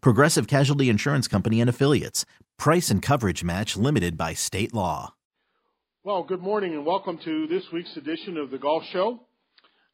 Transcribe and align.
Progressive 0.00 0.46
Casualty 0.46 0.88
Insurance 0.88 1.28
Company 1.28 1.60
and 1.60 1.70
Affiliates. 1.70 2.24
Price 2.58 2.90
and 2.90 3.02
coverage 3.02 3.44
match 3.44 3.76
limited 3.76 4.16
by 4.16 4.34
state 4.34 4.72
law. 4.74 5.14
Well, 6.04 6.22
good 6.22 6.40
morning 6.40 6.72
and 6.74 6.86
welcome 6.86 7.18
to 7.24 7.46
this 7.48 7.64
week's 7.72 7.96
edition 7.96 8.36
of 8.36 8.50
the 8.50 8.58
Golf 8.58 8.84
Show. 8.92 9.20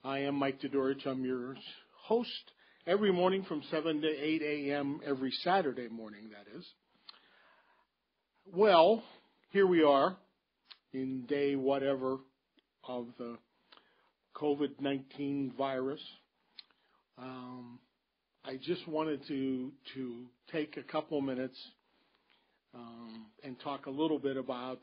I 0.05 0.19
am 0.21 0.35
Mike 0.35 0.61
Dudurich. 0.61 1.07
I'm 1.07 1.25
your 1.25 1.57
host 2.05 2.53
every 2.87 3.13
morning 3.13 3.45
from 3.45 3.63
7 3.71 4.01
to 4.01 4.09
8 4.09 4.43
a.m. 4.43 5.01
every 5.07 5.31
Saturday 5.43 5.89
morning, 5.89 6.31
that 6.31 6.59
is. 6.59 6.67
Well, 8.45 9.03
here 9.51 9.67
we 9.67 9.83
are 9.83 10.17
in 10.93 11.25
day 11.27 11.57
whatever 11.57 12.19
of 12.87 13.07
the 13.19 13.39
COVID 14.37 14.81
19 14.81 15.53
virus. 15.57 16.01
Um, 17.19 17.79
I 18.45 18.57
just 18.57 18.89
wanted 18.89 19.25
to, 19.29 19.71
to 19.95 20.25
take 20.51 20.77
a 20.77 20.83
couple 20.83 21.21
minutes 21.21 21.57
um, 22.75 23.27
and 23.45 23.59
talk 23.61 23.87
a 23.87 23.91
little 23.91 24.19
bit 24.19 24.37
about 24.37 24.81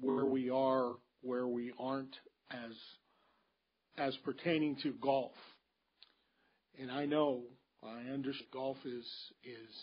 where 0.00 0.24
we 0.24 0.48
are, 0.48 0.92
where 1.20 1.46
we 1.46 1.72
aren't 1.78 2.16
as 2.50 2.72
as 3.98 4.16
pertaining 4.24 4.76
to 4.82 4.92
golf. 5.00 5.32
And 6.80 6.90
I 6.90 7.04
know, 7.04 7.42
I 7.82 8.10
understand 8.12 8.50
golf 8.50 8.78
is 8.86 9.06
is 9.44 9.74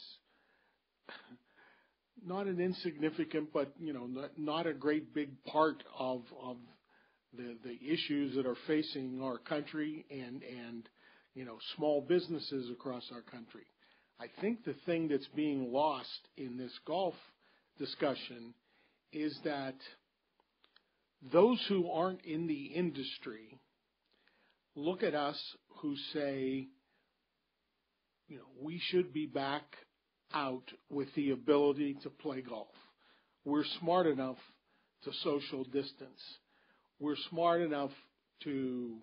not 2.26 2.48
an 2.48 2.60
insignificant, 2.60 3.50
but 3.54 3.74
you 3.80 3.94
know, 3.94 4.08
not, 4.08 4.32
not 4.38 4.66
a 4.66 4.74
great 4.74 5.14
big 5.14 5.44
part 5.44 5.84
of 6.00 6.24
of 6.42 6.58
the 7.38 7.58
the 7.64 7.78
issues 7.88 8.36
that 8.36 8.48
are 8.48 8.58
facing 8.66 9.22
our 9.22 9.38
country 9.38 10.04
and 10.10 10.42
and 10.42 10.90
you 11.34 11.46
know 11.46 11.58
small 11.76 12.02
businesses 12.02 12.70
across 12.72 13.04
our 13.14 13.22
country. 13.22 13.66
I 14.20 14.26
think 14.40 14.64
the 14.64 14.76
thing 14.86 15.08
that's 15.08 15.28
being 15.36 15.72
lost 15.72 16.28
in 16.38 16.58
this 16.58 16.78
golf 16.86 17.16
discussion 17.80 18.54
is 19.12 19.38
that 19.44 19.76
those 21.32 21.64
who 21.68 21.90
aren't 21.90 22.24
in 22.24 22.48
the 22.48 22.66
industry 22.66 23.60
look 24.76 25.04
at 25.04 25.16
us 25.16 25.40
who 25.82 25.96
say, 26.14 26.68
you 28.28 28.38
know, 28.38 28.44
we 28.62 28.80
should 28.90 29.14
be 29.14 29.26
back 29.26 29.64
out 30.34 30.64
with 30.90 31.14
the 31.16 31.32
ability 31.32 31.98
to 32.04 32.10
play 32.10 32.42
golf. 32.42 32.68
We're 33.44 33.66
smart 33.80 34.08
enough 34.08 34.38
to 35.04 35.12
social 35.24 35.64
distance. 35.66 36.22
We're 37.00 37.18
smart 37.30 37.62
enough 37.62 37.92
to, 38.44 38.98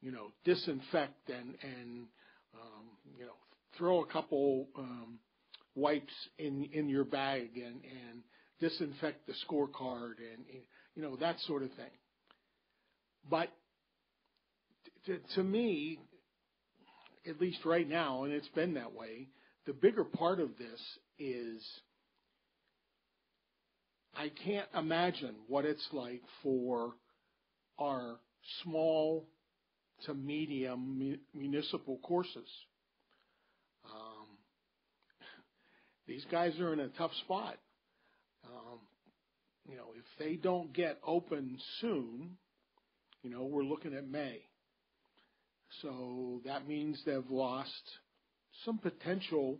you 0.00 0.12
know, 0.12 0.32
disinfect 0.44 1.28
and 1.28 1.54
and 1.62 2.06
um, 2.54 2.84
you 3.18 3.24
know 3.24 3.36
throw 3.76 4.02
a 4.02 4.06
couple 4.06 4.68
um, 4.78 5.18
wipes 5.74 6.12
in 6.38 6.68
in 6.72 6.88
your 6.88 7.04
bag 7.04 7.50
and 7.56 7.82
and 7.84 8.22
disinfect 8.60 9.26
the 9.26 9.34
scorecard 9.46 10.14
and 10.18 10.44
you 10.94 11.02
know 11.02 11.16
that 11.16 11.38
sort 11.40 11.62
of 11.62 11.70
thing. 11.72 11.90
But 13.28 13.48
to 15.34 15.42
me, 15.42 15.98
at 17.28 17.40
least 17.40 17.64
right 17.64 17.88
now, 17.88 18.24
and 18.24 18.32
it's 18.32 18.48
been 18.48 18.74
that 18.74 18.92
way, 18.92 19.28
the 19.66 19.72
bigger 19.72 20.04
part 20.04 20.40
of 20.40 20.50
this 20.58 20.80
is 21.18 21.62
I 24.14 24.30
can't 24.44 24.68
imagine 24.76 25.34
what 25.48 25.64
it's 25.64 25.86
like 25.92 26.22
for 26.42 26.92
our 27.78 28.18
small 28.62 29.26
to 30.06 30.14
medium 30.14 31.18
municipal 31.34 31.98
courses. 31.98 32.48
Um, 33.84 34.26
these 36.06 36.24
guys 36.30 36.58
are 36.60 36.72
in 36.72 36.80
a 36.80 36.88
tough 36.88 37.12
spot. 37.24 37.56
Um, 38.44 38.80
you 39.68 39.76
know, 39.76 39.92
if 39.96 40.04
they 40.18 40.36
don't 40.36 40.72
get 40.72 40.98
open 41.06 41.58
soon, 41.80 42.36
you 43.22 43.30
know, 43.30 43.44
we're 43.44 43.64
looking 43.64 43.94
at 43.94 44.08
May. 44.08 44.40
So 45.82 46.40
that 46.44 46.66
means 46.66 47.00
they've 47.04 47.30
lost 47.30 47.70
some 48.64 48.78
potential 48.78 49.58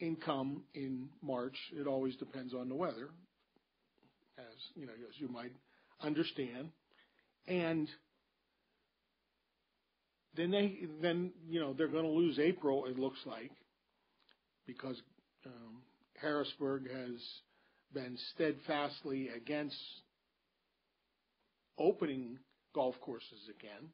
income 0.00 0.64
in 0.74 1.08
March. 1.22 1.56
It 1.72 1.86
always 1.86 2.16
depends 2.16 2.52
on 2.52 2.68
the 2.68 2.74
weather, 2.74 3.10
as 4.38 4.54
you 4.74 4.86
know, 4.86 4.92
as 4.92 5.18
you 5.18 5.28
might 5.28 5.52
understand. 6.02 6.70
And 7.46 7.88
then 10.36 10.50
they 10.50 10.78
then 11.00 11.32
you 11.48 11.60
know 11.60 11.72
they're 11.72 11.88
going 11.88 12.04
to 12.04 12.10
lose 12.10 12.38
April. 12.38 12.86
It 12.86 12.98
looks 12.98 13.20
like 13.26 13.50
because 14.66 15.00
um, 15.46 15.82
Harrisburg 16.20 16.90
has 16.90 17.20
been 17.92 18.16
steadfastly 18.34 19.28
against 19.28 19.76
opening 21.78 22.38
golf 22.74 22.94
courses 23.00 23.48
again. 23.48 23.90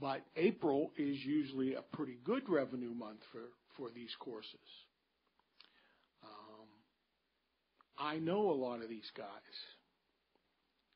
But 0.00 0.22
April 0.36 0.92
is 0.96 1.18
usually 1.24 1.74
a 1.74 1.82
pretty 1.82 2.16
good 2.24 2.48
revenue 2.48 2.94
month 2.94 3.20
for, 3.32 3.42
for 3.76 3.88
these 3.94 4.14
courses. 4.18 4.54
Um, 6.24 6.68
I 7.98 8.16
know 8.18 8.50
a 8.50 8.52
lot 8.52 8.82
of 8.82 8.88
these 8.88 9.10
guys. 9.16 9.26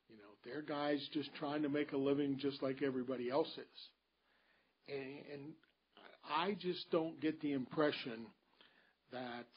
You 0.09 0.17
know, 0.17 0.23
they're 0.43 0.61
guys 0.61 1.05
just 1.13 1.33
trying 1.35 1.63
to 1.63 1.69
make 1.69 1.91
a 1.91 1.97
living 1.97 2.37
just 2.39 2.61
like 2.61 2.81
everybody 2.81 3.29
else 3.29 3.51
is. 3.57 3.89
And, 4.87 5.33
and 5.33 5.53
I 6.29 6.55
just 6.59 6.89
don't 6.91 7.19
get 7.19 7.41
the 7.41 7.53
impression 7.53 8.27
that 9.11 9.47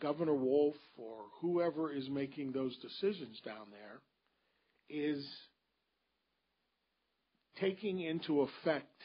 Governor 0.00 0.34
Wolf 0.34 0.74
or 0.96 1.16
whoever 1.40 1.92
is 1.92 2.08
making 2.08 2.52
those 2.52 2.76
decisions 2.78 3.40
down 3.44 3.66
there 3.70 4.00
is 4.88 5.26
taking 7.60 8.00
into 8.00 8.42
effect 8.42 9.02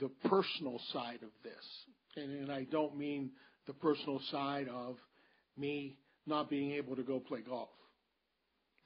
the 0.00 0.08
personal 0.28 0.80
side 0.92 1.20
of 1.22 1.30
this. 1.42 1.54
And, 2.16 2.40
and 2.40 2.52
I 2.52 2.64
don't 2.64 2.96
mean 2.96 3.30
the 3.66 3.72
personal 3.72 4.20
side 4.30 4.68
of 4.68 4.96
me 5.56 5.96
not 6.26 6.50
being 6.50 6.72
able 6.72 6.96
to 6.96 7.02
go 7.02 7.20
play 7.20 7.40
golf. 7.40 7.68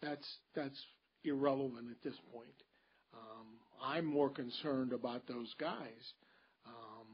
That's 0.02 0.38
that's 0.54 0.78
irrelevant 1.24 1.88
at 1.90 2.02
this 2.02 2.18
point. 2.32 2.48
Um, 3.12 3.46
I'm 3.82 4.06
more 4.06 4.30
concerned 4.30 4.92
about 4.92 5.26
those 5.26 5.52
guys 5.58 6.14
um, 6.66 7.06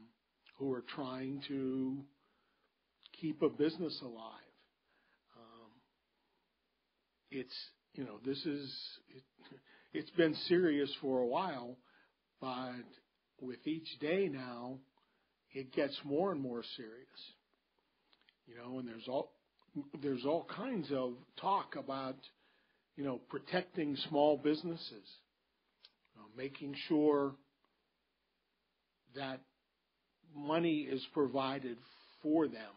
who 0.57 0.71
are 0.73 0.83
trying 0.95 1.41
to 1.47 1.97
keep 3.19 3.41
a 3.41 3.49
business 3.49 3.99
alive. 4.01 4.53
Um, 5.35 5.71
it's 7.31 7.55
you 7.93 8.05
know 8.05 8.19
this 8.25 8.37
is 8.45 8.73
it, 9.09 9.23
it's 9.93 10.11
been 10.11 10.35
serious 10.47 10.91
for 11.01 11.19
a 11.19 11.27
while, 11.27 11.77
but 12.39 12.85
with 13.41 13.65
each 13.65 13.87
day 13.99 14.29
now, 14.31 14.77
it 15.51 15.73
gets 15.73 15.97
more 16.03 16.31
and 16.31 16.41
more 16.41 16.63
serious. 16.75 17.33
You 18.45 18.55
know, 18.55 18.79
and 18.79 18.87
there's 18.87 19.07
all 19.07 19.33
there's 20.01 20.25
all 20.25 20.45
kinds 20.55 20.89
of 20.91 21.15
talk 21.39 21.75
about 21.75 22.15
you 22.97 23.05
know 23.05 23.21
protecting 23.29 23.95
small 24.09 24.37
businesses, 24.37 25.07
uh, 26.17 26.27
making 26.35 26.75
sure 26.89 27.35
that 29.15 29.39
money 30.35 30.79
is 30.79 31.05
provided 31.13 31.77
for 32.21 32.47
them. 32.47 32.73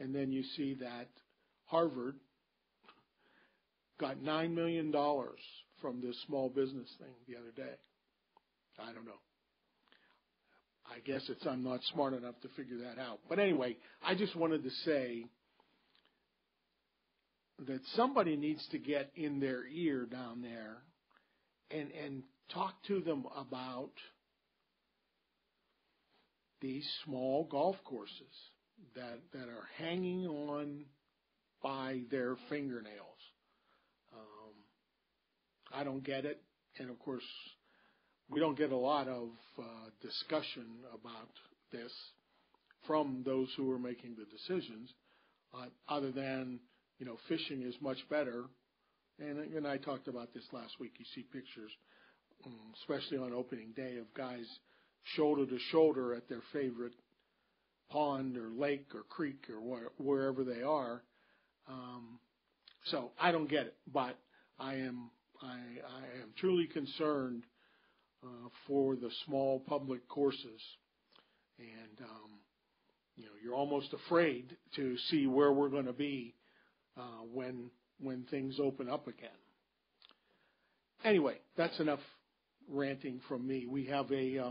And 0.00 0.14
then 0.14 0.30
you 0.30 0.42
see 0.56 0.74
that 0.80 1.08
Harvard 1.64 2.16
got 3.98 4.18
$9 4.18 4.54
million 4.54 4.92
from 5.80 6.00
this 6.00 6.16
small 6.26 6.48
business 6.48 6.88
thing 6.98 7.14
the 7.26 7.36
other 7.36 7.50
day. 7.56 7.74
I 8.78 8.92
don't 8.92 9.06
know. 9.06 9.12
I 10.86 11.00
guess 11.00 11.22
it's 11.28 11.44
I'm 11.46 11.64
not 11.64 11.80
smart 11.92 12.14
enough 12.14 12.36
to 12.42 12.48
figure 12.56 12.78
that 12.78 13.00
out. 13.00 13.18
But 13.28 13.38
anyway, 13.38 13.76
I 14.02 14.14
just 14.14 14.36
wanted 14.36 14.62
to 14.62 14.70
say 14.84 15.26
that 17.66 17.80
somebody 17.94 18.36
needs 18.36 18.66
to 18.70 18.78
get 18.78 19.10
in 19.16 19.40
their 19.40 19.66
ear 19.66 20.06
down 20.06 20.42
there 20.42 20.78
and 21.70 21.90
and 21.92 22.22
talk 22.52 22.74
to 22.86 23.00
them 23.00 23.26
about 23.36 23.92
these 26.60 26.88
small 27.04 27.46
golf 27.50 27.76
courses 27.84 28.24
that 28.94 29.18
that 29.32 29.48
are 29.48 29.66
hanging 29.76 30.26
on 30.26 30.84
by 31.62 32.00
their 32.10 32.36
fingernails. 32.48 33.18
Um, 34.14 34.54
I 35.72 35.84
don't 35.84 36.04
get 36.04 36.24
it, 36.24 36.40
and 36.78 36.88
of 36.90 36.98
course, 37.00 37.24
we 38.30 38.40
don't 38.40 38.56
get 38.56 38.70
a 38.70 38.76
lot 38.76 39.08
of 39.08 39.30
uh, 39.58 39.62
discussion 40.00 40.66
about 40.94 41.30
this 41.72 41.92
from 42.86 43.22
those 43.24 43.48
who 43.56 43.70
are 43.72 43.78
making 43.78 44.16
the 44.16 44.24
decisions, 44.24 44.90
uh, 45.52 45.66
other 45.88 46.12
than 46.12 46.60
you 46.98 47.06
know 47.06 47.16
fishing 47.28 47.62
is 47.62 47.74
much 47.80 47.98
better. 48.10 48.44
And, 49.20 49.52
and 49.54 49.66
I 49.66 49.78
talked 49.78 50.06
about 50.06 50.32
this 50.32 50.44
last 50.52 50.78
week. 50.78 50.92
You 50.98 51.04
see 51.14 51.22
pictures, 51.22 51.72
um, 52.46 52.72
especially 52.80 53.18
on 53.18 53.32
opening 53.32 53.72
day, 53.74 53.96
of 53.96 54.12
guys 54.14 54.46
shoulder 55.16 55.46
to 55.46 55.58
shoulder 55.70 56.14
at 56.14 56.28
their 56.28 56.42
favorite 56.52 56.92
pond 57.90 58.36
or 58.36 58.50
lake 58.50 58.86
or 58.94 59.02
creek 59.08 59.46
or 59.50 59.60
where, 59.60 59.88
wherever 59.98 60.44
they 60.44 60.62
are. 60.62 61.02
Um, 61.68 62.18
so 62.84 63.10
I 63.20 63.32
don't 63.32 63.50
get 63.50 63.66
it, 63.66 63.76
but 63.92 64.18
I 64.58 64.74
am 64.74 65.10
I, 65.42 65.54
I 65.54 66.22
am 66.22 66.30
truly 66.36 66.66
concerned 66.66 67.44
uh, 68.24 68.48
for 68.66 68.96
the 68.96 69.10
small 69.26 69.60
public 69.60 70.08
courses, 70.08 70.60
and 71.58 72.00
um, 72.02 72.30
you 73.16 73.24
know 73.24 73.30
you're 73.42 73.54
almost 73.54 73.92
afraid 73.92 74.56
to 74.76 74.96
see 75.10 75.26
where 75.26 75.52
we're 75.52 75.68
going 75.68 75.86
to 75.86 75.92
be 75.92 76.34
uh, 76.34 76.37
when 77.32 77.70
when 78.00 78.24
things 78.30 78.58
open 78.62 78.88
up 78.88 79.08
again. 79.08 79.28
Anyway, 81.04 81.36
that's 81.56 81.78
enough 81.80 82.00
ranting 82.68 83.20
from 83.28 83.46
me. 83.46 83.66
We 83.66 83.86
have 83.86 84.10
a 84.10 84.38
uh, 84.38 84.50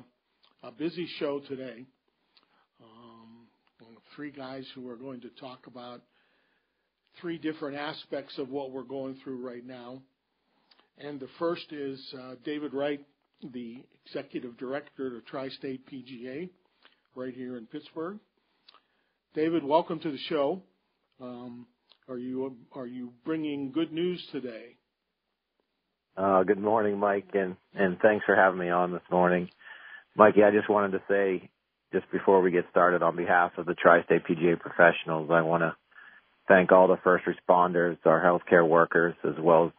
a 0.63 0.71
busy 0.71 1.07
show 1.19 1.39
today. 1.47 1.85
Um, 2.81 3.47
three 4.15 4.31
guys 4.31 4.65
who 4.73 4.89
are 4.89 4.95
going 4.95 5.21
to 5.21 5.29
talk 5.39 5.67
about 5.67 6.01
three 7.21 7.37
different 7.37 7.77
aspects 7.77 8.37
of 8.37 8.49
what 8.49 8.71
we're 8.71 8.83
going 8.83 9.17
through 9.23 9.45
right 9.45 9.65
now. 9.65 10.01
And 10.97 11.19
the 11.19 11.27
first 11.37 11.71
is 11.71 11.99
uh, 12.19 12.35
David 12.43 12.73
Wright, 12.73 13.01
the 13.53 13.83
executive 14.05 14.57
director 14.57 15.17
of 15.17 15.25
Tri 15.25 15.49
State 15.49 15.87
PGA, 15.87 16.49
right 17.15 17.33
here 17.33 17.57
in 17.57 17.67
Pittsburgh. 17.67 18.17
David, 19.35 19.63
welcome 19.63 19.99
to 19.99 20.11
the 20.11 20.17
show. 20.29 20.61
Are 22.09 22.17
you 22.17 22.55
are 22.73 22.87
you 22.87 23.11
bringing 23.25 23.71
good 23.73 23.91
news 23.91 24.25
today? 24.31 24.77
Uh, 26.15 26.43
good 26.43 26.59
morning, 26.59 26.97
Mike, 26.97 27.27
and 27.33 27.57
and 27.73 27.99
thanks 27.99 28.23
for 28.25 28.33
having 28.33 28.59
me 28.59 28.69
on 28.69 28.93
this 28.93 29.01
morning. 29.11 29.49
Mikey, 30.15 30.41
I 30.41 30.51
just 30.51 30.69
wanted 30.69 30.93
to 30.93 31.03
say, 31.09 31.49
just 31.91 32.09
before 32.09 32.41
we 32.41 32.51
get 32.51 32.65
started, 32.71 33.03
on 33.03 33.17
behalf 33.17 33.51
of 33.57 33.65
the 33.65 33.73
Tri-State 33.73 34.23
PGA 34.23 34.57
professionals, 34.57 35.29
I 35.31 35.41
want 35.41 35.63
to 35.63 35.75
thank 36.47 36.71
all 36.71 36.87
the 36.87 36.97
first 37.03 37.25
responders, 37.25 37.97
our 38.05 38.21
healthcare 38.21 38.67
workers, 38.67 39.15
as 39.25 39.35
well 39.37 39.65
as 39.65 39.71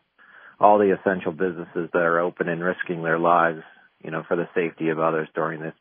all 0.60 0.78
the 0.78 0.94
essential 0.94 1.32
businesses 1.32 1.88
that 1.94 2.02
are 2.02 2.20
open 2.20 2.48
and 2.48 2.62
risking 2.62 3.02
their 3.02 3.18
lives, 3.18 3.62
you 4.04 4.10
know, 4.10 4.22
for 4.28 4.36
the 4.36 4.48
safety 4.54 4.90
of 4.90 4.98
others 4.98 5.28
during 5.34 5.60
this 5.60 5.74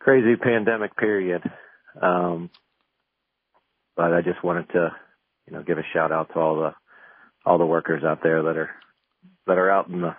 crazy 0.00 0.36
pandemic 0.36 0.96
period. 0.98 1.42
Um, 2.00 2.50
but 3.96 4.12
I 4.12 4.20
just 4.20 4.44
wanted 4.44 4.68
to, 4.74 4.90
you 5.50 5.56
know, 5.56 5.62
give 5.62 5.78
a 5.78 5.82
shout 5.92 6.12
out 6.12 6.28
to 6.32 6.38
all 6.38 6.56
the 6.56 6.74
all 7.44 7.58
the 7.58 7.66
workers 7.66 8.04
out 8.04 8.20
there 8.22 8.42
that 8.42 8.56
are 8.56 8.70
that 9.46 9.58
are 9.58 9.70
out 9.70 9.88
in 9.88 10.00
the 10.00 10.14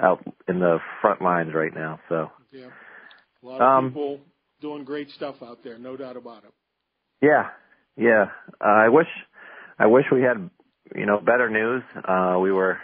out 0.00 0.24
in 0.48 0.60
the 0.60 0.78
front 1.00 1.20
lines 1.20 1.52
right 1.54 1.74
now. 1.74 1.98
So 2.08 2.30
yeah, 2.52 2.68
a 3.42 3.46
lot 3.46 3.60
of 3.60 3.78
um, 3.78 3.90
people 3.90 4.20
doing 4.60 4.84
great 4.84 5.10
stuff 5.10 5.36
out 5.42 5.64
there, 5.64 5.78
no 5.78 5.96
doubt 5.96 6.16
about 6.16 6.44
it. 6.44 6.52
Yeah, 7.20 7.48
yeah. 7.96 8.26
Uh, 8.60 8.68
I 8.68 8.88
wish 8.88 9.08
I 9.78 9.86
wish 9.86 10.04
we 10.12 10.22
had 10.22 10.48
you 10.94 11.06
know 11.06 11.20
better 11.20 11.50
news. 11.50 11.82
Uh, 11.96 12.38
we 12.40 12.52
were 12.52 12.78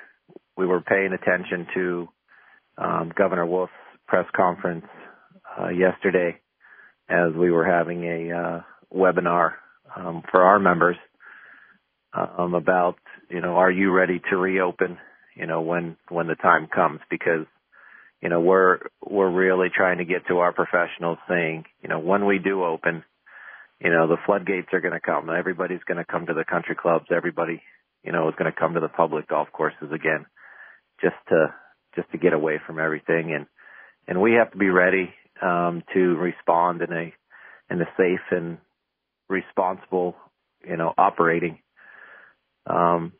we 0.56 0.66
were 0.66 0.80
paying 0.80 1.12
attention 1.12 1.66
to 1.74 2.08
um, 2.76 3.12
Governor 3.16 3.46
Wolf's 3.46 3.72
press 4.08 4.26
conference 4.34 4.86
uh, 5.60 5.68
yesterday 5.68 6.40
as 7.08 7.32
we 7.36 7.50
were 7.50 7.64
having 7.64 8.04
a 8.04 8.36
uh, 8.36 8.60
webinar 8.92 9.52
um, 9.96 10.22
for 10.30 10.42
our 10.42 10.58
members 10.58 10.96
um, 12.12 12.54
about 12.54 12.96
you 13.28 13.40
know 13.40 13.56
are 13.56 13.70
you 13.70 13.90
ready 13.90 14.20
to 14.30 14.36
reopen 14.36 14.98
you 15.40 15.46
know, 15.46 15.62
when, 15.62 15.96
when 16.08 16.26
the 16.26 16.34
time 16.34 16.66
comes 16.66 17.00
because, 17.08 17.46
you 18.20 18.28
know, 18.28 18.40
we're, 18.40 18.78
we're 19.02 19.30
really 19.30 19.68
trying 19.74 19.98
to 19.98 20.04
get 20.04 20.26
to 20.28 20.38
our 20.38 20.52
professionals 20.52 21.18
saying, 21.28 21.64
you 21.82 21.88
know, 21.88 21.98
when 21.98 22.26
we 22.26 22.38
do 22.38 22.62
open, 22.62 23.04
you 23.80 23.90
know, 23.90 24.06
the 24.06 24.18
floodgates 24.26 24.68
are 24.72 24.80
going 24.82 24.92
to 24.92 25.00
come. 25.00 25.30
Everybody's 25.30 25.82
going 25.86 25.96
to 25.96 26.04
come 26.04 26.26
to 26.26 26.34
the 26.34 26.44
country 26.44 26.76
clubs. 26.80 27.06
Everybody, 27.10 27.62
you 28.04 28.12
know, 28.12 28.28
is 28.28 28.34
going 28.38 28.52
to 28.52 28.58
come 28.58 28.74
to 28.74 28.80
the 28.80 28.88
public 28.88 29.28
golf 29.28 29.48
courses 29.52 29.90
again 29.92 30.26
just 31.00 31.16
to, 31.30 31.54
just 31.96 32.10
to 32.12 32.18
get 32.18 32.34
away 32.34 32.60
from 32.66 32.78
everything. 32.78 33.32
And, 33.32 33.46
and 34.06 34.20
we 34.20 34.34
have 34.34 34.50
to 34.52 34.58
be 34.58 34.68
ready, 34.68 35.14
um, 35.40 35.82
to 35.94 36.16
respond 36.16 36.82
in 36.82 36.92
a, 36.92 37.14
in 37.70 37.80
a 37.80 37.88
safe 37.96 38.20
and 38.30 38.58
responsible, 39.30 40.16
you 40.68 40.76
know, 40.76 40.92
operating, 40.98 41.60
um, 42.66 43.12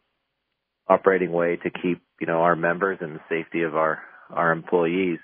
operating 0.89 1.33
way 1.33 1.57
to 1.57 1.71
keep 1.71 2.03
you 2.21 2.27
know 2.27 2.41
our 2.41 2.57
members 2.57 2.99
and 3.01 3.17
the 3.17 3.21
safety 3.29 3.63
of 3.63 3.77
our 3.77 4.01
our 4.31 4.53
employees 4.53 5.19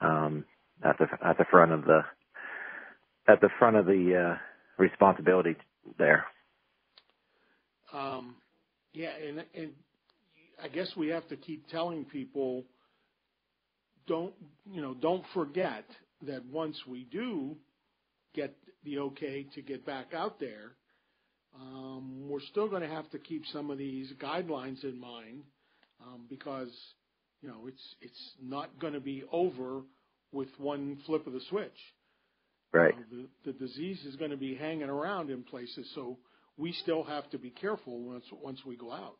um, 0.00 0.44
at 0.82 0.98
the 0.98 1.06
at 1.24 1.38
the 1.38 1.44
front 1.50 1.72
of 1.72 1.84
the 1.84 2.00
at 3.28 3.40
the 3.40 3.48
front 3.58 3.76
of 3.76 3.86
the 3.86 4.34
uh, 4.34 4.38
responsibility 4.78 5.56
there. 5.98 6.26
Um, 7.92 8.36
yeah, 8.92 9.10
and, 9.16 9.44
and 9.54 9.72
I 10.62 10.68
guess 10.68 10.88
we 10.96 11.08
have 11.08 11.28
to 11.28 11.36
keep 11.36 11.68
telling 11.68 12.04
people 12.04 12.64
don't 14.06 14.34
you 14.70 14.82
know 14.82 14.94
don't 14.94 15.24
forget 15.32 15.84
that 16.26 16.44
once 16.46 16.76
we 16.86 17.04
do 17.04 17.56
get 18.34 18.54
the 18.84 18.98
okay 18.98 19.46
to 19.54 19.62
get 19.62 19.86
back 19.86 20.12
out 20.14 20.38
there, 20.40 20.72
um, 21.60 22.28
we're 22.28 22.40
still 22.50 22.68
going 22.68 22.82
to 22.82 22.88
have 22.88 23.10
to 23.10 23.18
keep 23.18 23.44
some 23.52 23.70
of 23.70 23.78
these 23.78 24.12
guidelines 24.20 24.82
in 24.84 24.98
mind 24.98 25.42
um, 26.04 26.26
because 26.28 26.70
you 27.42 27.48
know 27.48 27.66
it's 27.66 27.94
it's 28.00 28.32
not 28.42 28.78
going 28.80 28.92
to 28.92 29.00
be 29.00 29.24
over 29.32 29.82
with 30.32 30.48
one 30.58 30.98
flip 31.06 31.26
of 31.26 31.32
the 31.32 31.40
switch. 31.48 31.78
Right. 32.72 32.94
Uh, 32.94 33.26
the, 33.44 33.52
the 33.52 33.58
disease 33.58 34.04
is 34.04 34.16
going 34.16 34.32
to 34.32 34.36
be 34.36 34.56
hanging 34.56 34.88
around 34.88 35.30
in 35.30 35.44
places, 35.44 35.88
so 35.94 36.18
we 36.56 36.72
still 36.72 37.04
have 37.04 37.30
to 37.30 37.38
be 37.38 37.50
careful 37.50 38.00
once 38.00 38.24
once 38.42 38.60
we 38.66 38.76
go 38.76 38.92
out. 38.92 39.16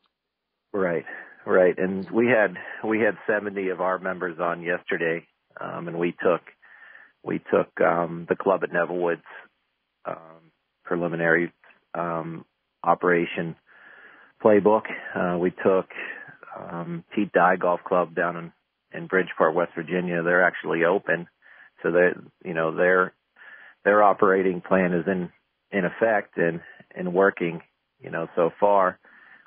Right, 0.73 1.05
right. 1.47 1.79
And 1.79 2.11
we 2.11 2.27
had 2.27 2.57
we 2.87 2.99
had 2.99 3.17
70 3.29 3.69
of 3.69 3.81
our 3.81 3.99
members 4.01 4.39
on 4.41 4.63
yesterday, 4.63 5.25
um, 5.61 5.87
and 5.87 5.99
we 5.99 6.13
took 6.13 6.41
we 7.23 7.39
took 7.53 7.69
um, 7.81 8.27
the 8.29 8.37
club 8.37 8.65
at 8.65 8.73
Neville 8.73 8.99
Woods 8.99 9.23
um, 10.05 10.51
preliminary 10.85 11.53
um, 11.95 12.45
operation 12.83 13.57
playbook. 14.43 14.83
Uh, 15.15 15.39
we 15.39 15.51
took 15.51 15.87
um, 16.59 17.05
Pete 17.15 17.33
Dye 17.33 17.57
Golf 17.57 17.81
Club 17.85 18.15
down 18.15 18.37
in, 18.37 18.53
in 18.93 19.07
Bridgeport, 19.07 19.55
West 19.55 19.73
Virginia. 19.75 20.23
They're 20.23 20.45
actually 20.45 20.85
open, 20.85 21.27
so 21.83 21.91
they, 21.91 22.11
you 22.45 22.55
know, 22.55 22.75
their 22.75 23.13
their 23.85 24.03
operating 24.03 24.61
plan 24.61 24.93
is 24.93 25.07
in 25.07 25.31
in 25.71 25.85
effect 25.85 26.37
and 26.37 26.61
and 26.95 27.15
working. 27.15 27.61
You 28.01 28.11
know, 28.11 28.29
so 28.37 28.51
far. 28.61 28.99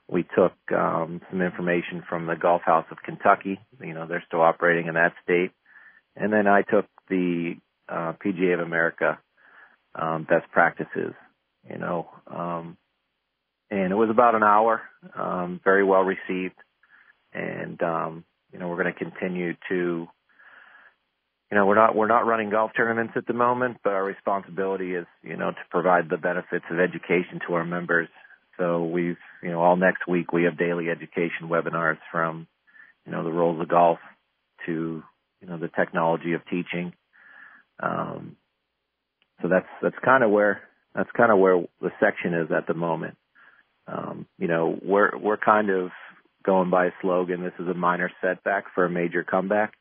We 0.09 0.23
took 0.23 0.53
um, 0.73 1.19
some 1.29 1.41
information 1.41 2.01
from 2.07 2.27
the 2.27 2.35
Golf 2.35 2.61
House 2.61 2.85
of 2.91 2.97
Kentucky. 3.03 3.59
You 3.81 3.93
know, 3.93 4.07
they're 4.07 4.23
still 4.25 4.41
operating 4.41 4.87
in 4.87 4.93
that 4.93 5.11
state, 5.21 5.51
and 6.15 6.31
then 6.31 6.47
I 6.47 6.61
took 6.61 6.85
the 7.09 7.55
uh, 7.89 8.13
PGA 8.13 8.53
of 8.53 8.61
America 8.61 9.19
um, 9.95 10.23
best 10.23 10.49
practices 10.51 11.13
you 11.69 11.77
know. 11.77 12.09
Um, 12.27 12.77
and 13.69 13.91
it 13.91 13.95
was 13.95 14.09
about 14.09 14.35
an 14.35 14.43
hour, 14.43 14.81
um, 15.15 15.59
very 15.63 15.83
well 15.83 16.01
received. 16.01 16.55
And, 17.33 17.81
um, 17.83 18.23
you 18.51 18.59
know, 18.59 18.69
we're 18.69 18.81
going 18.81 18.93
to 18.93 18.99
continue 18.99 19.53
to, 19.69 20.07
you 21.51 21.57
know, 21.57 21.65
we're 21.65 21.75
not 21.75 21.95
we're 21.95 22.07
not 22.07 22.25
running 22.25 22.49
golf 22.49 22.71
tournaments 22.75 23.13
at 23.15 23.25
the 23.25 23.33
moment, 23.33 23.77
but 23.83 23.93
our 23.93 24.03
responsibility 24.03 24.95
is, 24.95 25.05
you 25.23 25.37
know, 25.37 25.51
to 25.51 25.57
provide 25.69 26.09
the 26.09 26.17
benefits 26.17 26.65
of 26.69 26.79
education 26.79 27.39
to 27.47 27.53
our 27.53 27.65
members. 27.65 28.09
So 28.57 28.83
we've, 28.85 29.17
you 29.43 29.49
know, 29.49 29.61
all 29.61 29.75
next 29.75 30.07
week 30.07 30.33
we 30.33 30.43
have 30.43 30.57
daily 30.57 30.89
education 30.89 31.47
webinars 31.49 31.99
from, 32.11 32.47
you 33.05 33.11
know, 33.11 33.23
the 33.23 33.31
rules 33.31 33.61
of 33.61 33.69
golf 33.69 33.99
to, 34.65 35.03
you 35.41 35.47
know, 35.47 35.57
the 35.57 35.69
technology 35.69 36.33
of 36.33 36.41
teaching. 36.49 36.93
Um, 37.79 38.35
so 39.41 39.47
that's 39.47 39.67
that's 39.81 39.95
kind 40.03 40.23
of 40.23 40.31
where 40.31 40.61
that's 40.95 41.11
kind 41.15 41.31
of 41.31 41.39
where 41.39 41.63
the 41.81 41.91
section 41.99 42.33
is 42.33 42.51
at 42.51 42.67
the 42.67 42.73
moment. 42.73 43.17
Um, 43.87 44.25
you 44.37 44.47
know, 44.47 44.77
we're 44.81 45.17
we're 45.17 45.37
kind 45.37 45.69
of 45.69 45.91
going 46.43 46.69
by 46.69 46.87
a 46.87 46.91
slogan. 47.01 47.43
This 47.43 47.53
is 47.59 47.67
a 47.67 47.73
minor 47.73 48.11
setback 48.21 48.65
for 48.73 48.85
a 48.85 48.89
major 48.89 49.23
comeback. 49.23 49.73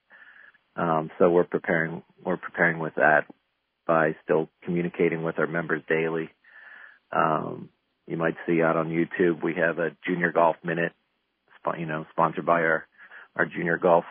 Um, 0.77 1.11
so 1.19 1.31
we're 1.31 1.45
preparing 1.45 2.03
we're 2.25 2.37
preparing 2.37 2.79
with 2.79 2.95
that 2.97 3.25
by 3.87 4.17
still 4.25 4.49
communicating 4.63 5.23
with 5.23 5.39
our 5.39 5.47
members 5.47 5.83
daily. 5.89 6.29
Um, 7.13 7.71
you 8.07 8.17
might 8.17 8.37
see 8.47 8.63
out 8.63 8.77
on 8.77 8.91
YouTube 8.91 9.43
we 9.43 9.55
have 9.55 9.79
a 9.79 9.97
junior 10.07 10.33
golf 10.33 10.57
minute, 10.63 10.93
you 11.79 11.87
know, 11.87 12.07
sponsored 12.11 12.47
by 12.47 12.63
our 12.63 12.87
our 13.35 13.47
junior 13.47 13.79
golf 13.79 14.05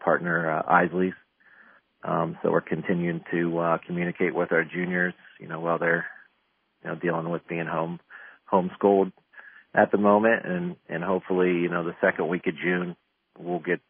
partner 0.00 0.50
uh, 0.50 0.62
Isley's. 0.66 1.14
Um, 2.04 2.38
so 2.42 2.50
we're 2.50 2.60
continuing 2.60 3.22
to 3.32 3.58
uh, 3.58 3.78
communicate 3.86 4.34
with 4.34 4.52
our 4.52 4.64
juniors, 4.64 5.14
you 5.40 5.48
know, 5.48 5.60
while 5.60 5.78
they're 5.78 6.06
you 6.82 6.90
know 6.90 6.96
dealing 6.96 7.30
with 7.30 7.46
being 7.48 7.66
home 7.66 8.00
homeschooled 8.52 9.12
at 9.74 9.90
the 9.92 9.98
moment, 9.98 10.44
and 10.44 10.76
and 10.88 11.04
hopefully, 11.04 11.50
you 11.50 11.68
know, 11.68 11.84
the 11.84 11.96
second 12.00 12.28
week 12.28 12.46
of 12.46 12.54
June 12.56 12.96
we'll 13.38 13.60
get 13.60 13.80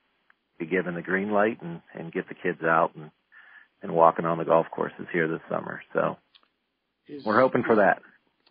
be 0.58 0.66
given 0.66 0.94
the 0.94 1.02
green 1.02 1.30
light 1.30 1.62
and 1.62 1.80
and 1.94 2.12
get 2.12 2.28
the 2.28 2.34
kids 2.34 2.62
out 2.62 2.92
and 2.94 3.10
and 3.82 3.92
walking 3.92 4.24
on 4.24 4.38
the 4.38 4.44
golf 4.44 4.66
courses 4.70 5.06
here 5.12 5.28
this 5.28 5.40
summer. 5.48 5.80
So 5.92 6.16
is, 7.06 7.24
we're 7.24 7.40
hoping 7.40 7.62
for 7.62 7.76
that. 7.76 8.02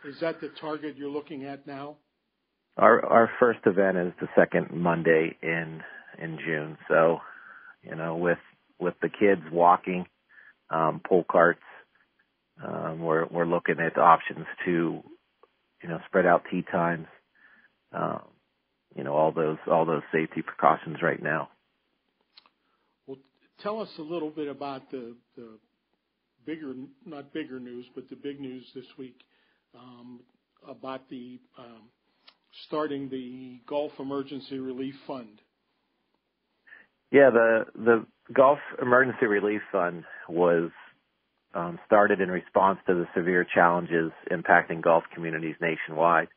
Is 0.06 0.20
that 0.22 0.40
the 0.40 0.50
target 0.50 0.96
you're 0.98 1.10
looking 1.10 1.46
at 1.46 1.68
now? 1.68 1.98
Our 2.78 3.06
our 3.06 3.30
first 3.40 3.60
event 3.66 3.98
is 3.98 4.14
the 4.22 4.28
second 4.36 4.72
Monday 4.72 5.36
in 5.42 5.82
in 6.18 6.40
June. 6.46 6.78
So, 6.88 7.20
you 7.84 7.96
know, 7.96 8.16
with 8.16 8.40
with 8.80 8.94
the 9.02 9.10
kids 9.10 9.42
walking, 9.52 10.06
um, 10.70 11.02
pull 11.08 11.26
carts, 11.30 11.62
um, 12.64 13.00
we're 13.00 13.26
we're 13.28 13.46
looking 13.46 13.76
at 13.80 13.98
options 13.98 14.46
to, 14.66 15.04
you 15.84 15.90
know, 15.90 16.00
spread 16.08 16.26
out 16.26 16.44
tee 16.50 16.64
times, 16.72 17.08
um, 17.94 18.22
you 18.96 19.04
know, 19.04 19.14
all 19.14 19.32
those 19.32 19.58
all 19.72 19.86
those 19.86 20.04
safety 20.12 20.42
precautions 20.42 20.98
right 21.02 21.22
now. 21.22 21.50
Well, 23.06 23.18
tell 23.62 23.80
us 23.82 23.90
a 24.00 24.02
little 24.02 24.32
bit 24.32 24.48
about 24.48 24.90
the 24.90 25.16
the 25.36 25.60
bigger, 26.46 26.74
not 27.06 27.34
bigger 27.34 27.60
news, 27.60 27.86
but 27.94 28.10
the 28.10 28.16
big 28.16 28.40
news 28.40 28.66
this 28.74 28.86
week 28.98 29.22
um, 29.78 30.22
about 30.68 31.08
the 31.10 31.40
um, 31.60 31.90
starting 32.68 33.10
the 33.10 33.60
Golf 33.68 33.92
Emergency 34.00 34.58
Relief 34.58 34.96
Fund. 35.06 35.42
Yeah, 37.12 37.30
the 37.30 37.66
the 37.76 38.06
Golf 38.34 38.60
Emergency 38.82 39.28
Relief 39.28 39.62
Fund 39.72 40.04
was 40.28 40.72
um, 41.54 41.80
started 41.86 42.22
in 42.22 42.30
response 42.30 42.80
to 42.88 42.94
the 42.94 43.08
severe 43.16 43.46
challenges 43.54 44.12
impacting 44.32 44.82
Golf 44.82 45.04
communities 45.14 45.56
nationwide 45.62 46.28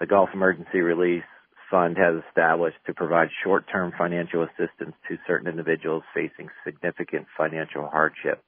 the 0.00 0.06
Golf 0.06 0.30
Emergency 0.34 0.80
Relief 0.80 1.22
Fund 1.70 1.96
has 1.96 2.22
established 2.28 2.76
to 2.86 2.94
provide 2.94 3.28
short-term 3.42 3.92
financial 3.96 4.42
assistance 4.42 4.94
to 5.08 5.16
certain 5.26 5.48
individuals 5.48 6.02
facing 6.14 6.48
significant 6.64 7.26
financial 7.36 7.88
hardship 7.88 8.42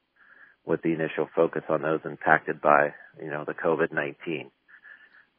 with 0.64 0.82
the 0.82 0.92
initial 0.92 1.28
focus 1.34 1.62
on 1.68 1.82
those 1.82 2.00
impacted 2.04 2.60
by, 2.60 2.92
you 3.22 3.30
know, 3.30 3.44
the 3.46 3.54
COVID-19. 3.54 4.50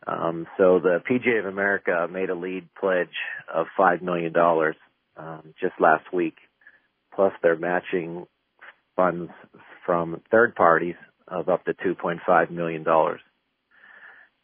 Um, 0.07 0.47
so 0.57 0.79
the 0.79 0.99
PGA 1.09 1.39
of 1.39 1.45
America 1.45 2.07
made 2.11 2.29
a 2.29 2.35
lead 2.35 2.67
pledge 2.79 3.15
of 3.53 3.67
$5 3.77 4.01
million 4.01 4.33
um, 5.17 5.53
just 5.59 5.73
last 5.79 6.11
week, 6.13 6.35
plus 7.13 7.33
they're 7.43 7.57
matching 7.57 8.25
funds 8.95 9.31
from 9.87 10.21
third 10.29 10.53
parties 10.53 10.95
of 11.27 11.49
up 11.49 11.65
to 11.65 11.73
$2.5 11.73 12.51
million. 12.51 12.85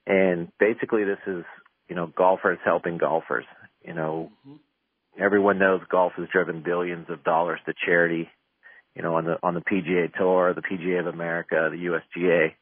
And 0.08 0.52
basically 0.60 1.04
this 1.04 1.20
is, 1.28 1.44
you 1.88 1.96
know, 1.96 2.08
golfers 2.08 2.58
helping 2.66 2.98
golfers. 2.98 3.46
You 3.86 3.94
know, 3.94 4.32
mm-hmm. 4.48 5.24
everyone 5.24 5.60
knows 5.60 5.82
golf 5.90 6.14
has 6.18 6.28
driven 6.32 6.64
billions 6.64 7.08
of 7.10 7.24
dollars 7.24 7.60
to 7.66 7.74
charity, 7.86 8.30
you 8.96 9.04
know, 9.04 9.16
on 9.16 9.26
the 9.26 9.38
on 9.44 9.54
the 9.54 9.62
PGA 9.62 10.12
Tour, 10.18 10.56
the 10.56 10.62
PGA 10.62 11.02
of 11.02 11.08
America, 11.08 11.70
the 11.72 12.00
USGA. 12.18 12.54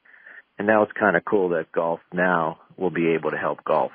And 0.57 0.67
now 0.67 0.83
it's 0.83 0.91
kind 0.99 1.15
of 1.15 1.23
cool 1.23 1.49
that 1.49 1.71
golf 1.71 2.01
now 2.13 2.59
will 2.77 2.89
be 2.89 3.13
able 3.13 3.31
to 3.31 3.37
help 3.37 3.63
golf. 3.63 3.91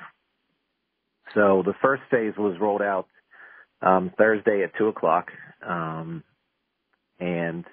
So 1.33 1.61
the 1.65 1.75
first 1.81 2.03
phase 2.09 2.33
was 2.37 2.57
rolled 2.59 2.81
out 2.81 3.07
um, 3.81 4.11
Thursday 4.17 4.63
at 4.63 4.75
two 4.77 4.87
o'clock, 4.87 5.31
um, 5.65 6.23
and 7.19 7.65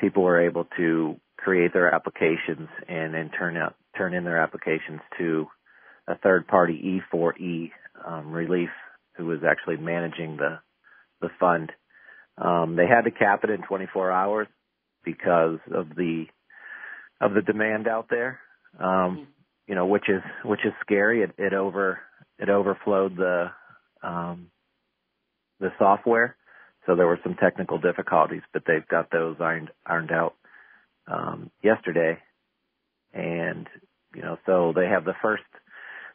people 0.00 0.22
were 0.22 0.40
able 0.40 0.66
to 0.76 1.16
create 1.36 1.72
their 1.72 1.92
applications 1.94 2.68
and 2.88 3.14
then 3.14 3.30
turn 3.30 3.56
out 3.56 3.74
turn 3.96 4.14
in 4.14 4.24
their 4.24 4.40
applications 4.40 5.00
to 5.18 5.46
a 6.06 6.16
third 6.18 6.46
party 6.46 7.00
E4E 7.12 7.70
um, 8.06 8.32
relief 8.32 8.70
who 9.16 9.26
was 9.26 9.40
actually 9.48 9.76
managing 9.76 10.36
the 10.36 10.58
the 11.20 11.28
fund. 11.38 11.72
Um, 12.38 12.76
they 12.76 12.86
had 12.86 13.02
to 13.02 13.10
cap 13.10 13.44
it 13.44 13.50
in 13.50 13.62
24 13.62 14.10
hours 14.10 14.48
because 15.04 15.58
of 15.72 15.90
the 15.94 16.26
of 17.20 17.34
the 17.34 17.42
demand 17.42 17.86
out 17.86 18.06
there. 18.08 18.40
Um, 18.78 19.28
you 19.66 19.74
know, 19.74 19.86
which 19.86 20.08
is 20.08 20.22
which 20.44 20.64
is 20.64 20.72
scary. 20.80 21.22
It, 21.22 21.32
it 21.38 21.52
over 21.52 22.00
it 22.38 22.48
overflowed 22.48 23.16
the 23.16 23.50
um, 24.02 24.50
the 25.60 25.70
software, 25.78 26.36
so 26.90 26.96
there 26.96 27.06
were 27.06 27.20
some 27.22 27.36
technical 27.36 27.78
difficulties, 27.78 28.42
but 28.52 28.62
they've 28.66 28.86
got 28.88 29.10
those 29.12 29.36
ironed 29.38 29.70
ironed 29.86 30.10
out 30.10 30.34
um, 31.06 31.50
yesterday, 31.62 32.18
and 33.14 33.68
you 34.14 34.22
know, 34.22 34.38
so 34.44 34.72
they 34.74 34.86
have 34.86 35.04
the 35.04 35.14
first 35.22 35.44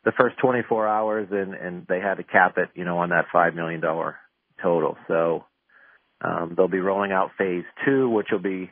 the 0.04 0.12
first 0.20 0.38
24 0.40 0.86
hours, 0.86 1.28
and 1.32 1.54
and 1.54 1.88
they 1.88 2.02
had 2.02 2.16
to 2.16 2.24
cap 2.24 2.58
it, 2.58 2.70
you 2.76 2.84
know, 2.84 2.98
on 2.98 3.10
that 3.10 3.28
five 3.32 3.56
million 3.56 3.80
dollar 3.80 4.18
total. 4.62 4.98
So 5.08 5.46
um, 6.20 6.56
they'll 6.58 6.68
be 6.68 6.80
rolling 6.80 7.14
out 7.14 7.32
phase 7.38 7.64
two, 7.86 8.10
which 8.10 8.28
will 8.32 8.40
be 8.40 8.70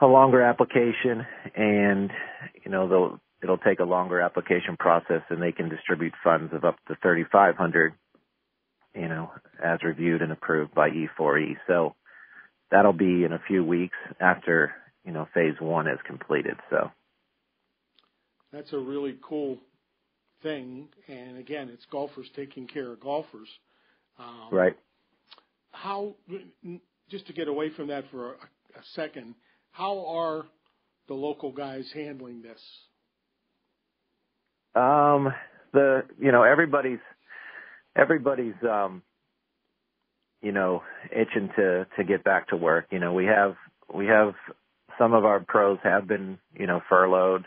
a 0.00 0.06
longer 0.06 0.42
application, 0.42 1.26
and 1.56 2.10
you 2.64 2.70
know, 2.70 2.88
they'll 2.88 3.20
it'll 3.42 3.58
take 3.58 3.80
a 3.80 3.84
longer 3.84 4.20
application 4.20 4.76
process, 4.78 5.22
and 5.28 5.42
they 5.42 5.50
can 5.50 5.70
distribute 5.70 6.12
funds 6.22 6.52
of 6.54 6.64
up 6.64 6.76
to 6.86 6.94
3,500, 7.02 7.94
you 8.98 9.08
know, 9.08 9.30
as 9.64 9.82
reviewed 9.82 10.22
and 10.22 10.32
approved 10.32 10.74
by 10.74 10.90
E4E. 10.90 11.56
So 11.66 11.94
that'll 12.70 12.92
be 12.92 13.24
in 13.24 13.32
a 13.32 13.40
few 13.46 13.64
weeks 13.64 13.96
after 14.20 14.72
you 15.04 15.12
know 15.12 15.28
phase 15.32 15.54
one 15.60 15.86
is 15.86 15.98
completed. 16.06 16.56
So 16.70 16.90
that's 18.52 18.72
a 18.72 18.78
really 18.78 19.16
cool 19.22 19.58
thing. 20.42 20.88
And 21.06 21.38
again, 21.38 21.68
it's 21.72 21.84
golfers 21.90 22.28
taking 22.34 22.66
care 22.66 22.92
of 22.92 23.00
golfers. 23.00 23.48
Um, 24.18 24.48
right. 24.50 24.76
How, 25.70 26.14
just 27.10 27.26
to 27.28 27.32
get 27.32 27.46
away 27.46 27.70
from 27.70 27.88
that 27.88 28.04
for 28.10 28.32
a, 28.32 28.34
a 28.34 28.82
second, 28.94 29.34
how 29.70 30.06
are 30.06 30.46
the 31.06 31.14
local 31.14 31.52
guys 31.52 31.88
handling 31.94 32.42
this? 32.42 32.60
Um, 34.74 35.32
the 35.72 36.02
you 36.20 36.32
know 36.32 36.42
everybody's 36.42 36.98
everybody's 37.98 38.54
um, 38.62 39.02
you 40.42 40.52
know 40.52 40.82
itching 41.10 41.50
to 41.56 41.86
to 41.96 42.04
get 42.04 42.24
back 42.24 42.48
to 42.48 42.56
work. 42.56 42.86
You 42.90 43.00
know 43.00 43.12
we 43.12 43.26
have 43.26 43.56
we 43.92 44.06
have 44.06 44.34
some 44.98 45.14
of 45.14 45.24
our 45.24 45.40
pros 45.40 45.78
have 45.82 46.06
been 46.06 46.38
you 46.58 46.66
know 46.66 46.80
furloughed. 46.88 47.46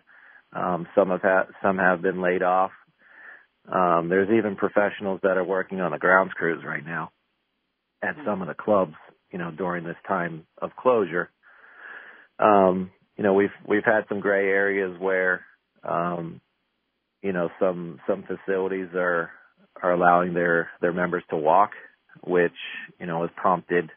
Um, 0.53 0.87
some 0.95 1.09
have 1.09 1.21
had, 1.21 1.43
some 1.63 1.77
have 1.77 2.01
been 2.01 2.21
laid 2.21 2.43
off. 2.43 2.71
Um, 3.71 4.09
there's 4.09 4.29
even 4.37 4.57
professionals 4.57 5.21
that 5.23 5.37
are 5.37 5.43
working 5.45 5.79
on 5.79 5.91
the 5.91 5.97
grounds 5.97 6.33
crews 6.33 6.63
right 6.65 6.85
now 6.85 7.11
at 8.03 8.15
some 8.25 8.41
of 8.41 8.47
the 8.47 8.53
clubs, 8.53 8.95
you 9.31 9.37
know, 9.37 9.51
during 9.51 9.85
this 9.85 9.95
time 10.07 10.45
of 10.61 10.71
closure. 10.75 11.29
Um, 12.39 12.91
you 13.15 13.23
know, 13.23 13.33
we've 13.33 13.53
we've 13.67 13.85
had 13.85 14.01
some 14.09 14.19
gray 14.19 14.49
areas 14.49 14.99
where 14.99 15.45
um, 15.83 16.41
you 17.21 17.33
know, 17.33 17.49
some 17.59 17.99
some 18.07 18.23
facilities 18.23 18.89
are 18.95 19.29
are 19.81 19.91
allowing 19.91 20.33
their 20.33 20.69
their 20.81 20.93
members 20.93 21.23
to 21.29 21.37
walk, 21.37 21.71
which, 22.23 22.51
you 22.99 23.05
know, 23.05 23.21
has 23.21 23.31
prompted 23.35 23.89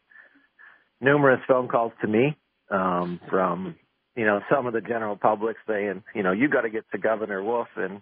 numerous 1.00 1.40
phone 1.46 1.68
calls 1.68 1.92
to 2.00 2.08
me 2.08 2.36
um, 2.70 3.20
from 3.28 3.76
you 4.16 4.24
know, 4.24 4.40
some 4.50 4.66
of 4.66 4.72
the 4.72 4.80
general 4.80 5.16
public 5.16 5.56
saying, 5.66 6.02
you 6.14 6.22
know, 6.22 6.32
you 6.32 6.48
got 6.48 6.62
to 6.62 6.70
get 6.70 6.84
to 6.92 6.98
Governor 6.98 7.42
Wolf 7.42 7.68
and 7.76 8.00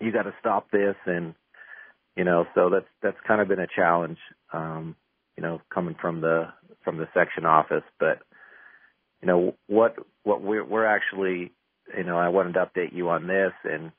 you 0.00 0.12
got 0.12 0.22
to 0.22 0.34
stop 0.40 0.70
this, 0.70 0.96
and 1.06 1.34
you 2.16 2.24
know, 2.24 2.46
so 2.54 2.70
that's 2.70 2.86
that's 3.02 3.16
kind 3.26 3.40
of 3.40 3.48
been 3.48 3.60
a 3.60 3.66
challenge, 3.66 4.18
um, 4.52 4.96
you 5.36 5.42
know, 5.42 5.60
coming 5.72 5.96
from 6.00 6.20
the 6.20 6.48
from 6.84 6.98
the 6.98 7.08
section 7.14 7.44
office. 7.44 7.84
But 7.98 8.20
you 9.20 9.26
know 9.26 9.54
what 9.66 9.96
what 10.22 10.42
we're 10.42 10.64
we're 10.64 10.86
actually 10.86 11.52
you 11.96 12.04
know 12.04 12.18
I 12.18 12.28
wanted 12.28 12.54
to 12.54 12.66
update 12.66 12.92
you 12.94 13.08
on 13.08 13.26
this, 13.26 13.52
and 13.64 13.92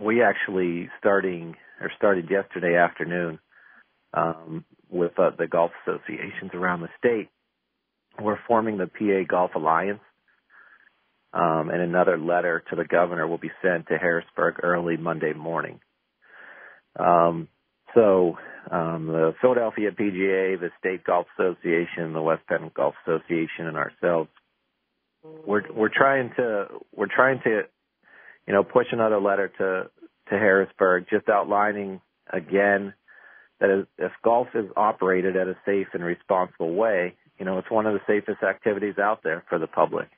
we 0.00 0.22
actually 0.22 0.88
starting 0.98 1.56
or 1.80 1.90
started 1.96 2.30
yesterday 2.30 2.76
afternoon 2.76 3.38
um, 4.14 4.64
with 4.88 5.18
uh, 5.18 5.30
the 5.38 5.46
golf 5.46 5.70
associations 5.86 6.50
around 6.54 6.80
the 6.80 6.88
state. 6.98 7.28
We're 8.20 8.38
forming 8.46 8.78
the 8.78 8.86
PA 8.86 9.28
Golf 9.28 9.52
Alliance. 9.54 10.00
Um, 11.32 11.70
and 11.70 11.80
another 11.80 12.18
letter 12.18 12.64
to 12.70 12.76
the 12.76 12.84
governor 12.84 13.26
will 13.26 13.38
be 13.38 13.52
sent 13.62 13.86
to 13.86 13.96
Harrisburg 13.96 14.56
early 14.64 14.96
Monday 14.96 15.32
morning. 15.32 15.78
Um, 16.98 17.46
so 17.94 18.36
um, 18.70 19.06
the 19.06 19.34
Philadelphia 19.40 19.90
PGA, 19.92 20.58
the 20.58 20.70
State 20.80 21.04
Golf 21.04 21.26
Association, 21.38 22.12
the 22.12 22.22
West 22.22 22.42
Penn 22.48 22.70
Golf 22.74 22.94
Association, 23.06 23.66
and 23.66 23.76
ourselves, 23.76 24.28
we're 25.22 25.62
we're 25.72 25.90
trying 25.94 26.30
to 26.36 26.66
we're 26.94 27.14
trying 27.14 27.40
to, 27.44 27.62
you 28.46 28.54
know, 28.54 28.64
push 28.64 28.86
another 28.90 29.20
letter 29.20 29.52
to 29.58 29.90
to 30.30 30.38
Harrisburg, 30.38 31.06
just 31.10 31.28
outlining 31.28 32.00
again 32.32 32.94
that 33.60 33.86
if 33.98 34.12
golf 34.24 34.48
is 34.54 34.66
operated 34.76 35.36
at 35.36 35.48
a 35.48 35.56
safe 35.66 35.88
and 35.92 36.02
responsible 36.02 36.74
way, 36.74 37.14
you 37.38 37.44
know, 37.44 37.58
it's 37.58 37.70
one 37.70 37.86
of 37.86 37.94
the 37.94 38.00
safest 38.06 38.42
activities 38.42 38.98
out 38.98 39.22
there 39.22 39.44
for 39.48 39.58
the 39.58 39.66
public, 39.66 40.08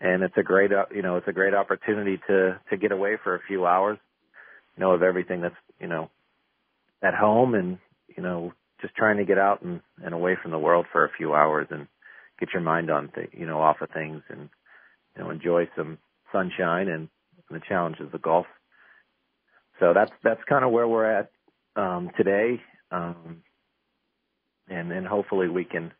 and 0.00 0.22
it's 0.22 0.36
a 0.36 0.42
great 0.42 0.72
uh, 0.72 0.86
you 0.94 1.02
know 1.02 1.16
it's 1.16 1.28
a 1.28 1.32
great 1.32 1.54
opportunity 1.54 2.18
to 2.28 2.60
to 2.70 2.76
get 2.76 2.92
away 2.92 3.16
for 3.22 3.34
a 3.34 3.42
few 3.46 3.66
hours, 3.66 3.98
you 4.76 4.80
know, 4.80 4.92
of 4.92 5.02
everything 5.02 5.40
that's 5.40 5.54
you 5.80 5.88
know 5.88 6.10
at 7.02 7.14
home 7.14 7.54
and 7.54 7.78
you 8.16 8.22
know 8.22 8.52
just 8.80 8.94
trying 8.94 9.16
to 9.16 9.24
get 9.24 9.38
out 9.38 9.62
and, 9.62 9.80
and 10.04 10.14
away 10.14 10.36
from 10.40 10.50
the 10.50 10.58
world 10.58 10.86
for 10.92 11.04
a 11.04 11.12
few 11.16 11.34
hours 11.34 11.66
and 11.70 11.86
get 12.38 12.52
your 12.52 12.62
mind 12.62 12.90
on 12.90 13.10
th- 13.14 13.30
you 13.32 13.46
know 13.46 13.60
off 13.60 13.80
of 13.80 13.90
things 13.90 14.22
and 14.28 14.48
you 15.16 15.22
know 15.22 15.30
enjoy 15.30 15.68
some 15.76 15.98
sunshine 16.32 16.88
and, 16.88 17.08
and 17.48 17.60
the 17.60 17.64
challenges 17.68 18.08
of 18.12 18.22
golf. 18.22 18.46
So 19.80 19.92
that's 19.94 20.12
that's 20.22 20.40
kind 20.48 20.64
of 20.64 20.70
where 20.70 20.86
we're 20.86 21.10
at 21.10 21.30
um, 21.76 22.10
today, 22.16 22.60
um, 22.90 23.42
and 24.68 24.92
and 24.92 25.06
hopefully 25.06 25.48
we 25.48 25.64
can 25.64 25.92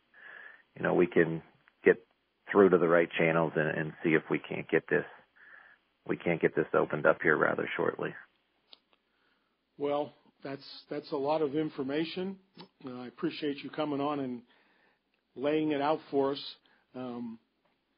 you 0.77 0.83
know 0.83 0.95
we 0.95 1.07
can 1.07 1.43
get 1.85 1.97
through 2.51 2.71
to 2.71 2.79
the 2.79 2.89
right 2.89 3.09
channels 3.19 3.53
and, 3.57 3.69
and 3.69 3.93
see 4.03 4.11
if 4.11 4.23
we 4.31 4.39
can't 4.39 4.69
get 4.71 4.85
this 4.89 5.05
we 6.07 6.17
can't 6.17 6.41
get 6.41 6.55
this 6.55 6.67
opened 6.75 7.07
up 7.07 7.19
here 7.23 7.37
rather 7.37 7.69
shortly. 7.77 8.15
Well, 9.79 10.13
that's 10.43 10.65
that's 10.91 11.11
a 11.13 11.17
lot 11.17 11.43
of 11.43 11.57
information. 11.57 12.37
Uh, 12.87 13.01
I 13.01 13.07
appreciate 13.09 13.63
you 13.65 13.71
coming 13.71 14.01
on 14.01 14.21
and 14.21 14.43
laying 15.35 15.73
it 15.73 15.81
out 15.81 16.01
for 16.11 16.33
us. 16.33 16.57
Um, 16.95 17.39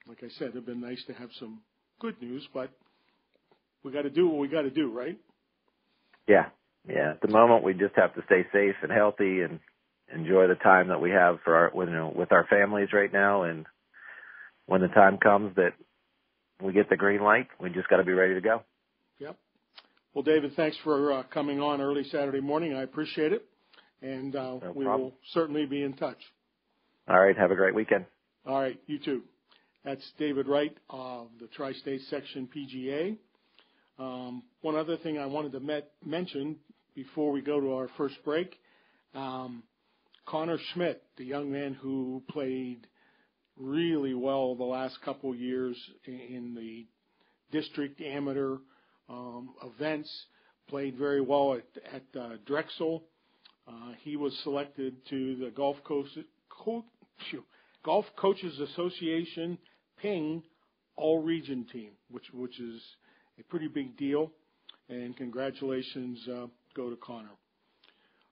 like 0.08 0.22
I 0.22 0.28
said, 0.38 0.48
it'd 0.50 0.64
been 0.64 0.80
nice 0.80 1.02
to 1.08 1.12
have 1.14 1.28
some 1.38 1.60
good 2.00 2.20
news, 2.22 2.46
but 2.54 2.70
we 3.82 3.92
got 3.92 4.02
to 4.02 4.10
do 4.10 4.28
what 4.28 4.38
we 4.38 4.48
got 4.48 4.62
to 4.62 4.70
do, 4.70 4.90
right? 4.90 5.18
Yeah, 6.26 6.46
yeah. 6.88 7.12
At 7.12 7.20
the 7.20 7.28
moment, 7.28 7.62
we 7.62 7.72
just 7.72 7.94
have 7.96 8.14
to 8.14 8.22
stay 8.26 8.44
safe 8.52 8.76
and 8.82 8.92
healthy 8.92 9.40
and 9.40 9.60
enjoy 10.12 10.46
the 10.46 10.54
time 10.54 10.88
that 10.88 11.00
we 11.00 11.10
have 11.10 11.38
for 11.44 11.54
our, 11.54 11.84
you 11.84 11.90
know, 11.90 12.12
with 12.14 12.32
our 12.32 12.46
families 12.48 12.88
right 12.92 13.12
now. 13.12 13.42
And 13.42 13.66
when 14.66 14.80
the 14.80 14.88
time 14.88 15.18
comes 15.18 15.54
that 15.56 15.72
we 16.62 16.72
get 16.72 16.88
the 16.90 16.96
green 16.96 17.22
light, 17.22 17.48
we 17.60 17.70
just 17.70 17.88
got 17.88 17.98
to 17.98 18.04
be 18.04 18.12
ready 18.12 18.34
to 18.34 18.40
go. 18.40 18.62
Yep. 19.18 19.36
Well, 20.14 20.22
David, 20.22 20.54
thanks 20.56 20.76
for 20.82 21.12
uh, 21.12 21.22
coming 21.24 21.60
on 21.60 21.80
early 21.80 22.04
Saturday 22.04 22.40
morning. 22.40 22.74
I 22.74 22.82
appreciate 22.82 23.32
it, 23.32 23.46
and 24.00 24.34
uh, 24.34 24.58
no 24.62 24.72
we 24.74 24.86
will 24.86 25.12
certainly 25.32 25.66
be 25.66 25.82
in 25.82 25.92
touch. 25.92 26.18
All 27.08 27.20
right. 27.20 27.36
Have 27.36 27.50
a 27.50 27.54
great 27.54 27.74
weekend. 27.74 28.06
All 28.46 28.60
right. 28.60 28.80
You 28.86 28.98
too. 28.98 29.22
That's 29.84 30.02
David 30.18 30.48
Wright 30.48 30.76
of 30.90 31.28
the 31.38 31.46
Tri-State 31.46 32.00
Section 32.10 32.48
PGA. 32.54 33.16
Um, 33.98 34.42
one 34.60 34.76
other 34.76 34.96
thing 34.98 35.18
I 35.18 35.26
wanted 35.26 35.52
to 35.52 35.60
met, 35.60 35.92
mention 36.04 36.56
before 36.94 37.32
we 37.32 37.40
go 37.40 37.60
to 37.60 37.74
our 37.74 37.88
first 37.96 38.16
break, 38.24 38.54
um, 39.14 39.62
Connor 40.26 40.58
Schmidt, 40.72 41.02
the 41.16 41.24
young 41.24 41.50
man 41.50 41.74
who 41.74 42.22
played 42.30 42.86
really 43.56 44.12
well 44.12 44.54
the 44.54 44.64
last 44.64 45.00
couple 45.02 45.34
years 45.34 45.76
in, 46.04 46.54
the 46.54 46.86
district 47.52 48.00
amateur 48.00 48.56
um, 49.08 49.54
events. 49.64 50.10
Played 50.68 50.96
very 50.96 51.20
well 51.20 51.54
at, 51.54 51.94
at 51.94 52.20
uh, 52.20 52.36
Drexel. 52.44 53.04
Uh, 53.68 53.92
he 54.02 54.16
was 54.16 54.36
selected 54.42 54.96
to 55.08 55.36
the 55.36 55.50
Golf, 55.50 55.76
Co- 55.86 56.04
Co- 56.50 56.84
Golf 57.84 58.04
Coaches 58.16 58.58
Association 58.58 59.58
Ping 60.02 60.42
All 60.96 61.22
Region 61.22 61.66
team, 61.72 61.90
which 62.10 62.24
which 62.34 62.58
is 62.58 62.82
a 63.38 63.42
pretty 63.44 63.68
big 63.68 63.96
deal. 63.96 64.30
And 64.88 65.16
congratulations 65.16 66.26
uh, 66.28 66.46
go 66.74 66.90
to 66.90 66.96
Connor. 66.96 67.30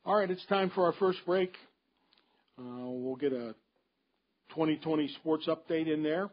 All 0.04 0.16
right, 0.16 0.30
it's 0.30 0.44
time 0.46 0.70
for 0.74 0.86
our 0.86 0.92
first 0.94 1.18
break. 1.26 1.54
Uh, 2.58 2.62
we'll 2.86 3.16
get 3.16 3.32
a 3.32 3.54
2020 4.50 5.08
sports 5.20 5.48
update 5.48 5.92
in 5.92 6.02
there, 6.02 6.30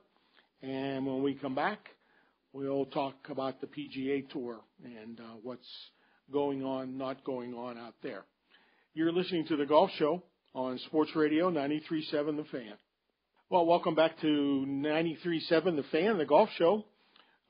and 0.62 1.06
when 1.06 1.24
we 1.24 1.34
come 1.34 1.56
back, 1.56 1.80
We'll 2.54 2.86
talk 2.86 3.16
about 3.30 3.62
the 3.62 3.68
PGA 3.68 4.30
Tour 4.30 4.60
and 4.84 5.18
uh, 5.22 5.36
what's 5.42 5.70
going 6.34 6.66
on, 6.66 6.98
not 6.98 7.24
going 7.24 7.54
on 7.54 7.78
out 7.78 7.94
there. 8.04 8.26
You're 8.94 9.14
listening 9.14 9.48
to 9.48 9.56
the 9.56 9.66
Golf 9.66 9.90
Show 9.98 10.22
on 10.54 10.78
Sports 10.80 11.12
Radio 11.16 11.50
93.7 11.50 12.36
The 12.36 12.44
Fan. 12.52 12.74
Well, 13.50 13.66
welcome 13.66 13.96
back 13.96 14.20
to 14.20 14.28
93.7 14.28 15.78
The 15.78 15.86
Fan, 15.94 16.18
the 16.18 16.26
Golf 16.26 16.50
Show. 16.58 16.84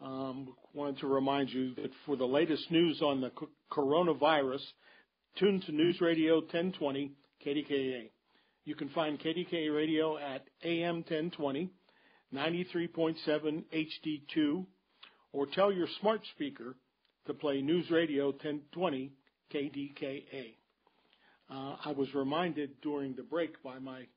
Um, 0.02 0.56
wanted 0.74 0.98
to 1.02 1.08
remind 1.08 1.52
you 1.52 1.76
that 1.76 1.92
for 2.08 2.16
the 2.16 2.26
latest 2.26 2.72
news 2.72 3.04
on 3.04 3.22
the 3.22 3.32
coronavirus, 3.72 4.62
tune 5.38 5.62
to 5.68 5.72
News 5.72 6.02
Radio 6.02 6.38
1020 6.40 7.12
KDKA. 7.46 8.10
You 8.66 8.74
can 8.76 8.90
find 8.90 9.20
KDKA 9.20 9.76
Radio 9.76 10.18
at 10.18 10.44
AM 10.64 11.04
1020, 11.08 11.70
93.7 12.34 13.64
HD2, 13.72 14.66
or 15.34 15.46
tell 15.46 15.72
your 15.72 15.88
smart 16.00 16.22
speaker 16.34 16.76
to 17.28 17.36
play 17.36 17.62
News 17.62 17.92
Radio 17.92 18.32
1020 18.32 19.12
KDKA. 19.54 20.56
Uh, 21.48 21.76
I 21.86 21.92
was 21.92 22.12
reminded 22.16 22.72
during 22.82 23.14
the 23.16 23.24
break 23.24 23.62
by 23.62 23.78
my 23.78 24.08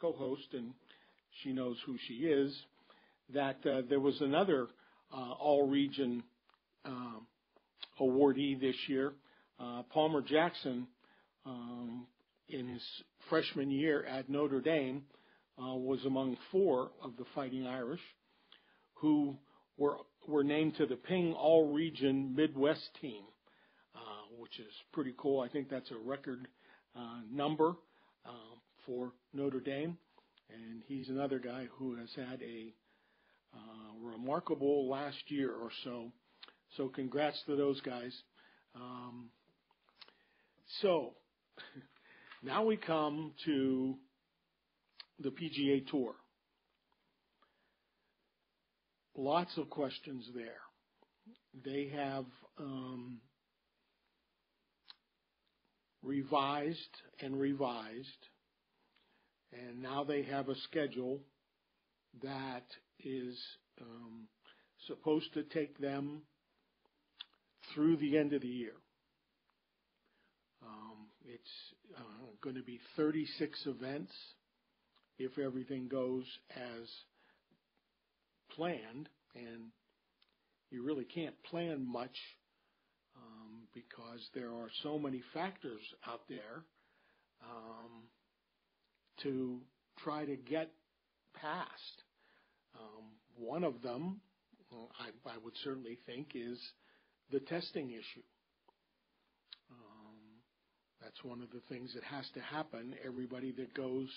co-host, 0.00 0.54
and 0.54 0.72
she 1.42 1.52
knows 1.52 1.76
who 1.84 1.96
she 2.08 2.14
is, 2.14 2.56
that 3.34 3.58
uh, 3.66 3.82
there 3.90 4.00
was 4.00 4.18
another 4.22 4.68
uh, 5.14 5.32
all-region 5.38 6.22
um, 6.84 7.26
awardee 8.00 8.60
this 8.60 8.74
year. 8.88 9.12
Uh, 9.60 9.82
Palmer 9.92 10.20
Jackson, 10.20 10.88
um, 11.46 12.06
in 12.48 12.66
his 12.66 12.82
freshman 13.30 13.70
year 13.70 14.04
at 14.04 14.28
Notre 14.28 14.60
Dame, 14.60 15.02
uh, 15.56 15.74
was 15.74 16.04
among 16.04 16.36
four 16.50 16.90
of 17.02 17.16
the 17.16 17.24
Fighting 17.34 17.66
Irish 17.66 18.00
who 18.94 19.36
were 19.76 19.98
were 20.26 20.42
named 20.42 20.74
to 20.76 20.86
the 20.86 20.96
Ping 20.96 21.32
All 21.34 21.72
Region 21.72 22.34
Midwest 22.34 22.88
team, 23.00 23.22
which 24.38 24.58
is 24.58 24.72
pretty 24.92 25.14
cool. 25.16 25.40
I 25.40 25.48
think 25.48 25.68
that's 25.68 25.90
a 25.90 26.08
record 26.08 26.48
number 27.30 27.76
for 28.86 29.12
Notre 29.32 29.60
Dame, 29.60 29.96
and 30.50 30.82
he's 30.86 31.08
another 31.08 31.38
guy 31.38 31.68
who 31.76 31.96
has 31.96 32.08
had 32.16 32.40
a 32.42 32.72
remarkable 34.02 34.88
last 34.88 35.18
year 35.28 35.52
or 35.52 35.70
so. 35.84 36.12
So, 36.76 36.88
congrats 36.88 37.40
to 37.46 37.56
those 37.56 37.80
guys. 37.82 38.12
Um, 38.74 39.30
so, 40.80 41.14
now 42.42 42.64
we 42.64 42.76
come 42.76 43.32
to 43.44 43.94
the 45.20 45.30
PGA 45.30 45.86
Tour 45.88 46.14
lots 49.16 49.56
of 49.56 49.70
questions 49.70 50.28
there. 50.34 50.60
They 51.64 51.90
have 51.94 52.26
um, 52.58 53.18
revised 56.02 56.78
and 57.20 57.38
revised, 57.38 58.28
and 59.52 59.80
now 59.80 60.04
they 60.04 60.22
have 60.22 60.48
a 60.48 60.56
schedule 60.56 61.20
that 62.22 62.64
is 63.02 63.38
um, 63.80 64.28
supposed 64.86 65.32
to 65.34 65.42
take 65.42 65.78
them 65.78 66.22
through 67.74 67.96
the 67.96 68.16
end 68.18 68.32
of 68.32 68.42
the 68.42 68.48
year. 68.48 68.74
Um, 70.62 71.06
it's 71.24 71.96
uh, 71.96 72.26
going 72.42 72.56
to 72.56 72.62
be 72.62 72.80
36 72.96 73.66
events 73.66 74.12
if 75.18 75.38
everything 75.38 75.88
goes 75.88 76.24
as 76.50 76.88
planned, 78.54 79.08
and 79.34 79.70
you 80.70 80.82
really 80.82 81.04
can't 81.04 81.34
plan 81.44 81.86
much 81.86 82.16
um, 83.16 83.68
because 83.72 84.28
there 84.34 84.50
are 84.50 84.68
so 84.82 84.98
many 84.98 85.22
factors 85.32 85.80
out 86.06 86.22
there 86.28 86.64
um, 87.42 88.08
to 89.22 89.60
try 90.02 90.24
to 90.24 90.36
get 90.36 90.70
past. 91.40 92.02
Um, 92.78 93.04
one 93.36 93.64
of 93.64 93.82
them, 93.82 94.20
I, 94.98 95.08
I 95.28 95.38
would 95.42 95.54
certainly 95.62 95.98
think, 96.06 96.32
is 96.34 96.58
the 97.30 97.40
testing 97.40 97.90
issue. 97.90 98.24
Um, 99.70 100.16
that's 101.00 101.22
one 101.22 101.40
of 101.42 101.50
the 101.50 101.62
things 101.68 101.92
that 101.94 102.04
has 102.04 102.28
to 102.34 102.40
happen. 102.40 102.94
Everybody 103.04 103.52
that 103.52 103.74
goes 103.74 104.08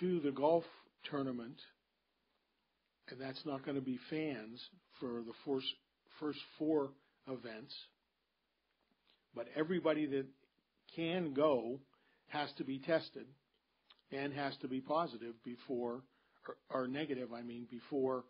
to 0.00 0.20
the 0.20 0.30
golf 0.30 0.64
tournament, 1.10 1.60
and 3.08 3.20
that's 3.20 3.44
not 3.44 3.64
going 3.64 3.76
to 3.76 3.82
be 3.82 3.98
fans 4.08 4.60
for 4.98 5.22
the 5.26 5.32
first, 5.44 5.66
first 6.18 6.38
four 6.58 6.90
events, 7.28 7.74
but 9.34 9.46
everybody 9.56 10.06
that 10.06 10.26
can 10.94 11.32
go 11.32 11.80
has 12.28 12.50
to 12.58 12.64
be 12.64 12.78
tested 12.78 13.26
and 14.12 14.32
has 14.32 14.56
to 14.58 14.68
be 14.68 14.80
positive 14.80 15.34
before, 15.44 16.02
or 16.70 16.88
negative, 16.88 17.32
I 17.32 17.42
mean, 17.42 17.66
before 17.70 18.24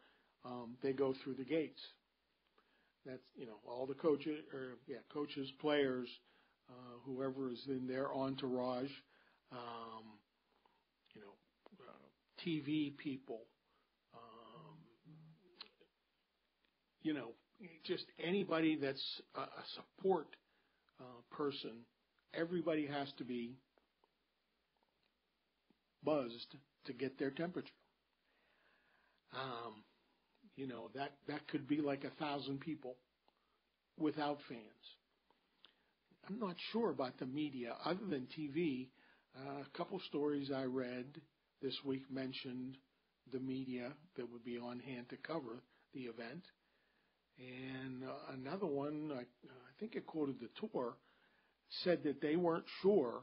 um, 0.45 0.77
they 0.83 0.93
go 0.93 1.15
through 1.23 1.35
the 1.35 1.45
gates. 1.45 1.81
That's 3.07 3.23
you 3.35 3.47
know 3.47 3.57
all 3.67 3.87
the 3.87 3.95
coaches 3.95 4.41
or 4.53 4.79
yeah 4.87 4.99
coaches, 5.13 5.51
players, 5.61 6.09
uh, 6.69 6.99
whoever 7.05 7.51
is 7.51 7.61
in 7.69 7.87
their 7.87 8.13
entourage, 8.13 8.91
um, 9.53 10.05
you 11.15 11.23
know, 11.23 11.33
uh, 11.81 12.47
TV 12.47 12.97
people, 12.97 13.41
um, 14.15 14.77
you 17.03 17.15
know, 17.15 17.31
just 17.85 18.05
anybody 18.23 18.77
that's 18.77 19.03
a, 19.35 19.41
a 19.41 19.65
support 19.75 20.37
uh, 21.01 21.35
person. 21.35 21.73
Everybody 22.35 22.87
has 22.87 23.09
to 23.19 23.25
be 23.25 23.57
buzzed 26.05 26.55
to 26.87 26.93
get 26.93 27.19
their 27.19 27.31
temperature. 27.31 27.73
Um, 29.35 29.85
you 30.57 30.67
know 30.67 30.91
that 30.95 31.13
that 31.29 31.47
could 31.49 31.69
be 31.69 31.81
like 31.81 32.05
a 32.05 32.23
thousand 32.23 32.61
people 32.61 32.97
without 33.99 34.39
fans. 34.49 34.61
I'm 36.29 36.39
not 36.39 36.57
sure 36.73 36.91
about 36.91 37.19
the 37.19 37.27
media 37.27 37.75
other 37.85 38.05
than 38.09 38.29
TV. 38.39 38.89
Uh, 39.37 39.63
a 39.63 39.79
couple 39.79 40.01
stories 40.09 40.51
I 40.55 40.65
read 40.65 41.07
this 41.63 41.77
week 41.85 42.03
mentioned 42.11 42.77
the 43.33 43.39
media 43.39 43.93
that 44.17 44.31
would 44.31 44.45
be 44.45 44.59
on 44.59 44.81
hand 44.81 45.09
to 45.11 45.17
cover 45.17 45.63
the 45.95 46.01
event. 46.03 46.45
And 47.39 48.05
uh, 48.05 48.33
another 48.35 48.67
one, 48.67 49.11
I, 49.15 49.21
I 49.21 49.71
think 49.79 49.95
it 49.95 50.07
quoted 50.07 50.37
the 50.41 50.49
tour, 50.69 50.95
said 51.85 52.03
that 52.05 52.21
they 52.21 52.37
weren't 52.37 52.65
sure 52.83 53.23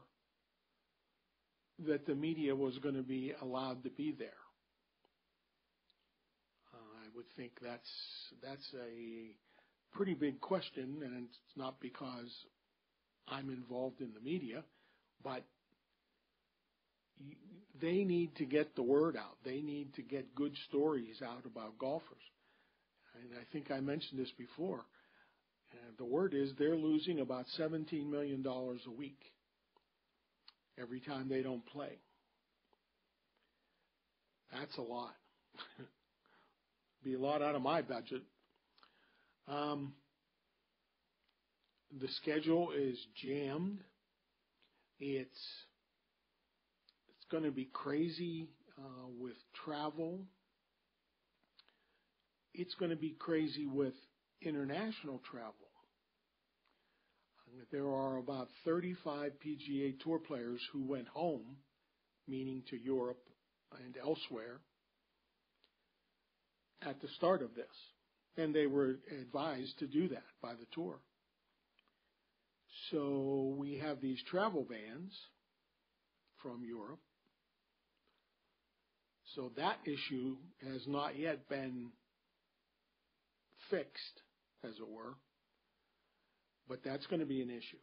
that 1.86 2.06
the 2.06 2.14
media 2.14 2.56
was 2.56 2.76
going 2.78 2.96
to 2.96 3.02
be 3.02 3.32
allowed 3.40 3.84
to 3.84 3.90
be 3.90 4.14
there. 4.18 4.28
Would 7.18 7.26
think 7.36 7.50
that's 7.60 7.90
that's 8.44 8.74
a 8.74 9.34
pretty 9.92 10.14
big 10.14 10.40
question, 10.40 11.02
and 11.04 11.24
it's 11.24 11.56
not 11.56 11.80
because 11.80 12.30
I'm 13.26 13.50
involved 13.50 14.00
in 14.00 14.12
the 14.14 14.20
media, 14.20 14.62
but 15.24 15.42
they 17.82 18.04
need 18.04 18.36
to 18.36 18.44
get 18.44 18.76
the 18.76 18.84
word 18.84 19.16
out. 19.16 19.36
They 19.44 19.62
need 19.62 19.94
to 19.94 20.02
get 20.02 20.32
good 20.36 20.52
stories 20.68 21.20
out 21.20 21.44
about 21.44 21.76
golfers. 21.76 22.22
And 23.16 23.32
I 23.34 23.42
think 23.52 23.72
I 23.72 23.80
mentioned 23.80 24.20
this 24.20 24.32
before. 24.38 24.84
Uh, 25.72 25.76
the 25.98 26.04
word 26.04 26.34
is 26.34 26.52
they're 26.56 26.76
losing 26.76 27.18
about 27.18 27.46
$17 27.58 28.08
million 28.08 28.46
a 28.46 28.92
week 28.96 29.18
every 30.80 31.00
time 31.00 31.28
they 31.28 31.42
don't 31.42 31.66
play. 31.66 31.98
That's 34.52 34.78
a 34.78 34.82
lot. 34.82 35.16
Be 37.04 37.14
a 37.14 37.18
lot 37.18 37.42
out 37.42 37.54
of 37.54 37.62
my 37.62 37.82
budget. 37.82 38.22
Um, 39.46 39.94
the 42.00 42.08
schedule 42.08 42.72
is 42.76 42.98
jammed. 43.22 43.80
It's 44.98 45.30
it's 47.08 47.26
going 47.30 47.44
to 47.44 47.50
be 47.50 47.68
crazy 47.72 48.48
uh, 48.78 49.06
with 49.18 49.36
travel. 49.64 50.20
It's 52.52 52.74
going 52.74 52.90
to 52.90 52.96
be 52.96 53.14
crazy 53.18 53.66
with 53.66 53.94
international 54.42 55.20
travel. 55.30 55.54
There 57.72 57.88
are 57.88 58.18
about 58.18 58.48
35 58.64 59.32
PGA 59.44 59.98
Tour 60.00 60.18
players 60.18 60.60
who 60.72 60.84
went 60.84 61.08
home, 61.08 61.56
meaning 62.26 62.62
to 62.70 62.76
Europe 62.76 63.22
and 63.84 63.96
elsewhere, 63.96 64.60
at 66.82 67.00
the 67.00 67.08
start 67.16 67.42
of 67.42 67.54
this. 67.54 67.66
And 68.36 68.54
they 68.54 68.66
were 68.66 68.96
advised 69.20 69.78
to 69.80 69.86
do 69.86 70.08
that 70.08 70.24
by 70.40 70.52
the 70.52 70.66
tour. 70.72 71.00
So 72.90 73.56
we 73.58 73.78
have 73.78 74.00
these 74.00 74.22
travel 74.30 74.64
bans 74.68 75.12
from 76.42 76.62
Europe. 76.64 77.00
So 79.34 79.50
that 79.56 79.78
issue 79.84 80.36
has 80.62 80.82
not 80.86 81.18
yet 81.18 81.48
been 81.48 81.88
fixed, 83.70 84.22
as 84.64 84.70
it 84.70 84.88
were. 84.88 85.14
But 86.68 86.80
that's 86.84 87.06
going 87.06 87.20
to 87.20 87.26
be 87.26 87.42
an 87.42 87.50
issue. 87.50 87.78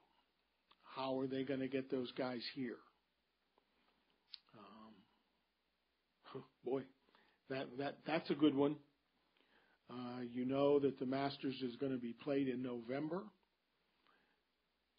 How 0.95 1.19
are 1.19 1.27
they 1.27 1.43
going 1.43 1.59
to 1.59 1.67
get 1.67 1.91
those 1.91 2.11
guys 2.17 2.41
here? 2.55 2.77
Um, 6.35 6.43
boy, 6.65 6.81
that 7.49 7.67
that 7.77 7.97
that's 8.07 8.29
a 8.29 8.35
good 8.35 8.55
one. 8.55 8.77
Uh, 9.89 10.21
you 10.33 10.45
know 10.45 10.79
that 10.79 10.99
the 10.99 11.05
Masters 11.05 11.55
is 11.61 11.75
going 11.75 11.91
to 11.91 11.97
be 11.97 12.13
played 12.23 12.47
in 12.47 12.63
November. 12.63 13.23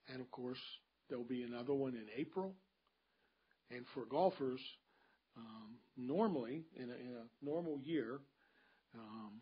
And 0.08 0.20
of 0.20 0.30
course, 0.30 0.60
there'll 1.08 1.24
be 1.24 1.42
another 1.42 1.74
one 1.74 1.94
in 1.94 2.06
April. 2.16 2.54
And 3.70 3.84
for 3.94 4.04
golfers, 4.04 4.60
um, 5.36 5.74
normally 5.96 6.64
in 6.76 6.90
a, 6.90 6.94
in 6.94 7.14
a, 7.16 7.44
normal 7.44 7.80
year, 7.82 8.20
um, 8.94 9.40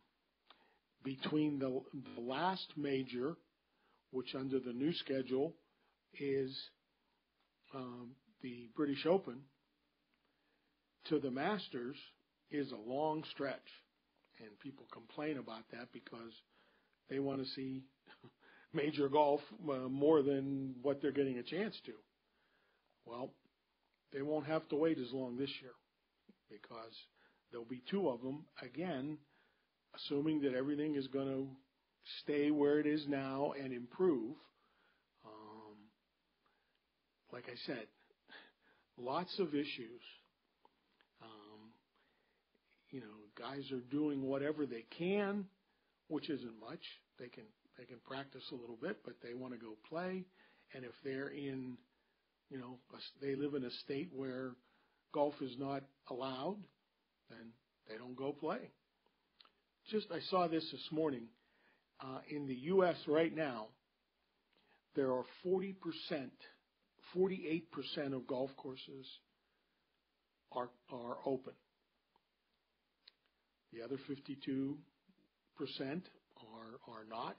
between 1.04 1.58
the, 1.58 1.80
the 2.16 2.22
last 2.22 2.72
major, 2.76 3.36
which 4.10 4.34
under 4.34 4.58
the 4.58 4.72
new 4.72 4.92
schedule 4.94 5.54
is 6.18 6.58
um, 7.74 8.12
the 8.42 8.68
British 8.74 9.04
Open, 9.04 9.40
to 11.08 11.18
the 11.18 11.30
Masters 11.30 11.96
is 12.50 12.72
a 12.72 12.90
long 12.90 13.22
stretch. 13.30 13.60
And 14.40 14.58
people 14.60 14.86
complain 14.92 15.38
about 15.38 15.62
that 15.72 15.92
because 15.92 16.32
they 17.08 17.18
want 17.18 17.40
to 17.40 17.48
see 17.50 17.82
major 18.72 19.08
golf 19.08 19.40
uh, 19.70 19.88
more 19.88 20.22
than 20.22 20.74
what 20.82 21.00
they're 21.00 21.12
getting 21.12 21.38
a 21.38 21.42
chance 21.42 21.74
to. 21.86 21.92
Well, 23.06 23.30
they 24.12 24.22
won't 24.22 24.46
have 24.46 24.68
to 24.68 24.76
wait 24.76 24.98
as 24.98 25.12
long 25.12 25.36
this 25.36 25.50
year 25.60 25.72
because 26.50 26.92
there'll 27.50 27.66
be 27.66 27.82
two 27.90 28.08
of 28.08 28.22
them 28.22 28.44
again, 28.62 29.18
assuming 29.94 30.40
that 30.42 30.54
everything 30.54 30.94
is 30.94 31.06
going 31.08 31.28
to 31.28 31.46
stay 32.22 32.50
where 32.50 32.78
it 32.78 32.86
is 32.86 33.06
now 33.08 33.52
and 33.60 33.72
improve. 33.72 34.36
Um, 35.24 35.76
like 37.32 37.44
I 37.48 37.56
said, 37.66 37.86
lots 38.98 39.38
of 39.38 39.54
issues. 39.54 40.00
You 42.94 43.00
know, 43.00 43.06
guys 43.36 43.72
are 43.72 43.80
doing 43.90 44.22
whatever 44.22 44.66
they 44.66 44.84
can, 44.96 45.46
which 46.06 46.30
isn't 46.30 46.60
much. 46.60 46.78
They 47.18 47.26
can 47.26 47.42
they 47.76 47.86
can 47.86 47.96
practice 48.06 48.44
a 48.52 48.54
little 48.54 48.78
bit, 48.80 48.98
but 49.04 49.14
they 49.20 49.34
want 49.34 49.52
to 49.52 49.58
go 49.58 49.72
play. 49.88 50.22
And 50.72 50.84
if 50.84 50.92
they're 51.02 51.30
in, 51.30 51.76
you 52.50 52.58
know, 52.58 52.78
they 53.20 53.34
live 53.34 53.54
in 53.54 53.64
a 53.64 53.70
state 53.82 54.10
where 54.14 54.52
golf 55.12 55.34
is 55.40 55.56
not 55.58 55.82
allowed, 56.08 56.58
then 57.30 57.48
they 57.88 57.96
don't 57.98 58.14
go 58.14 58.30
play. 58.30 58.70
Just 59.90 60.06
I 60.12 60.20
saw 60.30 60.46
this 60.46 60.64
this 60.70 60.88
morning. 60.92 61.24
Uh, 62.00 62.18
in 62.30 62.46
the 62.46 62.54
U.S. 62.54 62.96
right 63.08 63.34
now, 63.34 63.66
there 64.94 65.10
are 65.10 65.24
40 65.42 65.72
percent, 65.82 66.32
48 67.12 67.72
percent 67.72 68.14
of 68.14 68.24
golf 68.28 68.50
courses 68.56 69.04
are 70.52 70.70
are 70.92 71.16
open. 71.26 71.54
The 73.74 73.82
other 73.84 73.98
52 74.06 74.78
percent 75.56 76.08
are 76.38 76.94
are 76.94 77.04
not. 77.08 77.36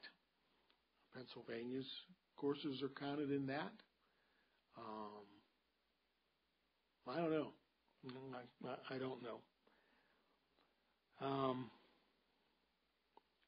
Pennsylvania's 1.15 1.87
courses 2.35 2.81
are 2.81 2.89
counted 2.89 3.31
in 3.31 3.47
that. 3.47 3.71
Um, 4.77 5.25
I 7.07 7.17
don't 7.17 7.31
know. 7.31 7.51
I, 8.65 8.95
I 8.95 8.97
don't 8.97 9.21
know. 9.23 9.39
Um, 11.21 11.69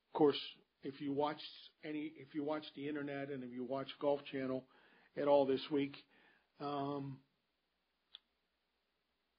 of 0.08 0.18
course, 0.18 0.40
if 0.84 1.02
you 1.02 1.12
watch 1.12 1.42
any, 1.84 2.14
if 2.18 2.34
you 2.34 2.44
watch 2.44 2.64
the 2.76 2.88
internet 2.88 3.30
and 3.30 3.44
if 3.44 3.52
you 3.52 3.66
watch 3.66 3.88
Golf 4.00 4.22
Channel 4.32 4.64
at 5.22 5.28
all 5.28 5.46
this 5.46 5.62
week, 5.70 5.96
um, 6.62 7.18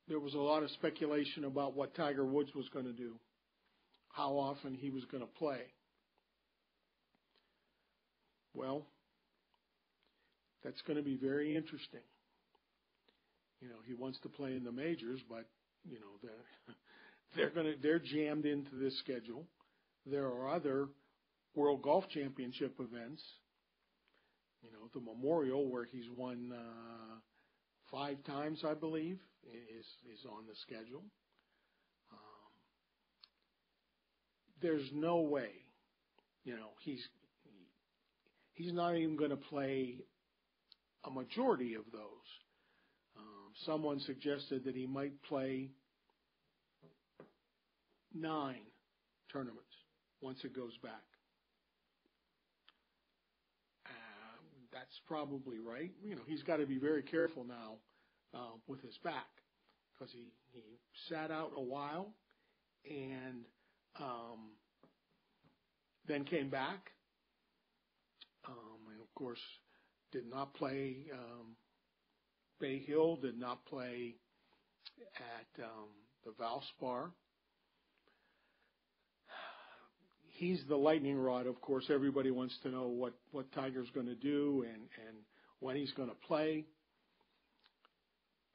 there 0.08 0.20
was 0.20 0.34
a 0.34 0.38
lot 0.38 0.62
of 0.62 0.70
speculation 0.72 1.44
about 1.44 1.74
what 1.74 1.94
Tiger 1.94 2.24
Woods 2.24 2.54
was 2.54 2.68
going 2.68 2.84
to 2.84 2.92
do, 2.92 3.14
how 4.08 4.32
often 4.38 4.74
he 4.74 4.90
was 4.90 5.04
going 5.06 5.22
to 5.22 5.28
play. 5.38 5.60
Well, 8.54 8.86
that's 10.64 10.80
going 10.82 10.96
to 10.96 11.02
be 11.02 11.16
very 11.16 11.54
interesting. 11.56 12.00
You 13.60 13.68
know, 13.68 13.76
he 13.86 13.94
wants 13.94 14.18
to 14.20 14.28
play 14.28 14.54
in 14.56 14.64
the 14.64 14.72
majors, 14.72 15.20
but 15.28 15.46
you 15.88 15.98
know 15.98 16.18
they're 16.22 16.74
they're 17.36 17.50
going 17.50 17.66
to 17.66 17.82
they're 17.82 17.98
jammed 17.98 18.46
into 18.46 18.74
this 18.76 18.98
schedule. 19.00 19.44
There 20.06 20.26
are 20.26 20.48
other 20.54 20.88
World 21.54 21.82
Golf 21.82 22.04
Championship 22.10 22.74
events. 22.78 23.22
You 24.62 24.70
know, 24.72 24.88
the 24.92 25.00
Memorial 25.00 25.70
where 25.70 25.84
he's 25.84 26.08
won 26.16 26.52
uh, 26.52 27.16
five 27.90 28.22
times, 28.24 28.62
I 28.68 28.74
believe, 28.74 29.18
is 29.44 29.86
is 30.12 30.24
on 30.26 30.46
the 30.46 30.54
schedule. 30.62 31.04
Um, 32.12 32.50
there's 34.60 34.88
no 34.92 35.20
way, 35.20 35.50
you 36.44 36.54
know, 36.54 36.70
he's 36.80 37.06
he's 38.54 38.72
not 38.72 38.96
even 38.96 39.16
going 39.16 39.30
to 39.30 39.36
play 39.36 39.96
a 41.04 41.10
majority 41.10 41.74
of 41.74 41.84
those. 41.92 42.28
Um, 43.16 43.52
someone 43.64 44.00
suggested 44.00 44.64
that 44.64 44.74
he 44.74 44.86
might 44.86 45.22
play 45.22 45.70
nine 48.14 48.62
tournaments 49.32 49.62
once 50.20 50.38
it 50.44 50.54
goes 50.54 50.76
back. 50.82 51.04
Uh, 53.86 54.40
that's 54.72 55.00
probably 55.06 55.58
right. 55.58 55.92
You 56.02 56.16
know, 56.16 56.22
he's 56.26 56.42
got 56.42 56.56
to 56.56 56.66
be 56.66 56.78
very 56.78 57.02
careful 57.02 57.44
now 57.44 57.74
uh, 58.34 58.56
with 58.66 58.82
his 58.82 58.98
back 59.04 59.26
because 59.96 60.12
he 60.12 60.32
he 60.52 60.62
sat 61.08 61.30
out 61.30 61.52
a 61.56 61.62
while 61.62 62.08
and 62.84 63.44
um, 64.00 64.50
then 66.06 66.24
came 66.24 66.50
back. 66.50 66.90
Um, 68.46 68.92
and 68.92 69.00
of 69.00 69.14
course, 69.14 69.40
did 70.12 70.28
not 70.30 70.54
play 70.54 70.96
um, 71.12 71.56
Bay 72.60 72.78
Hill, 72.78 73.16
did 73.16 73.38
not 73.38 73.64
play 73.66 74.14
at 75.16 75.64
um, 75.64 75.88
the 76.24 76.32
Valspar. 76.42 77.10
He's 80.30 80.62
the 80.68 80.76
lightning 80.76 81.18
rod, 81.18 81.46
of 81.46 81.60
course. 81.60 81.86
Everybody 81.90 82.30
wants 82.30 82.56
to 82.62 82.70
know 82.70 82.86
what 82.86 83.12
what 83.32 83.50
Tiger's 83.52 83.90
going 83.90 84.06
to 84.06 84.14
do 84.14 84.64
and 84.68 84.82
and 85.06 85.16
when 85.60 85.76
he's 85.76 85.92
going 85.92 86.08
to 86.08 86.14
play. 86.26 86.64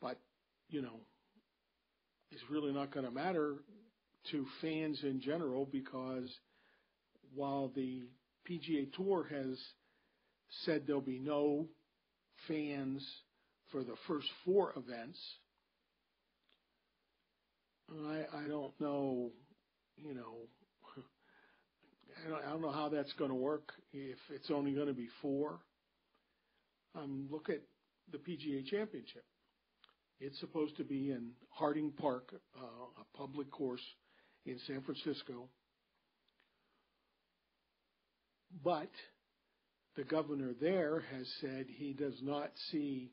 But 0.02 0.18
you 0.70 0.82
know, 0.82 1.02
it's 2.32 2.42
really 2.50 2.72
not 2.72 2.92
going 2.92 3.06
to 3.06 3.12
matter 3.12 3.56
to 4.32 4.46
fans 4.62 5.00
in 5.04 5.22
general 5.22 5.68
because 5.72 6.30
while 7.34 7.72
the 7.76 8.04
PGA 8.50 8.92
Tour 8.94 9.28
has 9.30 9.60
said 10.66 10.84
there'll 10.86 11.02
be 11.02 11.20
no 11.20 11.68
fans 12.48 13.06
for 13.72 13.84
the 13.84 13.96
first 14.08 14.28
four 14.46 14.74
events. 14.76 15.20
I 17.92 18.26
I 18.34 18.48
don't 18.48 18.80
know, 18.80 19.32
you 19.98 20.14
know, 20.14 20.48
I 22.26 22.30
don't, 22.30 22.46
I 22.46 22.50
don't 22.50 22.62
know 22.62 22.72
how 22.72 22.90
that's 22.90 23.14
going 23.14 23.32
to 23.32 23.36
work 23.36 23.72
if 23.92 24.18
it's 24.30 24.52
only 24.52 24.74
going 24.74 24.88
to 24.88 24.94
be 24.94 25.10
four. 25.22 25.60
Um, 26.96 27.28
look 27.32 27.50
at 27.50 27.62
the 28.12 28.18
PGA 28.20 28.66
Championship. 28.66 29.26
It's 30.20 30.40
supposed 30.40 30.78
to 30.78 30.84
be 30.84 31.12
in 31.12 31.32
Harding 31.50 31.92
Park, 31.92 32.34
uh, 32.56 33.02
a 33.02 33.18
public 33.18 33.50
course 33.52 33.82
in 34.46 34.60
San 34.68 34.82
Francisco. 34.82 35.48
But 38.64 38.90
the 39.96 40.04
governor 40.04 40.54
there 40.60 41.04
has 41.16 41.28
said 41.42 41.66
he 41.68 41.94
does 41.94 42.20
not 42.22 42.52
see 42.72 43.12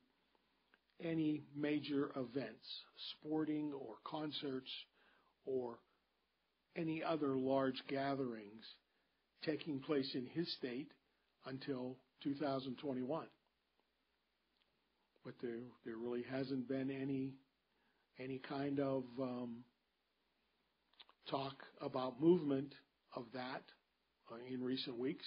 any 1.03 1.43
major 1.57 2.11
events, 2.17 2.67
sporting 3.13 3.73
or 3.73 3.97
concerts 4.05 4.71
or 5.47 5.79
any 6.77 7.03
other 7.03 7.37
large 7.37 7.83
gatherings 7.89 8.65
taking 9.45 9.81
place 9.81 10.11
in 10.15 10.27
his 10.27 10.53
state 10.55 10.91
until 11.47 11.97
2021. 12.23 13.27
But 15.25 15.35
there, 15.43 15.61
there 15.85 15.97
really 15.97 16.25
hasn't 16.31 16.69
been 16.69 16.91
any 16.91 17.35
any 18.19 18.39
kind 18.39 18.81
of 18.81 19.05
um, 19.19 19.65
talk 21.29 21.55
about 21.81 22.21
movement 22.21 22.75
of 23.15 23.25
that 23.35 23.63
uh, 24.31 24.37
in 24.53 24.63
recent 24.63 24.99
weeks. 24.99 25.27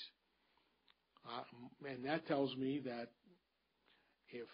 Uh, 1.25 1.89
and 1.89 2.06
that 2.06 2.25
tells 2.27 2.56
me 2.58 2.82
that 2.86 3.10
if 4.29 4.47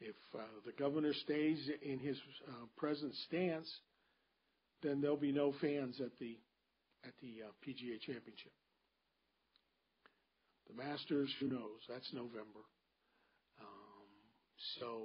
if 0.00 0.16
uh, 0.34 0.42
the 0.66 0.72
governor 0.72 1.12
stays 1.14 1.70
in 1.82 1.98
his 1.98 2.18
uh, 2.48 2.66
present 2.76 3.14
stance, 3.26 3.70
then 4.82 5.00
there'll 5.00 5.16
be 5.16 5.32
no 5.32 5.54
fans 5.60 6.00
at 6.00 6.18
the 6.18 6.36
at 7.04 7.12
the 7.22 7.44
uh, 7.46 7.50
PGA 7.66 8.00
Championship. 8.00 8.52
The 10.68 10.82
Masters, 10.82 11.32
who 11.40 11.48
knows? 11.48 11.80
That's 11.88 12.12
November. 12.12 12.64
Um, 13.60 14.08
so 14.80 15.02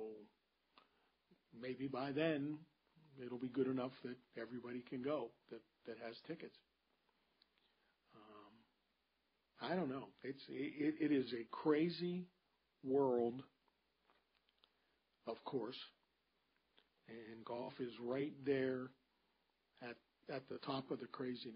maybe 1.60 1.88
by 1.88 2.12
then 2.12 2.57
it'll 3.26 3.38
be 3.38 3.50
good 3.50 3.67
enough 3.67 3.91
that 4.04 4.15
everybody 4.39 4.84
can 4.89 5.02
go 5.02 5.30
that 5.50 5.62
that 5.88 5.97
has 6.06 6.15
tickets. 6.28 6.56
I 9.62 9.76
don't 9.76 9.89
know. 9.89 10.08
It's 10.24 10.41
it, 10.50 10.95
it 11.00 11.12
is 11.12 11.32
a 11.34 11.45
crazy 11.52 12.26
world, 12.84 13.43
of 15.28 15.38
course, 15.45 15.78
and 17.08 17.45
golf 17.45 17.74
is 17.80 17.93
right 18.02 18.34
there 18.43 18.88
at 19.84 19.95
at 20.34 20.50
the 20.50 20.58
top 20.65 20.89
of 20.89 21.00
the 21.00 21.06
craziness. 21.06 21.56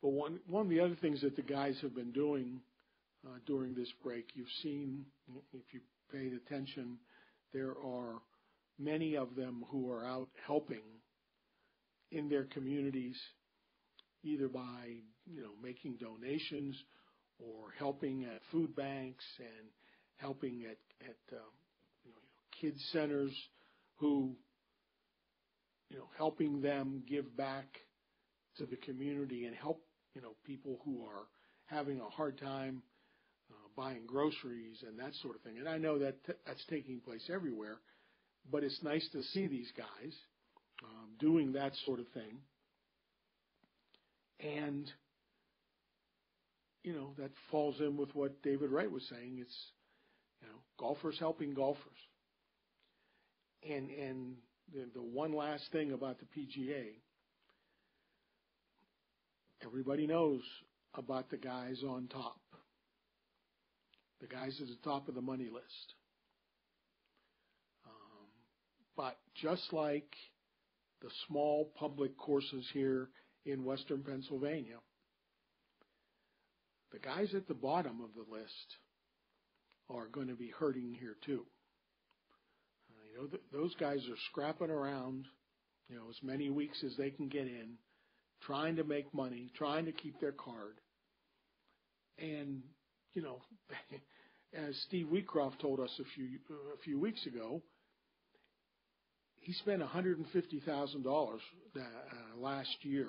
But 0.00 0.12
one 0.12 0.40
one 0.46 0.62
of 0.62 0.70
the 0.70 0.80
other 0.80 0.96
things 0.96 1.20
that 1.20 1.36
the 1.36 1.42
guys 1.42 1.76
have 1.82 1.94
been 1.94 2.12
doing 2.12 2.60
uh, 3.26 3.38
during 3.46 3.74
this 3.74 3.92
break, 4.02 4.28
you've 4.34 4.46
seen 4.62 5.04
if 5.52 5.74
you 5.74 5.80
paid 6.10 6.32
attention, 6.32 6.96
there 7.52 7.72
are 7.72 8.14
many 8.78 9.16
of 9.16 9.34
them 9.34 9.64
who 9.70 9.90
are 9.90 10.06
out 10.06 10.28
helping 10.46 10.82
in 12.10 12.28
their 12.28 12.44
communities 12.44 13.16
either 14.22 14.48
by 14.48 14.94
you 15.26 15.40
know 15.42 15.52
making 15.62 15.96
donations 15.96 16.76
or 17.38 17.70
helping 17.78 18.24
at 18.24 18.40
food 18.50 18.74
banks 18.76 19.24
and 19.38 19.68
helping 20.16 20.64
at 20.64 20.78
at 21.08 21.36
uh, 21.36 21.40
you 22.04 22.10
know 22.10 22.60
kids 22.60 22.80
centers 22.92 23.32
who 23.96 24.34
you 25.88 25.96
know 25.96 26.08
helping 26.16 26.60
them 26.60 27.02
give 27.08 27.36
back 27.36 27.66
to 28.56 28.66
the 28.66 28.76
community 28.76 29.46
and 29.46 29.56
help 29.56 29.82
you 30.14 30.20
know 30.20 30.34
people 30.44 30.80
who 30.84 31.04
are 31.04 31.26
having 31.66 32.00
a 32.00 32.08
hard 32.10 32.38
time 32.38 32.82
uh, 33.50 33.54
buying 33.76 34.04
groceries 34.06 34.82
and 34.86 34.98
that 34.98 35.14
sort 35.22 35.36
of 35.36 35.42
thing. 35.42 35.58
And 35.58 35.68
I 35.68 35.78
know 35.78 35.98
that 35.98 36.24
t- 36.24 36.32
that's 36.46 36.64
taking 36.68 37.00
place 37.00 37.28
everywhere, 37.32 37.78
but 38.50 38.64
it's 38.64 38.82
nice 38.82 39.08
to 39.12 39.22
see 39.22 39.46
these 39.46 39.70
guys 39.76 40.14
um, 40.84 41.10
doing 41.18 41.52
that 41.52 41.72
sort 41.84 42.00
of 42.00 42.08
thing 42.08 42.38
and, 44.42 44.90
you 46.82 46.92
know, 46.92 47.14
that 47.18 47.30
falls 47.50 47.80
in 47.80 47.96
with 47.96 48.14
what 48.14 48.42
David 48.42 48.70
Wright 48.70 48.90
was 48.90 49.06
saying. 49.08 49.38
It's, 49.40 49.56
you 50.40 50.48
know, 50.48 50.58
golfers 50.78 51.16
helping 51.18 51.54
golfers. 51.54 51.86
And, 53.68 53.88
and 53.90 54.34
the, 54.72 54.88
the 54.94 55.02
one 55.02 55.32
last 55.32 55.64
thing 55.70 55.92
about 55.92 56.18
the 56.18 56.24
PGA, 56.24 56.86
everybody 59.64 60.08
knows 60.08 60.42
about 60.94 61.30
the 61.30 61.36
guys 61.36 61.80
on 61.88 62.08
top. 62.08 62.40
The 64.20 64.26
guys 64.26 64.58
at 64.60 64.66
the 64.66 64.76
top 64.82 65.08
of 65.08 65.14
the 65.14 65.22
money 65.22 65.48
list. 65.52 65.94
Um, 67.86 68.26
but 68.96 69.18
just 69.40 69.72
like 69.72 70.14
the 71.00 71.10
small 71.26 71.70
public 71.78 72.16
courses 72.16 72.66
here 72.72 73.08
in 73.44 73.64
western 73.64 74.02
Pennsylvania. 74.02 74.76
The 76.92 76.98
guys 76.98 77.34
at 77.34 77.48
the 77.48 77.54
bottom 77.54 78.00
of 78.02 78.10
the 78.14 78.30
list 78.32 78.76
are 79.88 80.08
going 80.08 80.28
to 80.28 80.34
be 80.34 80.52
hurting 80.58 80.96
here 81.00 81.16
too. 81.24 81.44
Uh, 82.90 83.04
you 83.10 83.22
know, 83.22 83.26
th- 83.28 83.42
those 83.52 83.74
guys 83.76 83.98
are 84.08 84.18
scrapping 84.30 84.70
around, 84.70 85.26
you 85.88 85.96
know, 85.96 86.04
as 86.10 86.22
many 86.22 86.50
weeks 86.50 86.82
as 86.84 86.96
they 86.96 87.10
can 87.10 87.28
get 87.28 87.46
in, 87.46 87.74
trying 88.42 88.76
to 88.76 88.84
make 88.84 89.12
money, 89.14 89.50
trying 89.56 89.86
to 89.86 89.92
keep 89.92 90.20
their 90.20 90.32
card. 90.32 90.80
And, 92.18 92.62
you 93.14 93.22
know, 93.22 93.40
as 94.54 94.76
Steve 94.86 95.06
Wheatcroft 95.06 95.60
told 95.60 95.80
us 95.80 95.90
a 95.98 96.04
few 96.14 96.38
a 96.74 96.78
few 96.84 96.98
weeks 96.98 97.26
ago, 97.26 97.62
he 99.42 99.52
spent 99.52 99.82
$150,000 99.82 101.34
uh, 101.76 101.80
last 102.38 102.76
year 102.82 103.08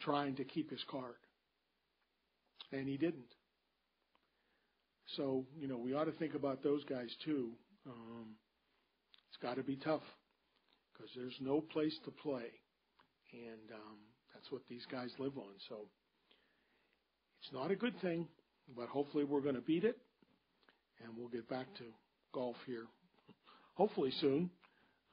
trying 0.00 0.36
to 0.36 0.44
keep 0.44 0.70
his 0.70 0.84
card, 0.90 1.16
and 2.72 2.86
he 2.86 2.96
didn't. 2.96 3.34
So 5.16 5.44
you 5.58 5.66
know 5.66 5.76
we 5.76 5.94
ought 5.94 6.04
to 6.04 6.12
think 6.12 6.34
about 6.34 6.62
those 6.62 6.84
guys 6.84 7.08
too. 7.24 7.50
Um, 7.86 8.36
it's 9.28 9.42
got 9.42 9.56
to 9.56 9.62
be 9.62 9.76
tough 9.76 10.02
because 10.92 11.10
there's 11.16 11.36
no 11.40 11.60
place 11.60 11.98
to 12.04 12.10
play, 12.10 12.46
and 13.32 13.72
um, 13.74 13.98
that's 14.32 14.52
what 14.52 14.62
these 14.68 14.86
guys 14.90 15.10
live 15.18 15.36
on. 15.36 15.54
So 15.68 15.86
it's 17.42 17.52
not 17.52 17.70
a 17.70 17.76
good 17.76 17.98
thing, 18.00 18.28
but 18.76 18.88
hopefully 18.88 19.24
we're 19.24 19.40
going 19.40 19.56
to 19.56 19.60
beat 19.60 19.84
it, 19.84 19.96
and 21.02 21.16
we'll 21.16 21.28
get 21.28 21.48
back 21.48 21.74
to 21.78 21.84
golf 22.32 22.56
here 22.66 22.84
hopefully 23.80 24.12
soon. 24.20 24.50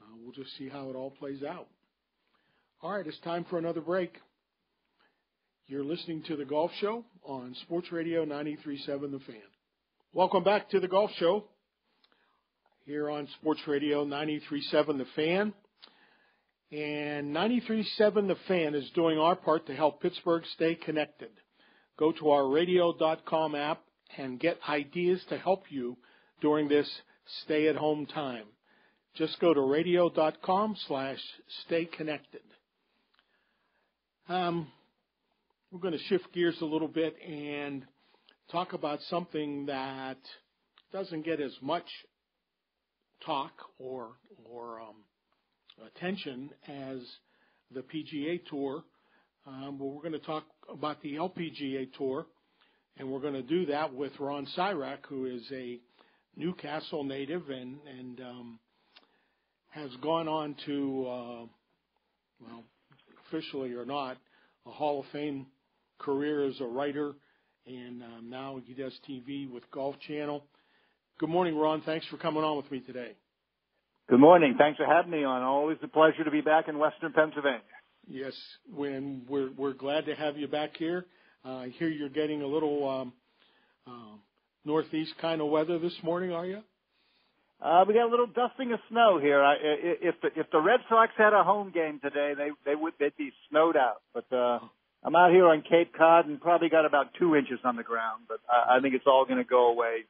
Uh, 0.07 0.15
we'll 0.21 0.31
just 0.31 0.55
see 0.57 0.69
how 0.69 0.89
it 0.89 0.95
all 0.95 1.11
plays 1.11 1.43
out. 1.43 1.67
All 2.81 2.91
right, 2.91 3.05
it's 3.05 3.19
time 3.19 3.45
for 3.49 3.57
another 3.57 3.81
break. 3.81 4.13
You're 5.67 5.83
listening 5.83 6.23
to 6.27 6.37
the 6.37 6.45
Golf 6.45 6.71
Show 6.79 7.03
on 7.23 7.55
Sports 7.63 7.91
Radio 7.91 8.25
93.7 8.25 8.85
The 9.11 9.19
Fan. 9.19 9.41
Welcome 10.13 10.43
back 10.43 10.69
to 10.69 10.79
the 10.79 10.87
Golf 10.87 11.11
Show 11.17 11.45
here 12.85 13.09
on 13.09 13.27
Sports 13.39 13.61
Radio 13.67 14.05
93.7 14.05 14.97
The 14.97 15.05
Fan. 15.15 15.53
And 16.71 17.35
93.7 17.35 18.27
The 18.27 18.37
Fan 18.47 18.75
is 18.75 18.89
doing 18.95 19.17
our 19.17 19.35
part 19.35 19.67
to 19.67 19.75
help 19.75 20.01
Pittsburgh 20.01 20.43
stay 20.53 20.75
connected. 20.75 21.31
Go 21.97 22.13
to 22.13 22.29
our 22.29 22.47
radio.com 22.47 23.55
app 23.55 23.81
and 24.17 24.39
get 24.39 24.57
ideas 24.69 25.21
to 25.29 25.37
help 25.37 25.63
you 25.69 25.97
during 26.39 26.69
this 26.69 26.89
stay 27.43 27.67
at 27.67 27.75
home 27.75 28.05
time. 28.05 28.45
Just 29.17 29.39
go 29.39 29.51
to 29.51 29.61
radio.com 29.61 30.75
slash 30.87 31.17
stay 31.65 31.85
connected. 31.85 32.41
Um, 34.29 34.67
we're 35.71 35.79
going 35.79 35.97
to 35.97 36.03
shift 36.03 36.31
gears 36.33 36.55
a 36.61 36.65
little 36.65 36.87
bit 36.87 37.15
and 37.27 37.83
talk 38.51 38.73
about 38.73 38.99
something 39.09 39.65
that 39.65 40.19
doesn't 40.93 41.25
get 41.25 41.41
as 41.41 41.51
much 41.63 41.85
talk 43.25 43.53
or 43.79 44.11
or 44.45 44.81
um, 44.81 44.97
attention 45.87 46.51
as 46.67 46.99
the 47.73 47.81
PGA 47.81 48.39
Tour. 48.47 48.83
Um, 49.47 49.77
but 49.79 49.85
we're 49.85 50.01
going 50.03 50.11
to 50.11 50.19
talk 50.19 50.43
about 50.71 51.01
the 51.01 51.15
LPGA 51.15 51.91
Tour, 51.97 52.27
and 52.97 53.09
we're 53.09 53.21
going 53.21 53.33
to 53.33 53.41
do 53.41 53.65
that 53.65 53.91
with 53.95 54.11
Ron 54.19 54.47
Sirak, 54.55 55.07
who 55.09 55.25
is 55.25 55.41
a 55.51 55.79
New 56.35 56.53
Castle 56.53 57.03
native 57.03 57.49
and 57.49 57.79
and 57.99 58.21
um, 58.21 58.59
has 59.69 59.89
gone 60.01 60.27
on 60.27 60.55
to, 60.65 61.07
uh, 61.07 61.45
well, 62.41 62.63
officially 63.27 63.73
or 63.73 63.85
not, 63.85 64.17
a 64.65 64.71
Hall 64.71 65.01
of 65.01 65.05
Fame 65.11 65.47
career 65.99 66.47
as 66.47 66.59
a 66.61 66.65
writer, 66.65 67.13
and 67.65 68.03
um, 68.03 68.29
now 68.29 68.59
he 68.65 68.73
does 68.73 68.93
TV 69.09 69.49
with 69.51 69.69
Golf 69.71 69.95
Channel. 70.07 70.43
Good 71.19 71.29
morning, 71.29 71.57
Ron. 71.57 71.81
Thanks 71.81 72.05
for 72.07 72.17
coming 72.17 72.43
on 72.43 72.57
with 72.57 72.71
me 72.71 72.79
today. 72.81 73.13
Good 74.09 74.19
morning. 74.19 74.55
Thanks 74.57 74.77
for 74.77 74.85
having 74.85 75.11
me 75.11 75.23
on. 75.23 75.41
Always 75.41 75.77
a 75.83 75.87
pleasure 75.87 76.23
to 76.23 76.31
be 76.31 76.41
back 76.41 76.67
in 76.69 76.77
Western 76.77 77.11
Pennsylvania. 77.11 77.59
Yes, 78.07 78.33
when 78.73 79.23
we're 79.27 79.51
we're 79.51 79.73
glad 79.73 80.05
to 80.05 80.15
have 80.15 80.37
you 80.37 80.47
back 80.47 80.77
here. 80.77 81.05
Uh, 81.43 81.57
I 81.57 81.69
hear 81.77 81.89
you're 81.89 82.07
getting 82.07 82.41
a 82.41 82.47
little 82.47 82.87
um, 82.87 83.13
uh, 83.85 84.15
northeast 84.63 85.13
kind 85.19 85.41
of 85.41 85.49
weather 85.49 85.77
this 85.77 85.95
morning, 86.03 86.31
are 86.31 86.45
you? 86.45 86.61
Uh, 87.59 87.83
we 87.87 87.93
got 87.95 88.05
a 88.07 88.11
little 88.11 88.27
dusting 88.27 88.71
of 88.71 88.79
snow 88.89 89.19
here. 89.19 89.41
I, 89.41 89.55
if 89.59 90.15
the, 90.21 90.27
if 90.35 90.51
the 90.51 90.59
Red 90.59 90.81
Sox 90.89 91.11
had 91.17 91.33
a 91.33 91.43
home 91.43 91.71
game 91.71 91.99
today, 91.99 92.33
they 92.37 92.49
they 92.65 92.75
would 92.75 92.93
they'd 92.99 93.17
be 93.17 93.31
snowed 93.49 93.75
out. 93.75 94.01
But 94.13 94.31
uh, 94.31 94.59
I'm 95.03 95.15
out 95.15 95.31
here 95.31 95.47
on 95.47 95.63
Cape 95.67 95.91
Cod 95.97 96.27
and 96.27 96.39
probably 96.39 96.69
got 96.69 96.85
about 96.85 97.15
two 97.17 97.35
inches 97.35 97.59
on 97.63 97.75
the 97.75 97.83
ground. 97.83 98.25
But 98.27 98.39
I, 98.47 98.77
I 98.77 98.79
think 98.79 98.93
it's 98.93 99.07
all 99.07 99.25
going 99.25 99.39
to 99.39 99.43
go 99.43 99.71
away. 99.71 100.05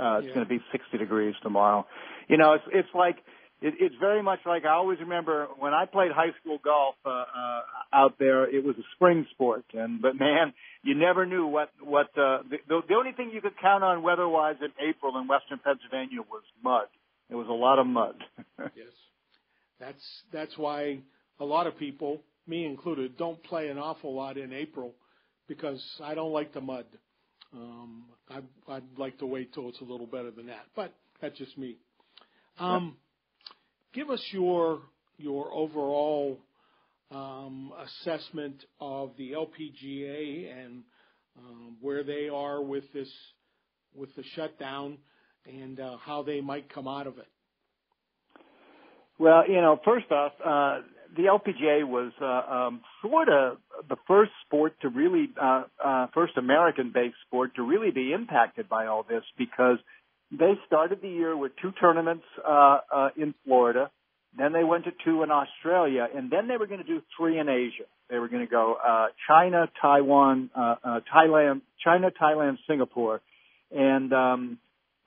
Uh, 0.00 0.18
it's 0.18 0.28
yeah. 0.28 0.34
going 0.34 0.46
to 0.46 0.48
be 0.48 0.60
60 0.72 0.96
degrees 0.96 1.34
tomorrow. 1.42 1.86
You 2.28 2.38
know, 2.38 2.54
it's 2.54 2.64
it's 2.72 2.94
like 2.94 3.16
it, 3.60 3.74
it's 3.78 3.94
very 4.00 4.22
much 4.22 4.40
like 4.46 4.64
I 4.64 4.70
always 4.70 4.98
remember 5.00 5.48
when 5.58 5.74
I 5.74 5.84
played 5.84 6.12
high 6.12 6.32
school 6.40 6.58
golf 6.62 6.94
uh, 7.04 7.10
uh, 7.10 7.60
out 7.92 8.14
there. 8.18 8.48
It 8.48 8.64
was 8.64 8.76
a 8.76 8.86
spring 8.94 9.26
sport, 9.32 9.64
and 9.74 10.00
but 10.00 10.18
man, 10.18 10.52
you 10.82 10.94
never 10.94 11.26
knew 11.26 11.46
what 11.46 11.70
what 11.82 12.06
uh, 12.16 12.42
the, 12.48 12.80
the 12.88 12.94
only 12.94 13.12
thing 13.12 13.30
you 13.32 13.40
could 13.40 13.58
count 13.60 13.84
on 13.84 14.02
weather-wise 14.02 14.56
in 14.60 14.70
April 14.88 15.18
in 15.18 15.28
Western 15.28 15.58
Pennsylvania 15.58 16.20
was 16.22 16.42
mud. 16.62 16.86
It 17.28 17.34
was 17.34 17.48
a 17.48 17.52
lot 17.52 17.78
of 17.78 17.86
mud. 17.86 18.14
yes, 18.58 18.92
that's 19.78 20.22
that's 20.32 20.56
why 20.56 20.98
a 21.38 21.44
lot 21.44 21.66
of 21.66 21.78
people, 21.78 22.22
me 22.46 22.64
included, 22.64 23.18
don't 23.18 23.42
play 23.44 23.68
an 23.68 23.78
awful 23.78 24.14
lot 24.14 24.38
in 24.38 24.52
April 24.52 24.94
because 25.48 25.82
I 26.02 26.14
don't 26.14 26.32
like 26.32 26.54
the 26.54 26.60
mud. 26.60 26.86
Um, 27.52 28.04
I, 28.30 28.40
I'd 28.68 28.84
like 28.96 29.18
to 29.18 29.26
wait 29.26 29.52
till 29.52 29.68
it's 29.68 29.80
a 29.80 29.84
little 29.84 30.06
better 30.06 30.30
than 30.30 30.46
that, 30.46 30.66
but 30.76 30.94
that's 31.20 31.36
just 31.36 31.58
me. 31.58 31.76
Um, 32.58 32.96
give 33.94 34.10
us 34.10 34.22
your 34.32 34.80
your 35.18 35.52
overall 35.52 36.38
um, 37.10 37.72
assessment 37.84 38.64
of 38.80 39.10
the 39.18 39.32
LPGA 39.32 40.52
and 40.52 40.82
um, 41.38 41.76
where 41.80 42.02
they 42.02 42.28
are 42.28 42.62
with 42.62 42.84
this 42.92 43.10
with 43.94 44.14
the 44.16 44.22
shutdown 44.34 44.98
and 45.46 45.80
uh, 45.80 45.96
how 45.98 46.22
they 46.22 46.40
might 46.40 46.72
come 46.72 46.86
out 46.86 47.06
of 47.06 47.18
it. 47.18 47.26
Well, 49.18 49.42
you 49.48 49.60
know, 49.60 49.78
first 49.84 50.10
off, 50.10 50.32
uh, 50.42 50.80
the 51.14 51.24
LPGA 51.24 51.86
was 51.86 52.12
uh, 52.22 52.54
um, 52.54 52.80
sort 53.02 53.28
of 53.28 53.58
the 53.88 53.96
first 54.06 54.30
sport 54.46 54.74
to 54.80 54.88
really, 54.88 55.28
first 56.14 56.38
American-based 56.38 57.16
sport 57.26 57.54
to 57.56 57.62
really 57.62 57.90
be 57.90 58.12
impacted 58.12 58.68
by 58.68 58.86
all 58.86 59.04
this 59.06 59.24
because 59.36 59.78
they 60.30 60.52
started 60.66 61.00
the 61.02 61.08
year 61.08 61.36
with 61.36 61.52
two 61.60 61.72
tournaments 61.72 62.24
uh, 62.46 62.78
uh, 62.92 63.08
in 63.16 63.34
Florida. 63.44 63.90
Then 64.36 64.52
they 64.52 64.62
went 64.62 64.84
to 64.84 64.92
two 65.04 65.24
in 65.24 65.30
Australia, 65.30 66.06
and 66.14 66.30
then 66.30 66.46
they 66.46 66.56
were 66.56 66.68
going 66.68 66.80
to 66.80 66.86
do 66.86 67.02
three 67.16 67.38
in 67.38 67.48
Asia. 67.48 67.84
They 68.08 68.18
were 68.18 68.28
going 68.28 68.46
to 68.46 68.50
go 68.50 68.74
uh, 68.74 69.06
China, 69.26 69.68
Taiwan, 69.82 70.50
uh, 70.54 70.76
uh, 70.84 71.00
Thailand, 71.12 71.62
China, 71.84 72.10
Thailand, 72.10 72.58
Singapore, 72.68 73.20
and 73.72 74.12
um, 74.12 74.58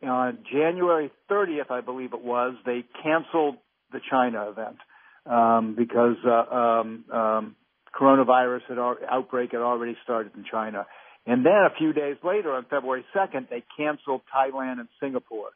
on 0.02 0.40
January 0.52 1.12
30th, 1.30 1.72
I 1.72 1.82
believe 1.82 2.14
it 2.14 2.24
was, 2.24 2.56
they 2.66 2.84
canceled 3.02 3.56
the 3.92 4.00
China 4.10 4.50
event 4.50 4.78
um, 5.26 5.76
because 5.78 6.18
uh, 6.26 6.56
um, 6.56 7.06
um, 7.12 7.56
coronavirus 7.96 8.62
had, 8.68 8.78
outbreak 9.10 9.52
had 9.52 9.62
already 9.62 9.96
started 10.04 10.34
in 10.36 10.44
China. 10.50 10.86
And 11.26 11.46
then 11.46 11.54
a 11.54 11.74
few 11.78 11.94
days 11.94 12.18
later, 12.24 12.52
on 12.52 12.66
February 12.70 13.06
2nd, 13.16 13.50
they 13.50 13.64
canceled 13.78 14.22
Thailand 14.34 14.80
and 14.80 14.90
Singapore. 15.00 15.52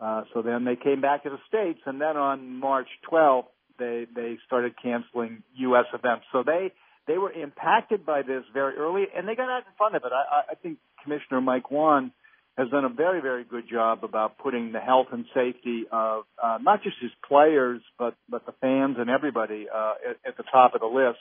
Uh, 0.00 0.22
so 0.32 0.40
then 0.40 0.64
they 0.64 0.76
came 0.76 1.00
back 1.00 1.24
to 1.24 1.30
the 1.30 1.38
states, 1.46 1.80
and 1.84 2.00
then 2.00 2.16
on 2.16 2.58
March 2.58 2.88
12th, 3.10 3.48
they 3.78 4.06
they 4.14 4.38
started 4.46 4.74
canceling 4.82 5.42
U.S. 5.56 5.86
events. 5.92 6.24
So 6.32 6.42
they 6.44 6.72
they 7.06 7.18
were 7.18 7.32
impacted 7.32 8.06
by 8.06 8.22
this 8.22 8.44
very 8.54 8.76
early, 8.76 9.04
and 9.14 9.28
they 9.28 9.34
got 9.34 9.50
out 9.50 9.64
in 9.66 9.72
front 9.76 9.96
of 9.96 10.02
it. 10.04 10.12
I, 10.12 10.52
I 10.52 10.54
think 10.54 10.78
Commissioner 11.02 11.40
Mike 11.40 11.70
Whan 11.70 12.12
has 12.56 12.68
done 12.70 12.84
a 12.84 12.88
very 12.88 13.20
very 13.20 13.44
good 13.44 13.64
job 13.70 14.04
about 14.04 14.38
putting 14.38 14.72
the 14.72 14.80
health 14.80 15.08
and 15.12 15.26
safety 15.34 15.84
of 15.90 16.24
uh, 16.42 16.58
not 16.62 16.82
just 16.82 16.96
his 17.00 17.10
players, 17.28 17.82
but 17.98 18.14
but 18.28 18.46
the 18.46 18.52
fans 18.60 18.96
and 18.98 19.10
everybody 19.10 19.66
uh, 19.74 19.94
at, 20.10 20.30
at 20.30 20.36
the 20.38 20.44
top 20.50 20.74
of 20.74 20.80
the 20.80 20.86
list. 20.86 21.18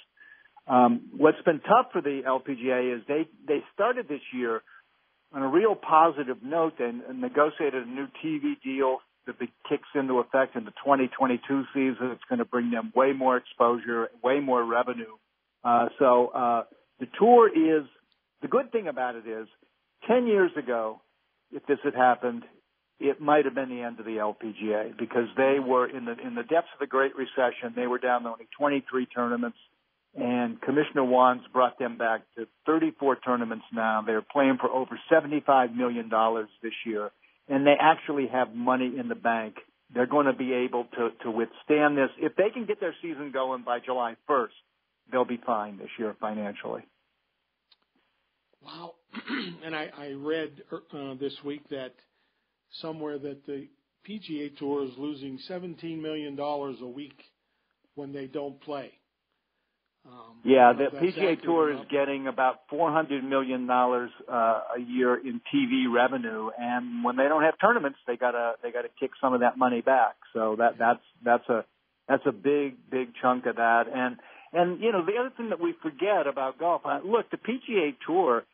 Um, 0.69 1.09
what's 1.17 1.41
been 1.41 1.59
tough 1.59 1.87
for 1.91 2.01
the 2.01 2.21
LPGA 2.27 2.95
is 2.95 3.01
they 3.07 3.27
they 3.47 3.63
started 3.73 4.07
this 4.07 4.21
year 4.31 4.61
on 5.33 5.41
a 5.41 5.47
real 5.47 5.75
positive 5.75 6.37
note 6.43 6.79
and, 6.79 7.01
and 7.01 7.21
negotiated 7.21 7.87
a 7.87 7.89
new 7.89 8.07
TV 8.23 8.53
deal 8.63 8.99
that 9.25 9.35
kicks 9.67 9.87
into 9.95 10.19
effect 10.19 10.55
in 10.55 10.65
the 10.65 10.71
2022 10.83 11.63
season. 11.73 12.11
It's 12.11 12.23
going 12.29 12.39
to 12.39 12.45
bring 12.45 12.71
them 12.71 12.91
way 12.95 13.13
more 13.13 13.37
exposure, 13.37 14.09
way 14.23 14.39
more 14.39 14.63
revenue. 14.63 15.17
Uh, 15.63 15.87
so 15.97 16.27
uh, 16.27 16.63
the 16.99 17.07
tour 17.17 17.47
is 17.47 17.85
the 18.41 18.47
good 18.47 18.71
thing 18.71 18.87
about 18.87 19.15
it 19.15 19.27
is 19.27 19.47
10 20.07 20.27
years 20.27 20.51
ago, 20.57 21.01
if 21.51 21.65
this 21.65 21.79
had 21.83 21.95
happened, 21.95 22.43
it 22.99 23.19
might 23.19 23.45
have 23.45 23.55
been 23.55 23.69
the 23.69 23.81
end 23.81 23.99
of 23.99 24.05
the 24.05 24.17
LPGA 24.17 24.97
because 24.97 25.27
they 25.35 25.57
were 25.59 25.87
in 25.87 26.05
the 26.05 26.15
in 26.25 26.35
the 26.35 26.43
depths 26.43 26.69
of 26.73 26.79
the 26.79 26.87
Great 26.87 27.13
Recession. 27.15 27.73
They 27.75 27.87
were 27.87 27.97
down 27.97 28.23
to 28.23 28.29
only 28.29 28.47
23 28.57 29.05
tournaments 29.07 29.57
and 30.15 30.59
Commissioner 30.61 31.03
Whan's 31.03 31.41
brought 31.53 31.77
them 31.77 31.97
back 31.97 32.21
to 32.35 32.47
34 32.65 33.17
tournaments 33.17 33.65
now. 33.73 34.01
They're 34.05 34.21
playing 34.21 34.57
for 34.59 34.69
over 34.69 34.99
$75 35.11 35.75
million 35.75 36.09
this 36.63 36.73
year, 36.85 37.11
and 37.47 37.65
they 37.65 37.75
actually 37.79 38.27
have 38.27 38.53
money 38.53 38.93
in 38.97 39.07
the 39.07 39.15
bank. 39.15 39.55
They're 39.93 40.07
going 40.07 40.25
to 40.25 40.33
be 40.33 40.53
able 40.53 40.85
to, 40.97 41.09
to 41.23 41.31
withstand 41.31 41.97
this. 41.97 42.09
If 42.17 42.35
they 42.35 42.49
can 42.51 42.65
get 42.65 42.79
their 42.79 42.95
season 43.01 43.31
going 43.31 43.63
by 43.63 43.79
July 43.79 44.15
1st, 44.29 44.47
they'll 45.11 45.25
be 45.25 45.39
fine 45.45 45.77
this 45.77 45.89
year 45.97 46.15
financially. 46.19 46.83
Wow. 48.63 48.95
and 49.63 49.75
I, 49.75 49.89
I 49.97 50.11
read 50.11 50.63
uh, 50.71 51.13
this 51.19 51.33
week 51.43 51.67
that 51.69 51.93
somewhere 52.81 53.17
that 53.19 53.45
the 53.45 53.67
PGA 54.07 54.55
Tour 54.57 54.85
is 54.85 54.91
losing 54.97 55.39
17 55.47 56.01
million 56.01 56.35
dollars 56.35 56.77
a 56.81 56.87
week 56.87 57.19
when 57.95 58.13
they 58.13 58.27
don't 58.27 58.59
play. 58.61 58.98
Um, 60.05 60.39
yeah, 60.43 60.73
the 60.73 60.95
PGA 60.95 61.41
Tour 61.41 61.71
is 61.73 61.79
getting 61.91 62.27
about 62.27 62.61
400 62.69 63.23
million 63.23 63.67
dollars 63.67 64.09
uh, 64.31 64.61
a 64.77 64.79
year 64.79 65.15
in 65.15 65.41
TV 65.53 65.91
revenue, 65.93 66.49
and 66.57 67.03
when 67.03 67.17
they 67.17 67.27
don't 67.27 67.43
have 67.43 67.55
tournaments, 67.59 67.99
they 68.07 68.15
gotta 68.15 68.53
they 68.63 68.71
gotta 68.71 68.89
kick 68.99 69.11
some 69.21 69.33
of 69.33 69.41
that 69.41 69.57
money 69.57 69.81
back. 69.81 70.15
So 70.33 70.55
that 70.57 70.77
that's 70.77 71.03
that's 71.23 71.47
a 71.49 71.65
that's 72.07 72.23
a 72.25 72.31
big 72.31 72.77
big 72.89 73.09
chunk 73.21 73.45
of 73.45 73.57
that. 73.57 73.87
And 73.93 74.17
and 74.53 74.81
you 74.81 74.91
know 74.91 75.05
the 75.05 75.17
other 75.19 75.31
thing 75.35 75.49
that 75.49 75.59
we 75.59 75.73
forget 75.81 76.27
about 76.27 76.57
golf, 76.57 76.81
uh, 76.85 76.99
look, 77.03 77.29
the 77.29 77.37
PGA 77.37 77.95
Tour 78.05 78.45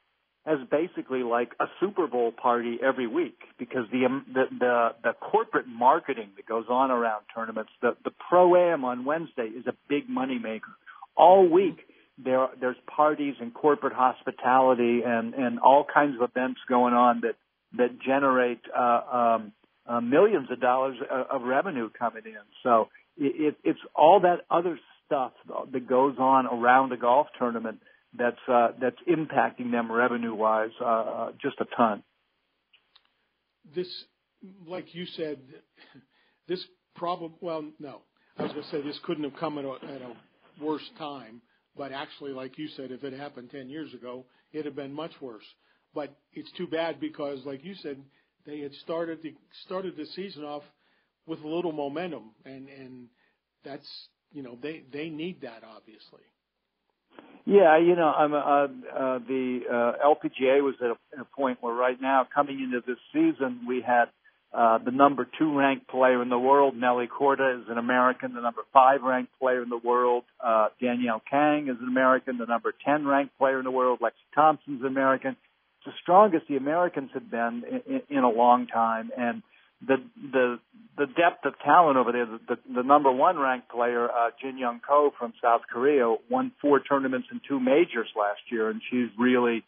has 0.45 0.59
basically 0.69 1.23
like 1.23 1.51
a 1.59 1.65
Super 1.79 2.07
Bowl 2.07 2.31
party 2.31 2.77
every 2.83 3.07
week 3.07 3.37
because 3.57 3.85
the 3.91 4.05
um, 4.05 4.25
the 4.33 4.45
the, 4.59 4.89
the 5.03 5.13
corporate 5.13 5.67
marketing 5.67 6.29
that 6.35 6.45
goes 6.47 6.65
on 6.69 6.91
around 6.91 7.25
tournaments, 7.33 7.71
the 7.81 7.95
the 8.03 8.11
pro 8.29 8.55
am 8.73 8.83
on 8.83 9.05
Wednesday 9.05 9.47
is 9.47 9.67
a 9.67 9.73
big 9.87 10.09
money 10.09 10.39
maker 10.39 10.71
all 11.15 11.47
week 11.47 11.79
there 12.17 12.47
there's 12.59 12.77
parties 12.87 13.35
and 13.39 13.53
corporate 13.53 13.93
hospitality 13.93 15.01
and 15.05 15.33
and 15.33 15.59
all 15.59 15.85
kinds 15.91 16.15
of 16.15 16.29
events 16.29 16.59
going 16.67 16.93
on 16.93 17.21
that 17.21 17.35
that 17.77 17.99
generate 18.01 18.61
uh, 18.75 19.01
um, 19.11 19.51
uh, 19.87 19.99
millions 20.01 20.49
of 20.51 20.61
dollars 20.61 20.97
of, 21.31 21.41
revenue 21.41 21.89
coming 21.97 22.23
in. 22.25 22.33
So 22.63 22.87
it, 23.17 23.55
it's 23.63 23.79
all 23.93 24.21
that 24.21 24.41
other 24.49 24.79
stuff 25.05 25.33
that 25.71 25.87
goes 25.87 26.15
on 26.17 26.47
around 26.47 26.91
a 26.91 26.97
golf 26.97 27.27
tournament 27.37 27.79
that's 28.17 28.37
uh, 28.47 28.69
that's 28.79 28.97
impacting 29.07 29.71
them 29.71 29.91
revenue 29.91 30.33
wise 30.33 30.71
uh, 30.81 30.85
uh, 30.85 31.31
just 31.41 31.59
a 31.59 31.65
ton. 31.75 32.03
This, 33.75 33.87
like 34.65 34.95
you 34.95 35.05
said, 35.05 35.39
this 36.47 36.63
problem. 36.95 37.33
Well, 37.41 37.65
no, 37.79 38.01
I 38.37 38.43
was 38.43 38.51
going 38.53 38.63
to 38.63 38.69
say 38.69 38.81
this 38.81 38.99
couldn't 39.03 39.23
have 39.23 39.35
come 39.39 39.57
at 39.57 39.65
a, 39.65 39.73
at 39.73 40.01
a 40.01 40.13
worse 40.59 40.87
time. 40.97 41.41
But 41.77 41.91
actually, 41.91 42.31
like 42.31 42.57
you 42.57 42.67
said, 42.75 42.91
if 42.91 43.03
it 43.03 43.13
happened 43.13 43.51
10 43.51 43.69
years 43.69 43.93
ago, 43.93 44.25
it'd 44.53 44.65
have 44.65 44.75
been 44.75 44.93
much 44.93 45.11
worse. 45.21 45.43
But 45.93 46.15
it's 46.33 46.51
too 46.57 46.67
bad 46.67 46.99
because, 46.99 47.39
like 47.45 47.63
you 47.63 47.75
said, 47.75 47.97
they 48.45 48.59
had 48.59 48.73
started 48.83 49.21
the 49.23 49.33
started 49.65 49.95
the 49.97 50.05
season 50.15 50.43
off 50.43 50.63
with 51.25 51.41
a 51.41 51.47
little 51.47 51.71
momentum, 51.71 52.31
and 52.45 52.67
and 52.69 53.07
that's 53.63 53.87
you 54.31 54.43
know 54.43 54.57
they 54.61 54.83
they 54.91 55.09
need 55.09 55.41
that 55.41 55.63
obviously. 55.63 56.21
Yeah, 57.45 57.77
you 57.77 57.95
know, 57.95 58.11
I'm 58.11 58.33
uh, 58.33 58.37
uh, 58.37 59.19
the 59.19 59.59
uh, 59.71 60.05
LPGA 60.05 60.63
was 60.63 60.75
at 60.81 60.87
a, 60.87 60.95
at 61.13 61.21
a 61.21 61.35
point 61.35 61.59
where 61.61 61.73
right 61.73 61.99
now, 62.01 62.27
coming 62.33 62.59
into 62.59 62.81
this 62.85 62.97
season, 63.13 63.61
we 63.67 63.81
had 63.81 64.05
uh, 64.55 64.77
the 64.77 64.91
number 64.91 65.27
two 65.37 65.57
ranked 65.57 65.89
player 65.89 66.21
in 66.21 66.29
the 66.29 66.39
world, 66.39 66.75
Nelly 66.77 67.07
Korda, 67.07 67.61
is 67.61 67.67
an 67.67 67.77
American. 67.77 68.33
The 68.33 68.41
number 68.41 68.61
five 68.71 69.01
ranked 69.01 69.37
player 69.37 69.61
in 69.61 69.69
the 69.69 69.77
world, 69.77 70.23
uh, 70.41 70.67
Danielle 70.81 71.21
Kang, 71.29 71.67
is 71.67 71.75
an 71.81 71.87
American. 71.89 72.37
The 72.37 72.45
number 72.45 72.73
10 72.85 73.05
ranked 73.05 73.37
player 73.37 73.59
in 73.59 73.65
the 73.65 73.71
world, 73.71 73.99
Lexi 73.99 74.13
Thompson, 74.33 74.75
is 74.75 74.81
an 74.81 74.87
American. 74.87 75.31
It's 75.31 75.87
the 75.87 75.91
strongest 76.01 76.47
the 76.47 76.55
Americans 76.55 77.09
have 77.13 77.29
been 77.29 77.63
in, 77.69 77.95
in, 77.95 78.17
in 78.17 78.23
a 78.23 78.29
long 78.29 78.67
time. 78.67 79.11
And 79.17 79.43
the, 79.85 79.97
the, 80.31 80.59
the 80.97 81.05
depth 81.07 81.43
of 81.43 81.53
talent 81.59 81.97
over 81.97 82.13
there, 82.13 82.25
the, 82.25 82.39
the, 82.47 82.55
the 82.75 82.83
number 82.83 83.11
one 83.11 83.37
ranked 83.37 83.69
player, 83.69 84.09
uh, 84.09 84.29
Jin 84.41 84.57
Young 84.57 84.79
Ko 84.79 85.11
from 85.19 85.33
South 85.43 85.63
Korea, 85.69 86.15
won 86.29 86.53
four 86.61 86.79
tournaments 86.79 87.27
and 87.29 87.41
two 87.45 87.59
majors 87.59 88.07
last 88.15 88.39
year. 88.49 88.69
And 88.69 88.81
she's 88.89 89.09
really, 89.19 89.65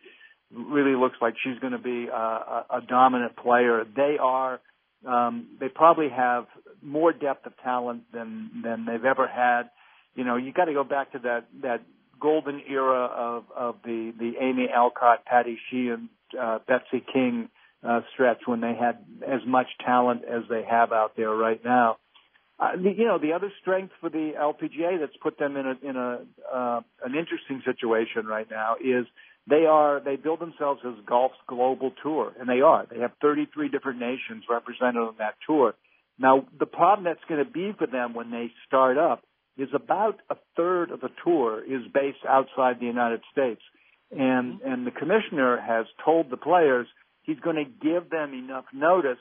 really 0.50 0.96
looks 0.96 1.18
like 1.22 1.34
she's 1.44 1.60
going 1.60 1.74
to 1.74 1.78
be 1.78 2.08
uh, 2.10 2.16
a, 2.16 2.66
a 2.78 2.82
dominant 2.88 3.36
player. 3.36 3.84
They 3.84 4.16
are, 4.18 4.62
um, 5.08 5.48
they 5.60 5.70
probably 5.70 6.10
have 6.10 6.46
more 6.82 7.14
depth 7.14 7.46
of 7.46 7.54
talent 7.64 8.04
than 8.14 8.62
than 8.64 8.86
they've 8.86 9.06
ever 9.06 9.28
had. 9.28 9.70
You 10.16 10.24
know, 10.24 10.36
you 10.36 10.52
got 10.52 10.66
to 10.66 10.74
go 10.74 10.84
back 10.84 11.14
to 11.14 11.20
that 11.20 11.46
that 11.62 11.82
golden 12.20 12.62
era 12.70 13.06
of 13.06 13.46
of 13.56 13.76
the 13.84 14.14
the 14.18 14.34
Amy 14.40 14.68
Alcott, 14.74 15.26
Patty 15.26 15.58
Sheehan, 15.70 16.10
uh, 16.40 16.60
Betsy 16.68 17.04
King 17.14 17.50
uh, 17.88 18.02
stretch 18.14 18.42
when 18.46 18.62
they 18.62 18.76
had 18.76 19.06
as 19.26 19.42
much 19.46 19.68
talent 19.86 20.24
as 20.26 20.44
they 20.50 20.64
have 20.70 20.92
out 20.92 21.16
there 21.16 21.32
right 21.32 21.64
now. 21.64 21.98
Uh, 22.60 22.72
you 22.82 23.06
know, 23.06 23.20
the 23.20 23.34
other 23.34 23.52
strength 23.62 23.94
for 24.02 24.10
the 24.10 24.32
LPGA 24.38 25.00
that's 25.00 25.16
put 25.22 25.38
them 25.38 25.56
in 25.58 25.68
a 25.68 25.88
in 25.88 25.96
a 25.96 26.20
uh, 26.52 26.82
an 27.06 27.16
interesting 27.16 27.62
situation 27.64 28.26
right 28.26 28.50
now 28.50 28.76
is 28.84 29.06
they 29.50 29.66
are 29.66 30.02
they 30.04 30.18
build 30.18 30.40
themselves 30.40 30.82
as 30.86 30.94
golf's 31.06 31.38
global 31.48 31.92
tour, 32.04 32.34
and 32.40 32.50
they 32.50 32.62
are. 32.62 32.86
They 32.90 33.00
have 33.00 33.12
33 33.22 33.70
different 33.70 34.00
nations 34.00 34.44
represented 34.50 34.98
on 34.98 35.16
that 35.20 35.36
tour. 35.46 35.74
Now, 36.20 36.46
the 36.60 36.66
problem 36.66 37.06
that's 37.06 37.24
going 37.30 37.44
to 37.44 37.50
be 37.50 37.72
for 37.78 37.88
them 37.88 38.14
when 38.14 38.32
they 38.32 38.52
start 38.66 38.98
up 38.98 39.24
is 39.58 39.70
about 39.74 40.20
a 40.30 40.36
third 40.56 40.92
of 40.92 41.00
the 41.02 41.10
tour 41.24 41.64
is 41.64 41.82
based 41.94 42.26
outside 42.28 42.80
the 42.80 42.86
United 42.86 43.22
States, 43.32 43.62
and 44.12 44.60
mm-hmm. 44.60 44.72
and 44.72 44.88
the 44.88 44.92
commissioner 44.92 45.60
has 45.60 45.86
told 46.04 46.30
the 46.30 46.38
players 46.38 46.88
he's 47.24 47.40
going 47.40 47.56
to 47.56 47.66
give 47.66 48.10
them 48.10 48.34
enough 48.34 48.66
notice 48.74 49.20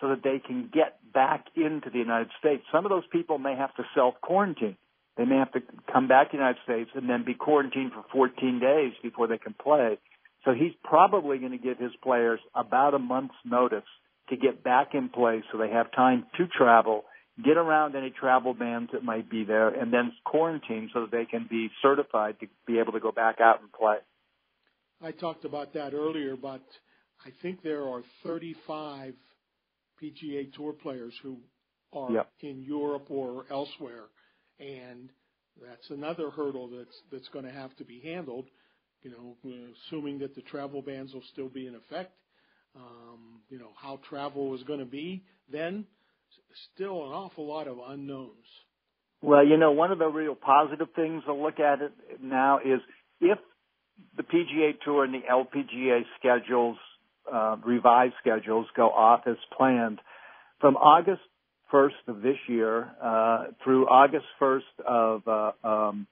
so 0.00 0.08
that 0.08 0.22
they 0.22 0.40
can 0.44 0.68
get 0.72 0.98
back 1.14 1.46
into 1.56 1.88
the 1.90 1.98
United 1.98 2.28
States. 2.38 2.62
Some 2.72 2.84
of 2.84 2.90
those 2.90 3.06
people 3.10 3.38
may 3.38 3.56
have 3.56 3.74
to 3.76 3.84
self 3.94 4.14
quarantine. 4.20 4.76
They 5.16 5.24
may 5.24 5.36
have 5.36 5.52
to 5.52 5.60
come 5.92 6.08
back 6.08 6.30
to 6.30 6.36
the 6.36 6.42
United 6.42 6.62
States 6.64 6.90
and 6.94 7.08
then 7.08 7.24
be 7.24 7.34
quarantined 7.34 7.92
for 7.92 8.04
14 8.12 8.60
days 8.60 8.92
before 9.02 9.26
they 9.26 9.38
can 9.38 9.54
play. 9.54 9.98
So 10.44 10.52
he's 10.52 10.72
probably 10.82 11.38
going 11.38 11.52
to 11.52 11.58
give 11.58 11.78
his 11.78 11.92
players 12.02 12.40
about 12.54 12.94
a 12.94 12.98
month's 12.98 13.34
notice 13.44 13.84
to 14.30 14.36
get 14.36 14.64
back 14.64 14.94
in 14.94 15.08
place 15.08 15.42
so 15.52 15.58
they 15.58 15.70
have 15.70 15.92
time 15.92 16.26
to 16.38 16.46
travel, 16.46 17.04
get 17.44 17.56
around 17.56 17.94
any 17.94 18.10
travel 18.10 18.54
bans 18.54 18.88
that 18.92 19.04
might 19.04 19.30
be 19.30 19.44
there, 19.44 19.68
and 19.68 19.92
then 19.92 20.12
quarantine 20.24 20.90
so 20.94 21.02
that 21.02 21.10
they 21.10 21.26
can 21.26 21.46
be 21.48 21.70
certified 21.82 22.36
to 22.40 22.46
be 22.66 22.78
able 22.78 22.92
to 22.92 23.00
go 23.00 23.12
back 23.12 23.40
out 23.40 23.60
and 23.60 23.70
play. 23.72 23.96
I 25.02 25.10
talked 25.10 25.44
about 25.44 25.74
that 25.74 25.92
earlier, 25.92 26.36
but 26.36 26.62
I 27.24 27.30
think 27.42 27.62
there 27.62 27.86
are 27.86 28.02
35 28.24 29.14
PGA 30.02 30.52
Tour 30.54 30.72
players 30.72 31.12
who 31.22 31.38
are 31.92 32.10
yep. 32.10 32.30
in 32.40 32.62
Europe 32.62 33.06
or 33.10 33.44
elsewhere 33.50 34.04
and 34.60 35.10
that's 35.60 35.90
another 35.90 36.30
hurdle 36.30 36.68
that's 36.68 36.96
that's 37.10 37.28
going 37.28 37.44
to 37.44 37.52
have 37.52 37.74
to 37.76 37.84
be 37.84 38.00
handled. 38.00 38.46
You 39.02 39.10
know, 39.10 39.36
assuming 39.86 40.20
that 40.20 40.34
the 40.34 40.42
travel 40.42 40.80
bans 40.80 41.12
will 41.12 41.24
still 41.32 41.48
be 41.48 41.66
in 41.66 41.74
effect. 41.74 42.12
Um, 42.76 43.40
you 43.50 43.58
know 43.58 43.70
how 43.76 43.98
travel 44.08 44.54
is 44.54 44.62
going 44.62 44.78
to 44.78 44.86
be 44.86 45.22
then. 45.50 45.86
Still 46.74 47.06
an 47.06 47.12
awful 47.12 47.46
lot 47.46 47.66
of 47.66 47.78
unknowns. 47.86 48.46
Well, 49.22 49.46
you 49.46 49.56
know, 49.56 49.72
one 49.72 49.92
of 49.92 49.98
the 49.98 50.08
real 50.08 50.34
positive 50.34 50.88
things 50.96 51.22
to 51.24 51.34
look 51.34 51.60
at 51.60 51.80
it 51.80 51.92
now 52.20 52.58
is 52.58 52.80
if 53.20 53.38
the 54.16 54.22
PGA 54.22 54.72
Tour 54.84 55.04
and 55.04 55.14
the 55.14 55.20
LPGA 55.30 56.02
schedules, 56.18 56.76
uh, 57.32 57.56
revised 57.64 58.14
schedules, 58.20 58.66
go 58.76 58.88
off 58.88 59.22
as 59.26 59.36
planned, 59.56 60.00
from 60.60 60.76
August 60.76 61.22
1st 61.72 62.08
of 62.08 62.22
this 62.22 62.36
year 62.48 62.90
uh, 63.02 63.46
through 63.64 63.86
August 63.86 64.26
1st 64.40 64.60
of 64.86 65.28
uh, 65.28 65.52
um, 65.66 66.06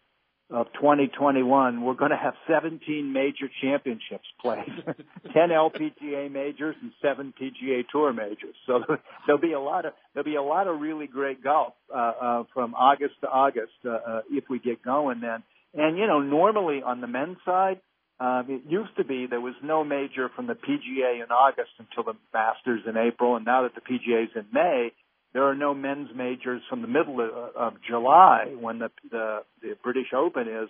of 0.53 0.67
2021, 0.75 1.81
we're 1.83 1.95
going 1.95 2.11
to 2.11 2.17
have 2.17 2.35
17 2.49 3.13
major 3.13 3.49
championships 3.63 4.25
played, 4.41 4.67
10 4.87 5.51
LPGA 5.51 6.31
majors 6.31 6.75
and 6.83 6.91
seven 7.01 7.33
PGA 7.41 7.83
Tour 7.91 8.13
majors. 8.13 8.57
So 8.67 8.81
there'll 9.27 9.41
be 9.41 9.53
a 9.53 9.61
lot 9.61 9.87
of 9.87 9.93
there'll 10.13 10.25
be 10.25 10.35
a 10.35 10.43
lot 10.43 10.67
of 10.67 10.81
really 10.81 11.07
great 11.07 11.43
golf 11.43 11.75
uh, 11.95 11.99
uh, 11.99 12.45
from 12.53 12.75
August 12.75 13.15
to 13.21 13.29
August 13.29 13.73
uh, 13.85 13.91
uh, 13.91 14.21
if 14.31 14.45
we 14.51 14.59
get 14.59 14.83
going 14.83 15.21
then. 15.21 15.43
And 15.75 15.97
you 15.97 16.09
know, 16.09 16.21
normally 16.21 16.83
on 16.85 17.01
the 17.01 17.07
men's 17.07 17.39
side, 17.45 17.81
um, 18.19 18.47
it 18.49 18.63
used 18.69 18.97
to 18.97 19.05
be 19.05 19.27
there 19.31 19.41
was 19.41 19.55
no 19.63 19.85
major 19.85 20.31
from 20.35 20.49
the 20.49 20.55
PGA 20.55 21.23
in 21.23 21.31
August 21.31 21.71
until 21.79 22.13
the 22.13 22.19
Masters 22.35 22.83
in 22.87 22.97
April, 22.97 23.37
and 23.37 23.45
now 23.45 23.63
that 23.63 23.75
the 23.77 23.81
PGA 23.81 24.25
is 24.25 24.31
in 24.35 24.47
May, 24.53 24.93
there 25.33 25.45
are 25.45 25.55
no 25.55 25.75
men's 25.75 26.09
majors 26.15 26.63
from 26.69 26.83
the 26.83 26.89
middle 26.89 27.21
of, 27.21 27.57
of 27.57 27.73
July 27.89 28.55
when 28.59 28.79
the, 28.79 28.91
the 29.11 29.41
the 29.63 29.77
British 29.83 30.13
Open 30.17 30.49
is 30.49 30.69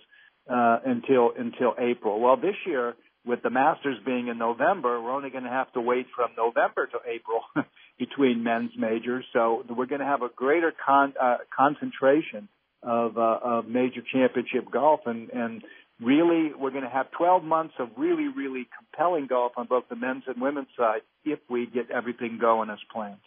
uh, 0.49 0.79
until 0.85 1.31
until 1.37 1.73
April. 1.79 2.19
Well, 2.19 2.37
this 2.37 2.55
year 2.65 2.95
with 3.25 3.41
the 3.43 3.49
Masters 3.49 3.97
being 4.05 4.27
in 4.27 4.37
November, 4.37 5.01
we're 5.01 5.11
only 5.11 5.29
going 5.29 5.43
to 5.43 5.49
have 5.49 5.71
to 5.73 5.81
wait 5.81 6.07
from 6.15 6.31
November 6.35 6.87
to 6.87 6.97
April 7.07 7.41
between 7.99 8.43
men's 8.43 8.71
majors. 8.77 9.25
So 9.33 9.63
we're 9.69 9.85
going 9.85 10.01
to 10.01 10.07
have 10.07 10.23
a 10.23 10.29
greater 10.35 10.73
con, 10.85 11.13
uh, 11.21 11.37
concentration 11.55 12.47
of 12.83 13.17
uh, 13.17 13.39
of 13.43 13.67
major 13.67 14.01
championship 14.13 14.71
golf, 14.71 15.01
and 15.05 15.29
and 15.31 15.63
really 15.99 16.51
we're 16.57 16.71
going 16.71 16.83
to 16.83 16.89
have 16.89 17.11
12 17.11 17.43
months 17.43 17.73
of 17.79 17.89
really 17.97 18.27
really 18.27 18.67
compelling 18.77 19.27
golf 19.27 19.53
on 19.57 19.67
both 19.67 19.85
the 19.89 19.95
men's 19.95 20.23
and 20.27 20.41
women's 20.41 20.69
side 20.77 21.01
if 21.23 21.39
we 21.49 21.67
get 21.67 21.91
everything 21.91 22.37
going 22.39 22.69
as 22.69 22.79
planned 22.91 23.19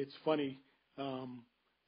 it's 0.00 0.14
funny 0.24 0.58
um, 0.98 1.42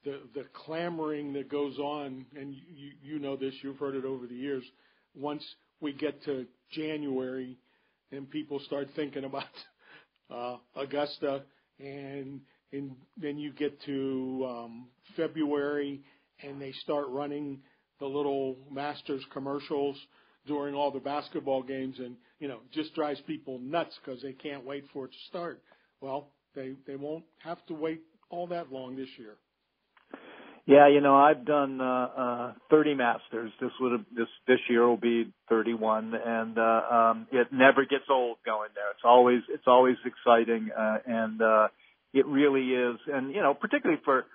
the 0.04 0.20
the 0.34 0.44
clamoring 0.66 1.32
that 1.34 1.48
goes 1.50 1.78
on, 1.78 2.26
and 2.38 2.54
you 2.54 2.92
you 3.02 3.18
know 3.18 3.36
this, 3.36 3.54
you've 3.62 3.78
heard 3.78 3.94
it 3.94 4.04
over 4.04 4.26
the 4.26 4.34
years. 4.34 4.64
Once 5.14 5.44
we 5.80 5.92
get 5.92 6.22
to 6.24 6.46
January, 6.70 7.58
and 8.10 8.30
people 8.30 8.60
start 8.60 8.88
thinking 8.96 9.24
about 9.24 9.44
uh, 10.30 10.56
Augusta 10.76 11.42
and 11.78 12.40
and 12.72 12.92
then 13.20 13.38
you 13.38 13.52
get 13.52 13.80
to 13.82 14.46
um, 14.48 14.88
February, 15.16 16.00
and 16.42 16.60
they 16.60 16.72
start 16.72 17.06
running 17.08 17.60
the 18.00 18.06
little 18.06 18.56
Masters 18.70 19.22
commercials 19.32 19.96
during 20.46 20.74
all 20.74 20.90
the 20.90 20.98
basketball 20.98 21.62
games, 21.62 21.98
and 21.98 22.16
you 22.40 22.48
know, 22.48 22.58
just 22.72 22.94
drives 22.94 23.20
people 23.26 23.58
nuts 23.58 23.96
because 24.02 24.22
they 24.22 24.32
can't 24.32 24.64
wait 24.64 24.84
for 24.92 25.04
it 25.04 25.12
to 25.12 25.18
start. 25.28 25.62
Well, 26.00 26.30
they 26.55 26.74
they 26.86 26.96
won't 26.96 27.24
have 27.38 27.64
to 27.66 27.74
wait 27.74 28.03
all 28.30 28.46
that 28.48 28.72
long 28.72 28.96
this 28.96 29.09
year. 29.18 29.34
Yeah, 30.64 30.88
you 30.88 31.00
know, 31.00 31.16
I've 31.16 31.44
done 31.44 31.80
uh, 31.80 31.84
uh 31.84 32.53
30 32.70 32.94
masters. 32.94 33.53
This 33.61 33.72
would 33.80 33.92
have 33.92 34.05
this 34.14 34.28
this 34.46 34.61
year 34.68 34.86
will 34.86 34.96
be 34.96 35.32
31 35.48 36.14
and 36.14 36.57
uh 36.59 36.62
um 36.62 37.26
it 37.32 37.48
never 37.53 37.84
gets 37.84 38.05
old 38.09 38.36
going 38.46 38.70
there. 38.74 38.90
It's 38.92 39.05
always 39.05 39.42
it's 39.48 39.66
always 39.66 39.96
exciting 40.05 40.70
uh 40.76 40.98
and 41.07 41.42
uh 41.42 41.68
it 42.14 42.26
really 42.26 42.68
is. 42.70 42.96
And 43.12 43.34
you 43.34 43.42
know, 43.42 43.55
particularly 43.55 44.00
for 44.05 44.26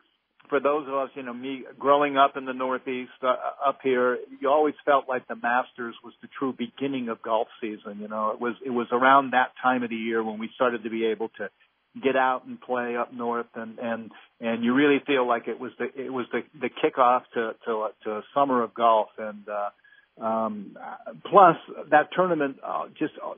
for 0.49 0.59
those 0.59 0.87
of 0.87 0.93
us, 0.93 1.09
you 1.15 1.23
know, 1.23 1.33
me 1.33 1.63
growing 1.77 2.17
up 2.17 2.37
in 2.37 2.45
the 2.45 2.53
Northeast 2.53 3.11
uh, 3.21 3.35
up 3.65 3.79
here, 3.83 4.17
you 4.39 4.49
always 4.49 4.75
felt 4.85 5.05
like 5.07 5.27
the 5.27 5.35
Masters 5.35 5.95
was 6.03 6.13
the 6.21 6.29
true 6.39 6.53
beginning 6.57 7.09
of 7.09 7.21
golf 7.21 7.47
season. 7.59 7.99
You 7.99 8.07
know, 8.07 8.31
it 8.31 8.39
was 8.39 8.55
it 8.65 8.69
was 8.69 8.87
around 8.91 9.31
that 9.31 9.51
time 9.61 9.83
of 9.83 9.89
the 9.89 9.95
year 9.95 10.23
when 10.23 10.39
we 10.39 10.49
started 10.55 10.83
to 10.83 10.89
be 10.89 11.05
able 11.05 11.29
to 11.37 11.49
get 12.01 12.15
out 12.15 12.45
and 12.45 12.59
play 12.59 12.95
up 12.95 13.13
north 13.13 13.47
and 13.55 13.79
and 13.79 14.11
and 14.39 14.63
you 14.63 14.73
really 14.73 15.01
feel 15.05 15.27
like 15.27 15.47
it 15.47 15.59
was 15.59 15.71
the 15.79 15.85
it 15.95 16.11
was 16.11 16.25
the 16.31 16.41
the 16.59 16.69
kickoff 16.69 17.21
to 17.33 17.53
to 17.65 17.87
to 18.03 18.11
a 18.11 18.21
summer 18.33 18.63
of 18.63 18.73
golf. 18.73 19.09
And 19.17 19.45
uh 19.47 20.23
um 20.25 20.77
plus 21.29 21.57
that 21.91 22.09
tournament 22.15 22.57
uh, 22.65 22.87
just 22.97 23.13
uh, 23.23 23.33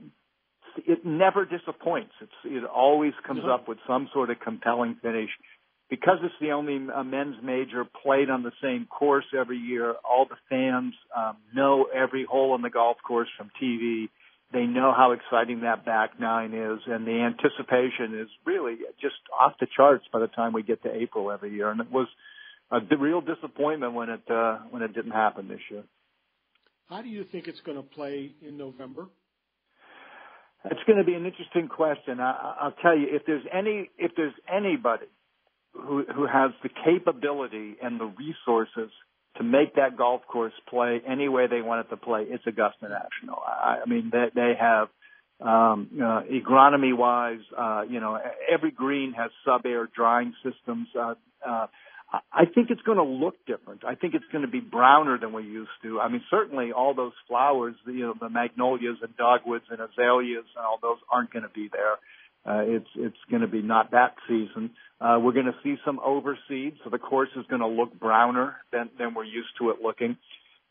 it 0.78 1.06
never 1.06 1.46
disappoints. 1.46 2.12
It's 2.22 2.32
it 2.46 2.64
always 2.64 3.14
comes 3.26 3.42
mm-hmm. 3.42 3.50
up 3.50 3.68
with 3.68 3.80
some 3.88 4.10
sort 4.14 4.30
of 4.30 4.40
compelling 4.40 4.98
finish. 5.02 5.30
Because 5.90 6.20
it's 6.22 6.36
the 6.40 6.52
only 6.52 6.80
uh, 6.94 7.04
men's 7.04 7.38
major 7.42 7.84
played 7.84 8.30
on 8.30 8.44
the 8.44 8.52
same 8.62 8.86
course 8.86 9.26
every 9.36 9.58
year 9.58 9.96
all 10.08 10.28
the 10.30 10.36
fans 10.48 10.94
um 11.18 11.38
know 11.54 11.88
every 11.94 12.26
hole 12.26 12.52
on 12.52 12.62
the 12.62 12.70
golf 12.70 12.98
course 13.06 13.30
from 13.38 13.50
TV 13.62 14.10
they 14.52 14.66
know 14.66 14.94
how 14.96 15.12
exciting 15.12 15.62
that 15.62 15.86
back 15.86 16.20
nine 16.20 16.54
is, 16.54 16.80
and 16.88 17.06
the 17.06 17.22
anticipation 17.22 18.20
is 18.20 18.28
really 18.46 18.78
just 19.00 19.16
off 19.40 19.54
the 19.60 19.68
charts 19.76 20.06
by 20.12 20.20
the 20.20 20.28
time 20.28 20.54
we 20.54 20.64
get 20.64 20.82
to 20.84 20.94
April 20.94 21.32
every 21.32 21.54
year. 21.54 21.70
And 21.70 21.80
it 21.80 21.92
was 21.92 22.08
a 22.72 22.80
real 22.98 23.22
disappointment 23.22 23.94
when 23.94 24.10
it 24.10 24.22
uh, 24.30 24.60
when 24.70 24.82
it 24.82 24.94
didn't 24.94 25.12
happen 25.12 25.48
this 25.48 25.62
year. 25.70 25.84
How 26.88 27.02
do 27.02 27.10
you 27.10 27.24
think 27.24 27.48
it's 27.48 27.62
going 27.62 27.78
to 27.78 27.84
play 27.84 28.32
in 28.42 28.58
November? 28.58 29.08
It's 30.66 30.82
going 30.88 30.98
to 30.98 31.06
be 31.06 31.14
an 31.14 31.26
interesting 31.26 31.68
question. 31.68 32.20
I, 32.20 32.56
I'll 32.62 32.76
tell 32.82 32.98
you, 32.98 33.08
if 33.12 33.26
there's 33.26 33.46
any 33.54 33.90
if 33.98 34.12
there's 34.18 34.34
anybody 34.52 35.06
who 35.74 36.04
who 36.14 36.26
has 36.26 36.52
the 36.64 36.70
capability 36.84 37.76
and 37.82 38.00
the 38.00 38.06
resources 38.06 38.92
to 39.40 39.44
make 39.44 39.76
that 39.76 39.98
golf 39.98 40.22
course 40.28 40.54
play 40.70 41.02
any 41.08 41.30
way 41.30 41.48
they 41.48 41.62
want 41.62 41.86
it 41.86 41.90
to 41.90 41.98
play, 41.98 42.26
it's 42.28 42.46
Augusta 42.46 42.90
National. 42.90 43.42
I, 43.46 43.80
I 43.84 43.90
mean, 43.90 44.12
they, 44.12 44.26
they 44.36 44.54
have, 44.60 44.90
um, 45.42 45.90
uh, 45.96 46.22
agronomy 46.30 46.96
wise, 46.96 47.40
uh, 47.58 47.84
you 47.90 48.02
know, 48.02 48.20
every 48.54 48.72
green 48.72 49.14
has 49.14 49.32
sub 49.46 49.66
air 49.66 49.88
drying 49.96 50.34
systems. 50.44 50.90
Uh, 50.94 51.16
uh, 51.48 51.68
I 52.12 52.46
think 52.54 52.70
it's 52.70 52.82
going 52.82 52.98
to 52.98 53.04
look 53.04 53.36
different. 53.46 53.86
I 53.86 53.96
think 53.96 54.16
it's 54.16 54.26
going 54.32 54.44
to 54.44 54.52
be 54.52 54.60
browner 54.60 55.18
than 55.18 55.32
we 55.32 55.44
used 55.44 55.70
to. 55.84 56.02
I 56.02 56.10
mean, 56.10 56.24
certainly 56.30 56.74
all 56.74 56.94
those 56.94 57.14
flowers, 57.28 57.76
you 57.86 58.02
know, 58.08 58.16
the 58.20 58.30
magnolias 58.30 58.98
and 59.02 59.16
dogwoods 59.16 59.66
and 59.70 59.80
azaleas 59.80 60.46
and 60.58 60.66
all 60.66 60.80
those 60.82 60.98
aren't 61.12 61.32
going 61.32 61.44
to 61.44 61.54
be 61.54 61.70
there. 61.72 61.96
Uh, 62.50 62.64
it's 62.66 62.90
it's 62.96 63.18
going 63.30 63.42
to 63.42 63.48
be 63.48 63.62
not 63.62 63.92
that 63.92 64.16
season. 64.28 64.72
Uh, 65.00 65.20
we're 65.22 65.34
going 65.34 65.46
to 65.46 65.56
see 65.64 65.76
some 65.86 66.00
overseed, 66.00 66.74
so 66.84 66.90
the 66.90 66.98
course 66.98 67.30
is 67.36 67.46
going 67.48 67.62
to 67.62 67.68
look 67.68 67.98
browner 68.00 68.56
than 68.72 68.90
than 68.98 69.14
we're 69.14 69.24
used 69.24 69.50
to 69.60 69.70
it 69.70 69.78
looking. 69.84 70.18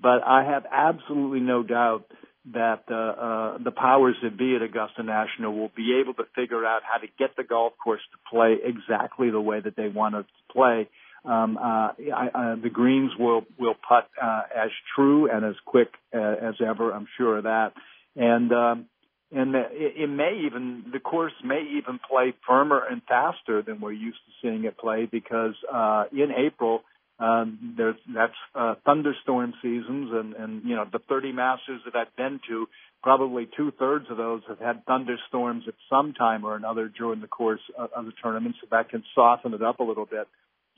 But 0.01 0.23
I 0.25 0.45
have 0.45 0.65
absolutely 0.71 1.41
no 1.41 1.63
doubt 1.63 2.07
that 2.53 2.85
uh, 2.91 2.95
uh, 2.95 3.59
the 3.59 3.71
powers 3.71 4.17
that 4.23 4.37
be 4.37 4.57
at 4.57 4.63
Augusta 4.63 5.03
National 5.03 5.55
will 5.55 5.71
be 5.77 6.01
able 6.03 6.15
to 6.15 6.25
figure 6.35 6.65
out 6.65 6.83
how 6.83 6.99
to 6.99 7.07
get 7.19 7.37
the 7.37 7.45
golf 7.45 7.75
course 7.83 8.01
to 8.13 8.19
play 8.31 8.57
exactly 8.63 9.31
the 9.31 9.41
way 9.41 9.61
that 9.61 9.77
they 9.77 9.89
want 9.89 10.15
it 10.15 10.23
to 10.23 10.53
play. 10.53 10.89
Um, 11.25 11.59
uh, 11.59 11.93
I, 12.15 12.29
uh, 12.35 12.57
the 12.63 12.71
greens 12.71 13.13
will 13.19 13.43
will 13.59 13.75
putt 13.89 14.09
uh, 14.21 14.43
as 14.55 14.71
true 14.97 15.31
and 15.31 15.45
as 15.45 15.55
quick 15.65 15.89
uh, 16.15 16.19
as 16.19 16.55
ever. 16.67 16.93
I'm 16.93 17.07
sure 17.17 17.39
of 17.39 17.45
that. 17.45 17.73
And 18.17 18.53
um, 18.53 18.87
and 19.31 19.55
it 19.55 20.09
may 20.09 20.43
even 20.47 20.85
the 20.93 21.01
course 21.01 21.33
may 21.45 21.63
even 21.77 21.99
play 21.99 22.33
firmer 22.47 22.83
and 22.91 23.03
faster 23.07 23.63
than 23.63 23.81
we're 23.81 23.93
used 23.93 24.19
to 24.27 24.33
seeing 24.41 24.65
it 24.65 24.79
play 24.79 25.07
because 25.11 25.55
uh 25.73 26.05
in 26.13 26.31
April 26.33 26.83
um 27.19 27.75
there's 27.77 27.97
that's 28.15 28.33
uh 28.55 28.75
thunderstorm 28.87 29.53
seasons 29.61 30.11
and 30.13 30.35
and 30.35 30.65
you 30.65 30.75
know 30.75 30.87
the 30.91 31.01
30 31.09 31.33
masters 31.33 31.81
that 31.85 31.95
I've 31.95 32.15
been 32.17 32.41
to 32.49 32.67
probably 33.03 33.49
two 33.57 33.71
thirds 33.79 34.07
of 34.11 34.17
those 34.17 34.43
have 34.49 34.59
had 34.59 34.85
thunderstorms 34.87 35.65
at 35.69 35.75
some 35.91 36.15
time 36.15 36.45
or 36.45 36.57
another 36.57 36.89
during 36.89 37.21
the 37.21 37.29
course 37.29 37.61
of, 37.77 37.91
of 37.93 38.07
the 38.07 38.13
tournament 38.23 38.57
so 38.61 38.67
that 38.71 38.89
can 38.89 39.05
soften 39.15 39.53
it 39.55 39.63
up 39.63 39.79
a 39.81 39.85
little 39.85 40.07
bit. 40.07 40.27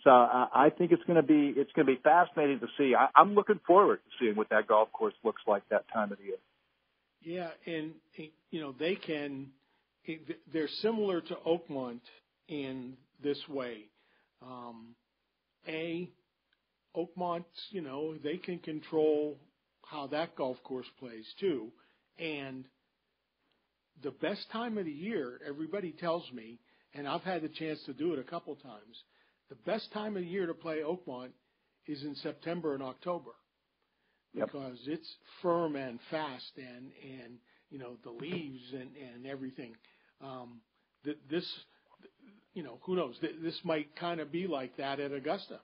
So 0.05 0.11
uh, 0.11 0.47
I 0.55 0.71
think 0.77 0.93
it's 0.93 1.03
going 1.05 1.17
to 1.17 1.23
be 1.23 1.53
it's 1.57 1.73
going 1.73 1.87
to 1.87 1.93
be 1.93 2.01
fascinating 2.03 2.61
to 2.61 2.67
see. 2.77 2.95
I'm 3.15 3.35
looking 3.35 3.61
forward 3.67 3.99
to 3.99 4.25
seeing 4.25 4.37
what 4.37 4.49
that 4.51 4.67
golf 4.67 4.93
course 4.93 5.15
looks 5.25 5.43
like 5.47 5.63
that 5.71 5.85
time 5.93 6.11
of 6.11 6.19
the 6.19 6.25
year 6.25 6.37
yeah, 7.23 7.51
and 7.67 7.93
you 8.51 8.61
know 8.61 8.75
they 8.79 8.97
can. 8.97 9.49
They're 10.53 10.69
similar 10.81 11.21
to 11.21 11.35
Oakmont 11.47 12.01
in 12.49 12.97
this 13.23 13.39
way. 13.49 13.85
Um, 14.43 14.95
a 15.69 16.11
Oakmont, 16.97 17.45
you 17.71 17.83
know, 17.83 18.15
they 18.17 18.39
can 18.39 18.59
control 18.59 19.39
how 19.85 20.07
that 20.09 20.35
golf 20.37 20.57
course 20.65 20.87
plays 20.99 21.27
too, 21.39 21.71
and 22.19 22.65
the 24.03 24.11
best 24.11 24.51
time 24.51 24.79
of 24.79 24.87
the 24.87 24.91
year, 24.91 25.41
everybody 25.47 25.93
tells 25.93 26.31
me, 26.33 26.59
and 26.95 27.07
I've 27.07 27.23
had 27.23 27.43
the 27.43 27.49
chance 27.49 27.81
to 27.85 27.93
do 27.93 28.15
it 28.15 28.19
a 28.19 28.25
couple 28.25 28.57
times. 28.57 29.05
The 29.51 29.57
best 29.71 29.93
time 29.93 30.17
of 30.17 30.23
the 30.23 30.29
year 30.29 30.47
to 30.47 30.55
play 30.55 30.79
Oakmont 30.79 31.31
is 31.87 32.03
in 32.03 32.15
September 32.17 32.75
and 32.75 32.83
October 32.83 33.33
because 34.35 34.79
yep. 34.85 34.99
it's 34.99 35.15
firm 35.43 35.77
and 35.77 35.99
fast 36.11 36.53
and 36.57 36.91
and 37.03 37.35
you 37.71 37.79
know 37.79 37.97
the 38.05 38.11
leaves 38.11 38.63
and 38.73 38.91
and 38.97 39.27
everything. 39.27 39.75
Um, 40.23 40.61
th- 41.05 41.19
this, 41.31 41.47
you 42.55 42.63
know, 42.63 42.79
who 42.83 42.97
knows? 42.97 43.17
Th- 43.21 43.37
this 43.43 43.59
might 43.65 43.97
kind 43.97 44.21
of 44.21 44.31
be 44.31 44.47
like 44.47 44.77
that 44.77 45.01
at 45.01 45.13
Augusta. 45.13 45.61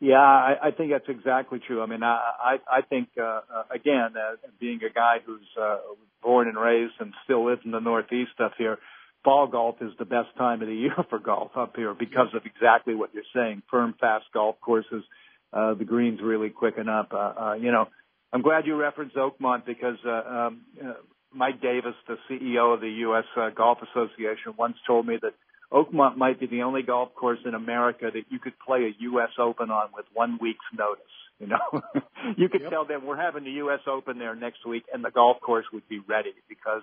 Yeah, 0.00 0.16
I, 0.16 0.54
I 0.64 0.70
think 0.72 0.90
that's 0.90 1.08
exactly 1.08 1.60
true. 1.64 1.82
I 1.82 1.86
mean, 1.86 2.02
I 2.02 2.18
I, 2.42 2.56
I 2.78 2.80
think 2.82 3.08
uh, 3.18 3.22
uh, 3.22 3.40
again, 3.74 4.14
uh, 4.16 4.36
being 4.58 4.80
a 4.88 4.92
guy 4.92 5.18
who's 5.24 5.46
uh, 5.60 5.78
born 6.22 6.48
and 6.48 6.58
raised 6.58 6.94
and 6.98 7.12
still 7.24 7.46
lives 7.46 7.62
in 7.64 7.70
the 7.70 7.80
Northeast 7.80 8.32
up 8.42 8.52
here, 8.58 8.78
fall 9.24 9.46
golf 9.46 9.76
is 9.80 9.92
the 9.98 10.04
best 10.04 10.28
time 10.36 10.60
of 10.60 10.68
the 10.68 10.74
year 10.86 10.96
for 11.08 11.18
golf 11.18 11.52
up 11.56 11.76
here 11.76 11.94
because 11.94 12.28
of 12.34 12.42
exactly 12.44 12.94
what 12.94 13.10
you're 13.14 13.22
saying. 13.34 13.62
Firm, 13.70 13.94
fast 14.00 14.24
golf 14.34 14.56
courses 14.60 15.04
uh, 15.52 15.74
the 15.74 15.84
greens 15.84 16.20
really 16.22 16.50
quicken 16.50 16.88
up. 16.88 17.12
Uh, 17.12 17.16
uh, 17.16 17.54
you 17.54 17.70
know, 17.70 17.88
I'm 18.32 18.42
glad 18.42 18.66
you 18.66 18.76
referenced 18.76 19.16
Oakmont 19.16 19.66
because 19.66 19.98
uh, 20.06 20.10
um, 20.10 20.62
uh, 20.82 20.94
Mike 21.34 21.60
Davis, 21.60 21.94
the 22.08 22.16
CEO 22.30 22.74
of 22.74 22.80
the 22.80 22.90
U.S. 23.06 23.24
Uh, 23.36 23.50
Golf 23.50 23.78
Association, 23.82 24.54
once 24.56 24.76
told 24.86 25.06
me 25.06 25.18
that 25.20 25.32
Oakmont 25.72 26.16
might 26.16 26.38
be 26.38 26.46
the 26.46 26.62
only 26.62 26.82
golf 26.82 27.14
course 27.14 27.38
in 27.44 27.54
America 27.54 28.10
that 28.12 28.24
you 28.28 28.38
could 28.38 28.54
play 28.64 28.84
a 28.84 28.92
U.S. 29.00 29.30
Open 29.38 29.70
on 29.70 29.88
with 29.94 30.06
one 30.12 30.38
week's 30.40 30.64
notice. 30.76 31.04
You 31.38 31.48
know, 31.48 31.82
you 32.36 32.48
could 32.48 32.60
yep. 32.62 32.70
tell 32.70 32.84
them 32.86 33.04
we're 33.06 33.20
having 33.20 33.44
the 33.44 33.50
U.S. 33.62 33.80
Open 33.86 34.18
there 34.18 34.34
next 34.34 34.66
week, 34.66 34.84
and 34.92 35.04
the 35.04 35.10
golf 35.10 35.40
course 35.40 35.64
would 35.72 35.88
be 35.88 35.98
ready 36.06 36.32
because 36.48 36.82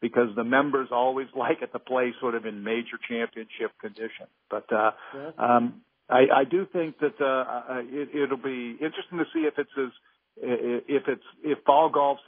because 0.00 0.34
the 0.34 0.44
members 0.44 0.88
always 0.90 1.28
like 1.36 1.62
it 1.62 1.72
to 1.72 1.78
play 1.78 2.12
sort 2.20 2.34
of 2.34 2.46
in 2.46 2.64
major 2.64 2.98
championship 3.08 3.72
condition. 3.80 4.26
But 4.50 4.72
uh, 4.72 4.92
yeah. 5.14 5.30
um, 5.38 5.82
I, 6.10 6.40
I 6.40 6.44
do 6.44 6.66
think 6.72 6.98
that 6.98 7.14
uh, 7.20 7.24
uh, 7.24 7.82
it, 7.84 8.08
it'll 8.14 8.36
be 8.36 8.72
interesting 8.72 9.18
to 9.18 9.24
see 9.32 9.40
if 9.40 9.54
it's 9.58 9.70
as 9.78 9.90
if 10.36 11.02
it's 11.06 11.22
if 11.44 11.58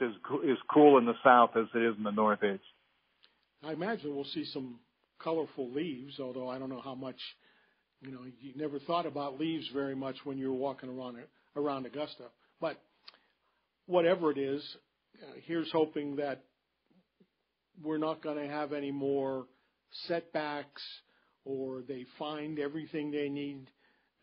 is 0.01 0.15
is 0.43 0.57
cool 0.71 0.97
in 0.97 1.05
the 1.05 1.13
south 1.23 1.51
as 1.55 1.65
it 1.73 1.79
is 1.79 1.95
in 1.97 2.03
the 2.03 2.11
northeast. 2.11 2.63
I 3.63 3.73
imagine 3.73 4.15
we'll 4.15 4.25
see 4.25 4.45
some 4.45 4.79
colorful 5.21 5.71
leaves, 5.71 6.19
although 6.19 6.49
I 6.49 6.59
don't 6.59 6.69
know 6.69 6.81
how 6.83 6.95
much. 6.95 7.19
You 8.01 8.11
know, 8.11 8.19
you 8.41 8.51
never 8.55 8.79
thought 8.79 9.05
about 9.05 9.39
leaves 9.39 9.65
very 9.73 9.95
much 9.95 10.17
when 10.25 10.37
you 10.37 10.51
were 10.51 10.57
walking 10.57 10.89
around 10.89 11.17
around 11.55 11.85
Augusta. 11.85 12.25
But 12.59 12.81
whatever 13.85 14.31
it 14.31 14.37
is, 14.37 14.61
uh, 15.21 15.33
here's 15.45 15.71
hoping 15.71 16.17
that 16.17 16.43
we're 17.81 17.97
not 17.97 18.21
going 18.21 18.37
to 18.37 18.53
have 18.53 18.73
any 18.73 18.91
more 18.91 19.45
setbacks 20.07 20.81
or 21.45 21.81
they 21.81 22.05
find 22.17 22.59
everything 22.59 23.11
they 23.11 23.29
need 23.29 23.69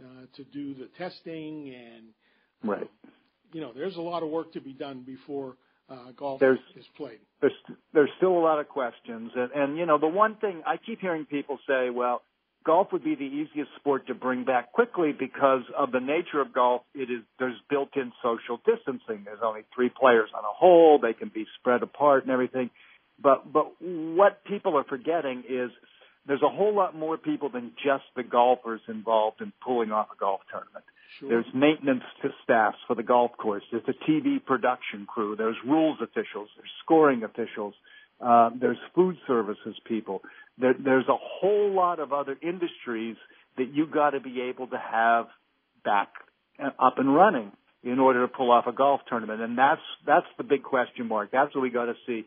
uh, 0.03 0.27
to 0.37 0.45
do 0.45 0.75
the 0.75 0.89
testing 0.99 1.75
and 1.75 2.69
right. 2.71 2.91
You 3.53 3.61
know, 3.61 3.73
there's 3.75 3.97
a 3.97 4.01
lot 4.01 4.23
of 4.23 4.29
work 4.29 4.53
to 4.53 4.61
be 4.61 4.73
done 4.73 5.03
before 5.03 5.57
uh, 5.91 6.13
golf 6.17 6.39
there's, 6.41 6.59
is 6.77 6.85
played. 6.97 7.19
There's 7.41 7.53
there's 7.93 8.11
still 8.17 8.33
a 8.33 8.39
lot 8.39 8.61
of 8.61 8.69
questions, 8.69 9.33
and 9.35 9.51
and 9.53 9.79
you 9.79 9.87
know 9.87 9.99
the 9.99 10.07
one 10.07 10.37
thing 10.37 10.63
I 10.67 10.77
keep 10.77 11.01
hearing 11.01 11.27
people 11.27 11.59
say, 11.67 11.91
well, 11.91 12.23
golf 12.65 12.93
would 12.93 13.03
be 13.05 13.15
the 13.15 13.25
easiest 13.25 13.71
sport 13.77 14.07
to 14.07 14.15
bring 14.15 14.45
back 14.45 14.73
quickly 14.73 15.13
because 15.13 15.63
of 15.77 15.93
the 15.93 16.01
nature 16.01 16.41
of 16.41 16.53
golf. 16.53 16.83
It 16.95 17.11
is 17.11 17.23
there's 17.39 17.59
built-in 17.69 18.13
social 18.23 18.61
distancing. 18.65 19.25
There's 19.25 19.41
only 19.43 19.63
three 19.75 19.91
players 19.91 20.31
on 20.37 20.45
a 20.45 20.55
hole. 20.55 20.99
They 21.01 21.13
can 21.13 21.31
be 21.35 21.47
spread 21.59 21.83
apart 21.83 22.23
and 22.25 22.33
everything. 22.33 22.71
But 23.21 23.53
but 23.53 23.73
what 23.81 24.45
people 24.45 24.77
are 24.79 24.85
forgetting 24.85 25.45
is 25.49 25.71
there's 26.27 26.43
a 26.43 26.49
whole 26.49 26.75
lot 26.75 26.97
more 26.97 27.17
people 27.17 27.49
than 27.49 27.73
just 27.85 28.05
the 28.17 28.23
golfers 28.23 28.81
involved 28.89 29.41
in 29.41 29.53
pulling 29.65 29.91
off 29.91 30.09
a 30.15 30.19
golf 30.19 30.41
tournament. 30.51 30.85
Sure. 31.19 31.29
There's 31.29 31.47
maintenance 31.55 32.05
to 32.23 32.29
staffs 32.45 32.79
for 32.87 32.95
the 32.95 33.03
golf 33.03 33.33
course. 33.37 33.63
There's 33.71 33.85
a 33.89 34.11
TV 34.11 34.45
production 34.45 35.07
crew. 35.07 35.35
There's 35.37 35.57
rules 35.67 35.99
officials. 36.01 36.49
There's 36.57 36.71
scoring 36.85 37.25
officials. 37.25 37.75
Uh, 38.21 38.51
there's 38.61 38.79
food 38.95 39.17
services 39.27 39.77
people. 39.87 40.23
There, 40.59 40.75
there's 40.79 41.09
a 41.09 41.17
whole 41.17 41.75
lot 41.75 42.01
of 42.01 42.13
other 42.13 42.37
industries 42.43 43.17
that 43.57 43.75
you 43.75 43.87
got 43.87 44.11
to 44.11 44.21
be 44.21 44.43
able 44.43 44.67
to 44.69 44.79
have 44.79 45.27
back 45.85 46.09
uh, 46.63 46.71
up 46.79 46.99
and 46.99 47.15
running 47.15 47.51
in 47.83 47.99
order 47.99 48.27
to 48.27 48.29
pull 48.29 48.51
off 48.51 48.67
a 48.67 48.73
golf 48.73 49.01
tournament. 49.09 49.41
And 49.41 49.57
that's 49.57 49.81
that's 50.07 50.27
the 50.37 50.45
big 50.45 50.63
question 50.63 51.09
mark. 51.09 51.31
That's 51.33 51.55
what 51.55 51.63
we 51.63 51.71
got 51.71 51.87
to 51.87 51.95
see. 52.07 52.27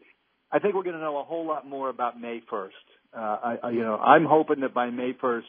I 0.54 0.60
think 0.60 0.76
we're 0.76 0.84
going 0.84 0.96
to 0.96 1.02
know 1.02 1.20
a 1.20 1.24
whole 1.24 1.48
lot 1.48 1.68
more 1.68 1.90
about 1.90 2.20
May 2.22 2.42
1st. 2.52 2.70
Uh, 3.16 3.20
I, 3.20 3.58
I, 3.64 3.70
you 3.72 3.82
know, 3.82 3.98
I'm 3.98 4.26
hoping 4.26 4.62
that 4.62 4.74
by 4.74 4.92
May 4.92 5.14
1st 5.14 5.42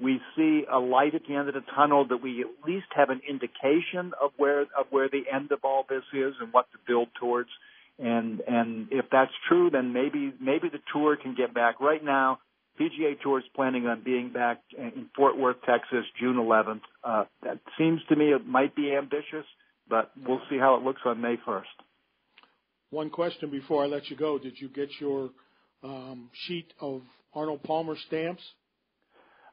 we 0.00 0.20
see 0.36 0.64
a 0.70 0.78
light 0.78 1.14
at 1.14 1.22
the 1.26 1.34
end 1.34 1.48
of 1.48 1.54
the 1.54 1.62
tunnel, 1.74 2.06
that 2.08 2.18
we 2.18 2.42
at 2.42 2.68
least 2.68 2.86
have 2.94 3.10
an 3.10 3.20
indication 3.28 4.12
of 4.20 4.30
where 4.36 4.62
of 4.62 4.86
where 4.90 5.08
the 5.08 5.22
end 5.32 5.52
of 5.52 5.60
all 5.64 5.86
this 5.88 6.02
is 6.12 6.34
and 6.40 6.52
what 6.52 6.70
to 6.72 6.78
build 6.86 7.08
towards. 7.18 7.48
And 7.98 8.40
and 8.46 8.88
if 8.90 9.06
that's 9.10 9.32
true, 9.48 9.70
then 9.70 9.92
maybe 9.92 10.34
maybe 10.40 10.68
the 10.68 10.80
tour 10.92 11.16
can 11.16 11.34
get 11.34 11.54
back. 11.54 11.80
Right 11.80 12.04
now, 12.04 12.40
PGA 12.78 13.18
Tour 13.22 13.38
is 13.38 13.44
planning 13.54 13.86
on 13.86 14.02
being 14.04 14.30
back 14.32 14.60
in 14.76 15.06
Fort 15.16 15.38
Worth, 15.38 15.56
Texas, 15.64 16.04
June 16.20 16.36
11th. 16.36 16.82
Uh, 17.02 17.24
that 17.42 17.58
seems 17.78 18.00
to 18.10 18.16
me 18.16 18.32
it 18.32 18.46
might 18.46 18.76
be 18.76 18.94
ambitious, 18.94 19.46
but 19.88 20.10
we'll 20.26 20.42
see 20.50 20.58
how 20.58 20.76
it 20.76 20.82
looks 20.82 21.00
on 21.06 21.22
May 21.22 21.36
1st. 21.46 21.62
One 22.90 23.10
question 23.10 23.50
before 23.50 23.84
I 23.84 23.86
let 23.86 24.08
you 24.08 24.16
go: 24.16 24.38
Did 24.38 24.54
you 24.60 24.68
get 24.68 24.88
your 25.00 25.30
um, 25.82 26.30
sheet 26.46 26.72
of 26.80 27.02
Arnold 27.34 27.62
Palmer 27.62 27.96
stamps? 28.06 28.42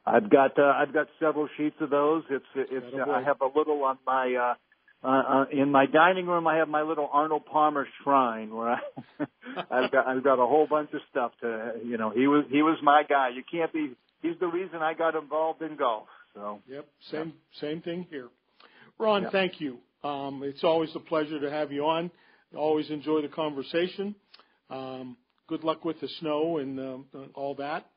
I've 0.06 0.30
got 0.30 0.58
uh, 0.60 0.74
I've 0.76 0.94
got 0.94 1.08
several 1.20 1.48
sheets 1.58 1.76
of 1.80 1.90
those. 1.90 2.24
It's 2.30 2.46
it's 2.56 2.86
uh, 2.94 3.10
I 3.10 3.24
have 3.24 3.42
a 3.42 3.58
little 3.58 3.84
on 3.84 3.98
my 4.06 4.36
uh, 4.36 5.08
uh, 5.08 5.08
uh, 5.08 5.46
in 5.52 5.72
my 5.72 5.86
dining 5.86 6.28
room. 6.28 6.48
I 6.48 6.58
have 6.58 6.68
my 6.68 6.82
little 6.82 7.10
Arnold 7.12 7.46
Palmer 7.46 7.88
shrine 8.04 8.54
where 8.54 8.72
I 8.72 8.80
I've 9.72 9.92
got 9.92 10.08
I've 10.08 10.24
got 10.24 10.34
a 10.40 10.48
whole 10.48 10.68
bunch 10.68 10.94
of 10.94 11.02
stuff 11.10 11.32
to 11.42 11.74
you 11.84 11.98
know 11.98 12.10
he 12.10 12.28
was 12.28 12.46
he 12.50 12.62
was 12.62 12.78
my 12.84 13.04
guy. 13.08 13.30
You 13.30 13.44
can't 13.50 13.72
be 13.72 13.94
he's 14.22 14.36
the 14.40 14.48
reason 14.48 14.78
I 14.82 14.94
got 14.94 15.16
involved 15.16 15.62
in 15.62 15.78
golf. 15.78 16.08
So 16.34 16.60
yep, 16.68 16.86
same 17.12 17.34
same 17.60 17.82
thing 17.82 18.06
here. 18.10 18.28
Ron, 19.00 19.24
yep. 19.24 19.32
thank 19.32 19.62
you. 19.62 19.78
Um, 20.04 20.42
it's 20.44 20.64
always 20.64 20.90
a 20.96 21.00
pleasure 21.00 21.40
to 21.40 21.50
have 21.50 21.72
you 21.72 21.86
on. 21.86 22.12
Always 22.56 22.90
enjoy 22.90 23.22
the 23.22 23.28
conversation. 23.28 24.16
Um, 24.70 25.18
good 25.48 25.64
luck 25.64 25.86
with 25.86 26.00
the 26.00 26.08
snow 26.20 26.58
and 26.58 26.80
uh, 26.80 27.20
all 27.36 27.56
that 27.56 27.88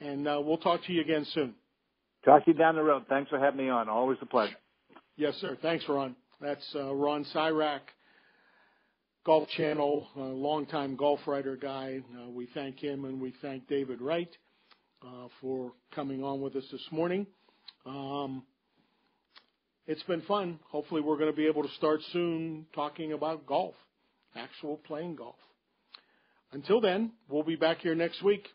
and 0.00 0.28
uh, 0.28 0.40
we'll 0.42 0.58
talk 0.58 0.84
to 0.84 0.92
you 0.92 1.00
again 1.00 1.26
soon. 1.32 1.54
Talk 2.24 2.44
to 2.44 2.52
you 2.52 2.56
down 2.56 2.76
the 2.76 2.82
road. 2.82 3.04
Thanks 3.08 3.30
for 3.30 3.38
having 3.38 3.58
me 3.58 3.68
on. 3.68 3.88
Always 3.88 4.18
a 4.22 4.26
pleasure. 4.26 4.56
Yes, 5.16 5.34
sir. 5.40 5.56
Thanks, 5.60 5.84
Ron. 5.88 6.16
That's 6.40 6.64
uh, 6.74 6.94
Ron 6.94 7.24
Sirak, 7.34 7.80
Golf 9.24 9.48
Channel, 9.56 10.08
uh, 10.16 10.20
longtime 10.20 10.96
golf 10.96 11.20
writer 11.26 11.56
guy. 11.56 12.00
Uh, 12.16 12.30
we 12.30 12.48
thank 12.54 12.78
him 12.78 13.04
and 13.04 13.20
we 13.20 13.32
thank 13.40 13.68
David 13.68 14.00
Wright 14.00 14.30
uh, 15.02 15.28
for 15.40 15.72
coming 15.94 16.22
on 16.22 16.40
with 16.40 16.56
us 16.56 16.64
this 16.72 16.86
morning. 16.90 17.26
Um, 17.86 18.42
it's 19.86 20.02
been 20.04 20.22
fun. 20.22 20.58
Hopefully, 20.70 21.02
we're 21.02 21.18
going 21.18 21.30
to 21.30 21.36
be 21.36 21.46
able 21.46 21.62
to 21.62 21.72
start 21.76 22.00
soon 22.12 22.66
talking 22.74 23.12
about 23.12 23.46
golf, 23.46 23.74
actual 24.36 24.76
playing 24.78 25.16
golf. 25.16 25.36
Until 26.52 26.80
then, 26.80 27.12
we'll 27.28 27.42
be 27.42 27.56
back 27.56 27.78
here 27.78 27.94
next 27.94 28.22
week. 28.22 28.46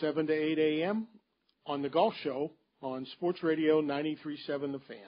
7 0.00 0.26
to 0.26 0.32
8 0.32 0.58
a.m. 0.58 1.08
on 1.66 1.82
the 1.82 1.88
Golf 1.88 2.14
Show 2.22 2.52
on 2.80 3.04
Sports 3.16 3.42
Radio 3.42 3.82
93.7 3.82 4.72
The 4.72 4.78
Fan. 4.86 4.98